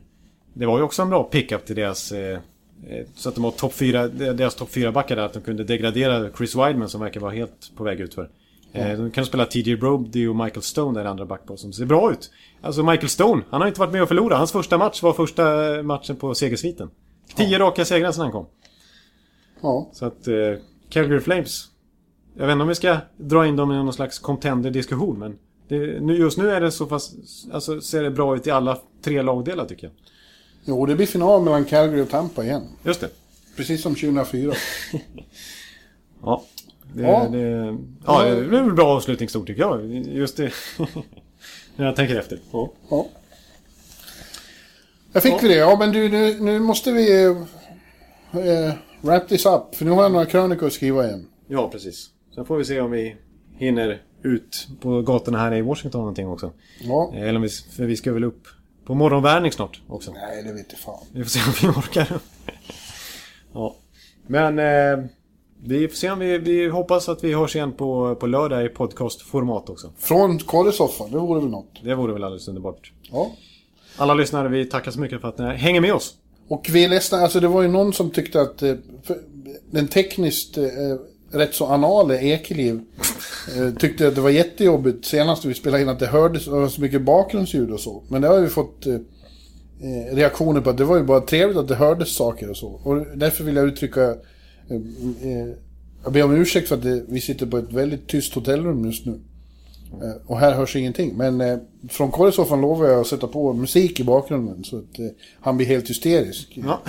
det 0.54 0.66
var 0.66 0.78
ju 0.78 0.84
också 0.84 1.02
en 1.02 1.10
bra 1.10 1.24
pickup 1.24 1.66
till 1.66 1.76
deras... 1.76 2.12
Eh, 2.12 2.40
eh, 2.88 3.06
så 3.16 3.30
att 3.30 3.36
de 3.36 3.44
har 3.44 3.52
topp 3.52 3.74
fyra, 3.74 4.08
deras 4.08 4.56
topp 4.56 4.70
fyra 4.70 4.92
backar 4.92 5.16
där, 5.16 5.24
att 5.24 5.34
de 5.34 5.42
kunde 5.42 5.64
degradera 5.64 6.30
Chris 6.38 6.56
Wideman 6.56 6.90
som 6.90 7.02
verkar 7.02 7.20
vara 7.20 7.32
helt 7.32 7.72
på 7.76 7.84
väg 7.84 8.00
utför. 8.00 8.30
Eh, 8.74 8.98
de 8.98 9.12
kan 9.12 9.26
spela 9.26 9.46
TJ 9.46 9.76
Brody 9.76 10.28
och 10.28 10.36
Michael 10.36 10.62
Stone 10.62 11.00
där 11.00 11.06
andra 11.06 11.26
backpar 11.26 11.56
som 11.56 11.74
ser 11.74 11.86
bra 11.86 12.12
ut. 12.12 12.32
Alltså 12.62 12.84
Michael 12.84 13.10
Stone, 13.10 13.44
han 13.50 13.62
har 13.62 13.68
inte 13.68 13.80
varit 13.80 13.92
med 13.92 14.02
och 14.02 14.08
förlorat. 14.08 14.38
Hans 14.38 14.52
första 14.52 14.78
match 14.78 15.04
var 15.04 15.14
första 15.14 15.44
matchen 15.84 16.16
på 16.16 16.36
segersviten. 16.36 16.90
Tio 17.36 17.60
raka 17.60 17.86
segrar 17.86 18.12
sedan 18.12 18.22
han 18.22 18.32
kom. 18.32 18.46
Ja. 19.66 19.90
Så 19.94 20.06
att 20.06 20.28
eh, 20.28 20.36
Calgary 20.90 21.20
Flames. 21.20 21.68
Jag 22.38 22.46
vet 22.46 22.54
inte 22.54 22.62
om 22.62 22.68
vi 22.68 22.76
ska 22.76 22.98
dra 23.18 23.48
in 23.48 23.56
dem 23.56 23.72
i 23.72 23.76
någon 23.76 23.94
slags 23.94 24.20
contender-diskussion 24.20 25.20
men 25.20 25.38
det, 25.68 26.02
nu, 26.02 26.18
just 26.18 26.38
nu 26.38 26.52
är 26.52 26.62
det 26.62 26.72
så 26.72 26.86
fast, 26.86 27.14
alltså 27.52 27.82
ser 27.82 28.04
det 28.04 28.12
bra 28.12 28.36
ut 28.36 28.48
i 28.48 28.52
alla 28.52 28.78
tre 29.02 29.22
lagdelar 29.22 29.66
tycker 29.66 29.88
jag. 29.88 29.94
Jo, 30.66 30.86
det 30.86 30.96
blir 30.96 31.06
final 31.06 31.44
mellan 31.44 31.66
Calgary 31.66 32.02
och 32.02 32.10
Tampa 32.10 32.44
igen. 32.44 32.64
Just 32.84 33.02
det. 33.02 33.10
Precis 33.56 33.82
som 33.82 33.96
2004. 33.96 34.54
Ja. 36.22 36.44
Det, 36.94 37.02
Ja. 37.02 37.28
Det, 37.32 37.78
ja, 38.06 38.24
det 38.24 38.48
blir 38.48 38.60
en 38.60 38.76
bra 38.76 38.88
avslutningsord 38.88 39.48
tycker 39.48 39.62
jag. 39.62 39.86
Just 39.96 40.38
det. 40.38 40.52
När 41.76 41.86
jag 41.86 41.96
tänker 41.96 42.20
efter. 42.20 42.40
Ja. 42.52 42.72
Ja. 42.90 43.08
Jag 45.12 45.24
fick 45.24 45.44
vi 45.44 45.48
det. 45.48 45.56
Ja, 45.56 45.76
men 45.80 45.92
du, 45.92 46.10
nu, 46.10 46.40
nu 46.40 46.60
måste 46.60 46.92
vi 46.92 47.26
eh, 47.26 48.74
wrap 49.06 49.28
this 49.28 49.46
up. 49.46 49.76
För 49.76 49.86
nu 49.86 49.92
har 49.92 50.04
jag 50.04 50.12
några 50.12 50.26
krönikor 50.26 50.68
att 50.68 50.74
skriva 50.74 51.06
igen. 51.08 51.28
ja, 51.48 51.70
precis. 51.70 52.10
Sen 52.36 52.46
får 52.46 52.58
vi 52.58 52.66
se 52.66 52.82
om 52.82 52.92
vi 52.92 53.16
hinner 53.58 54.02
ut 54.24 54.68
på 54.82 55.02
gatorna 55.02 55.38
här 55.38 55.54
i 55.54 55.62
Washington 55.62 56.00
någonting 56.00 56.28
också. 56.28 56.52
Ja. 56.82 57.12
Eh, 57.14 57.22
Eller 57.22 57.36
om 57.36 57.42
vi, 57.42 57.50
för 57.50 57.86
vi 57.86 57.96
ska 57.98 58.14
väl 58.14 58.24
upp 58.24 58.48
på 58.86 58.96
morgonvärmning 58.96 59.52
snart 59.52 59.82
också. 59.88 60.12
Nej, 60.12 60.44
det 60.44 60.54
vet 60.54 60.74
fan. 60.74 61.06
Vi 61.12 61.24
får 61.24 61.30
se 61.30 61.40
om 61.68 61.74
vi 61.74 61.80
orkar. 61.80 62.20
ja. 63.54 63.76
Men 64.28 64.60
eh, 64.60 65.06
vi 65.64 65.88
får 65.88 65.96
se 65.96 66.12
om 66.12 66.20
vi, 66.20 66.38
vi 66.38 66.68
hoppas 66.68 67.10
att 67.10 67.24
vi 67.24 67.34
hörs 67.34 67.56
igen 67.56 67.72
på, 67.72 68.16
på 68.16 68.28
lördag 68.28 68.66
i 68.66 68.70
podcastformat 68.70 69.70
också. 69.70 69.92
Från 69.98 70.40
Kållesoffan, 70.40 71.12
det 71.12 71.18
vore 71.18 71.40
väl 71.40 71.50
något. 71.50 71.80
Det 71.84 71.96
vore 71.96 72.14
väl 72.14 72.24
alldeles 72.24 72.48
underbart. 72.48 72.92
Ja. 73.12 73.32
Alla 73.98 74.14
lyssnare, 74.14 74.48
vi 74.48 74.66
tackar 74.66 74.92
så 74.92 75.00
mycket 75.00 75.22
för 75.22 75.28
att 75.28 75.38
ni 75.38 75.46
hänger 75.56 75.82
med 75.82 75.94
oss. 75.94 76.16
Och 76.48 76.70
vi 76.72 76.84
är 76.84 76.90
ledsna, 76.90 77.18
alltså 77.18 77.40
det 77.40 77.48
var 77.48 77.62
ju 77.62 77.68
någon 77.68 77.94
som 77.94 78.12
tyckte 78.12 78.42
att 78.42 78.64
eh, 78.64 78.76
den 79.72 79.88
tekniskt 79.88 80.58
eh, 80.58 80.64
eh, 80.64 80.98
rätt 81.32 81.54
så 81.54 81.66
anale 81.66 82.20
Ekeliv 82.20 82.82
eh, 83.58 83.74
tyckte 83.80 84.08
att 84.08 84.16
det 84.16 84.22
var 84.22 84.30
jättejobbigt 84.30 85.06
senast 85.06 85.46
vi 85.46 85.54
spelade 85.54 85.84
in 85.84 85.90
att 85.90 86.00
det 86.00 86.08
hördes 86.08 86.44
så 86.44 86.82
mycket 86.82 87.02
bakgrundsljud 87.02 87.72
och 87.72 87.80
så. 87.80 88.04
Men 88.10 88.22
det 88.22 88.28
har 88.28 88.40
vi 88.40 88.48
fått 88.48 88.86
eh, 88.86 88.94
eh, 88.94 90.16
reaktioner 90.16 90.62
på 90.62 90.70
att 90.70 90.78
det 90.78 90.86
var 90.86 90.98
ju 90.98 91.04
bara 91.04 91.22
trevligt 91.22 91.58
att 91.58 91.68
det 91.68 91.76
hördes 91.76 92.16
saker 92.16 92.50
och 92.50 92.58
så. 92.58 92.68
Och 92.68 93.06
därför 93.16 93.44
vill 93.44 93.56
jag 93.56 93.68
uttrycka 93.68 94.04
eh, 94.04 94.76
eh, 95.22 95.48
jag 96.04 96.14
ber 96.14 96.24
om 96.24 96.36
ursäkt 96.36 96.68
för 96.68 96.76
att 96.76 96.84
det, 96.84 97.04
vi 97.08 97.22
sitter 97.22 97.46
på 97.46 97.58
ett 97.58 97.74
väldigt 97.74 98.08
tyst 98.08 98.34
hotellrum 98.34 98.86
just 98.86 99.06
nu. 99.06 99.20
Eh, 99.92 100.22
Och 100.28 100.40
här 100.40 100.54
hörs 100.54 100.76
ingenting. 100.76 101.14
Men 101.18 101.42
eh, 101.42 101.58
från 101.90 102.12
Kållesoffan 102.12 102.62
lovar 102.62 102.86
jag 102.88 103.02
att 103.02 103.08
sätta 103.08 103.28
på 103.28 103.54
musik 103.54 104.00
i 104.00 104.04
bakgrunden 104.04 104.64
så 104.64 104.78
att 104.78 105.00
eh, 105.00 105.06
han 105.42 105.58
blir 105.58 105.68
helt 105.68 105.90
hysterisk. 105.90 106.52
Ja. 106.66 106.82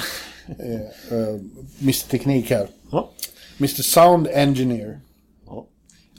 Eh, 0.59 1.19
eh, 1.19 1.35
Mr 1.83 2.09
Teknik 2.11 2.51
här. 2.51 2.69
Ja. 2.91 3.11
Mr 3.59 3.83
Sound 3.83 4.29
Engineer. 4.33 5.01
ja. 5.47 5.67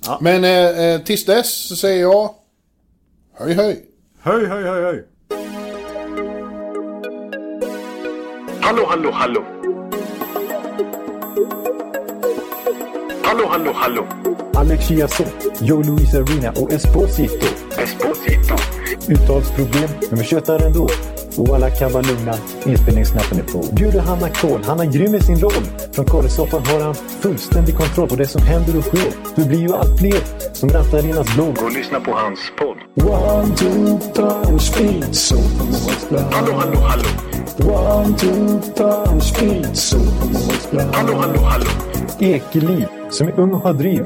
Ja. 0.06 0.18
Men 0.22 0.44
eh, 0.44 1.02
tills 1.02 1.26
dess 1.26 1.68
så 1.68 1.76
säger 1.76 2.02
jag... 2.02 2.30
Höj 3.34 3.54
höj! 3.54 3.86
Höj, 4.20 4.46
höj, 4.46 4.64
höj, 4.64 4.82
höj. 4.84 5.04
Hallå, 8.62 8.86
hallå, 8.90 9.12
hallå. 9.14 9.44
Hallå, 13.24 13.46
hallå, 13.48 13.72
hallå. 13.76 14.08
Alex 14.58 14.88
Chiazot, 14.88 15.28
Joe 15.62 15.84
Luis 15.84 16.14
Arena 16.14 16.52
och 16.52 16.72
Esposito. 16.74 17.48
Esposito. 17.78 18.56
Uttalsproblem, 19.08 19.90
men 20.10 20.20
vi 20.20 20.26
tjötar 20.26 20.66
ändå. 20.66 20.90
Och 21.38 21.56
alla 21.56 21.70
kan 21.70 21.92
vara 21.92 22.04
lugna, 22.04 22.34
inspelningsknappen 22.66 23.40
är 23.40 23.44
på. 23.44 23.76
Bjuder 23.76 24.00
Hanna 24.00 24.30
Kohl, 24.30 24.64
han 24.64 24.80
är 24.80 24.86
grym 24.86 25.16
i 25.16 25.22
sin 25.22 25.40
roll. 25.40 25.64
Från 25.92 26.06
Kållesoffan 26.06 26.66
har 26.66 26.80
han 26.80 26.96
fullständig 26.96 27.78
kontroll 27.78 28.10
på 28.10 28.16
det 28.16 28.28
som 28.28 28.42
händer 28.42 28.78
och 28.78 28.84
sker. 28.84 29.12
Det 29.36 29.48
blir 29.48 29.60
ju 29.60 29.74
allt 29.74 30.00
fler 30.00 30.22
som 30.54 30.70
rattar 30.70 30.98
Arenas 30.98 31.36
blogg. 31.36 31.56
Gå 31.56 31.66
och 31.66 31.72
lyssna 31.72 32.00
på 32.00 32.12
hans 32.12 32.40
podd. 32.60 32.78
One, 33.10 33.56
two, 33.56 34.00
three, 34.14 34.60
speed, 34.60 35.16
so 35.16 35.36
Hallå, 36.32 36.54
hallå, 36.54 36.80
hallå. 36.80 37.10
One, 37.58 38.18
two, 38.18 38.62
three, 38.76 39.22
speed, 39.22 39.78
so 39.78 39.98
Hallå, 40.94 41.16
hallå, 41.16 41.40
hallå. 41.42 41.66
Ekeliv, 42.20 42.88
som 43.10 43.28
är 43.28 43.40
ung 43.40 43.54
och 43.54 43.62
har 43.62 43.74
driv. 43.74 44.06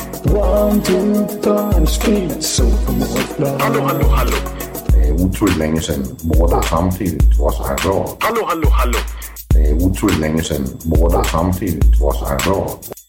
One, 0.29 0.83
two, 0.83 1.25
three, 1.41 1.85
speed, 1.87 2.43
so 2.43 2.63
Hallå, 3.59 3.81
hallå, 3.87 4.07
hallå. 4.07 4.37
Det 4.87 5.09
er 5.09 5.13
utroligt 5.13 5.57
længe 5.57 5.81
siden 5.81 6.19
mor, 6.23 6.47
der 6.47 6.61
samtidig 6.61 7.19
var 7.39 7.51
så 7.51 7.63
her 7.67 7.91
råd. 7.91 8.17
Hallå, 8.21 8.45
hallå, 8.47 8.69
hallå. 8.69 8.97
Det 9.53 9.69
er 9.69 9.73
utroligt 9.85 10.19
længe 10.19 10.43
siden 10.43 10.67
mor, 10.85 11.07
der 11.09 11.23
samtidig 11.23 11.81
var 12.01 12.11
så 12.11 12.49
råd. 12.49 13.00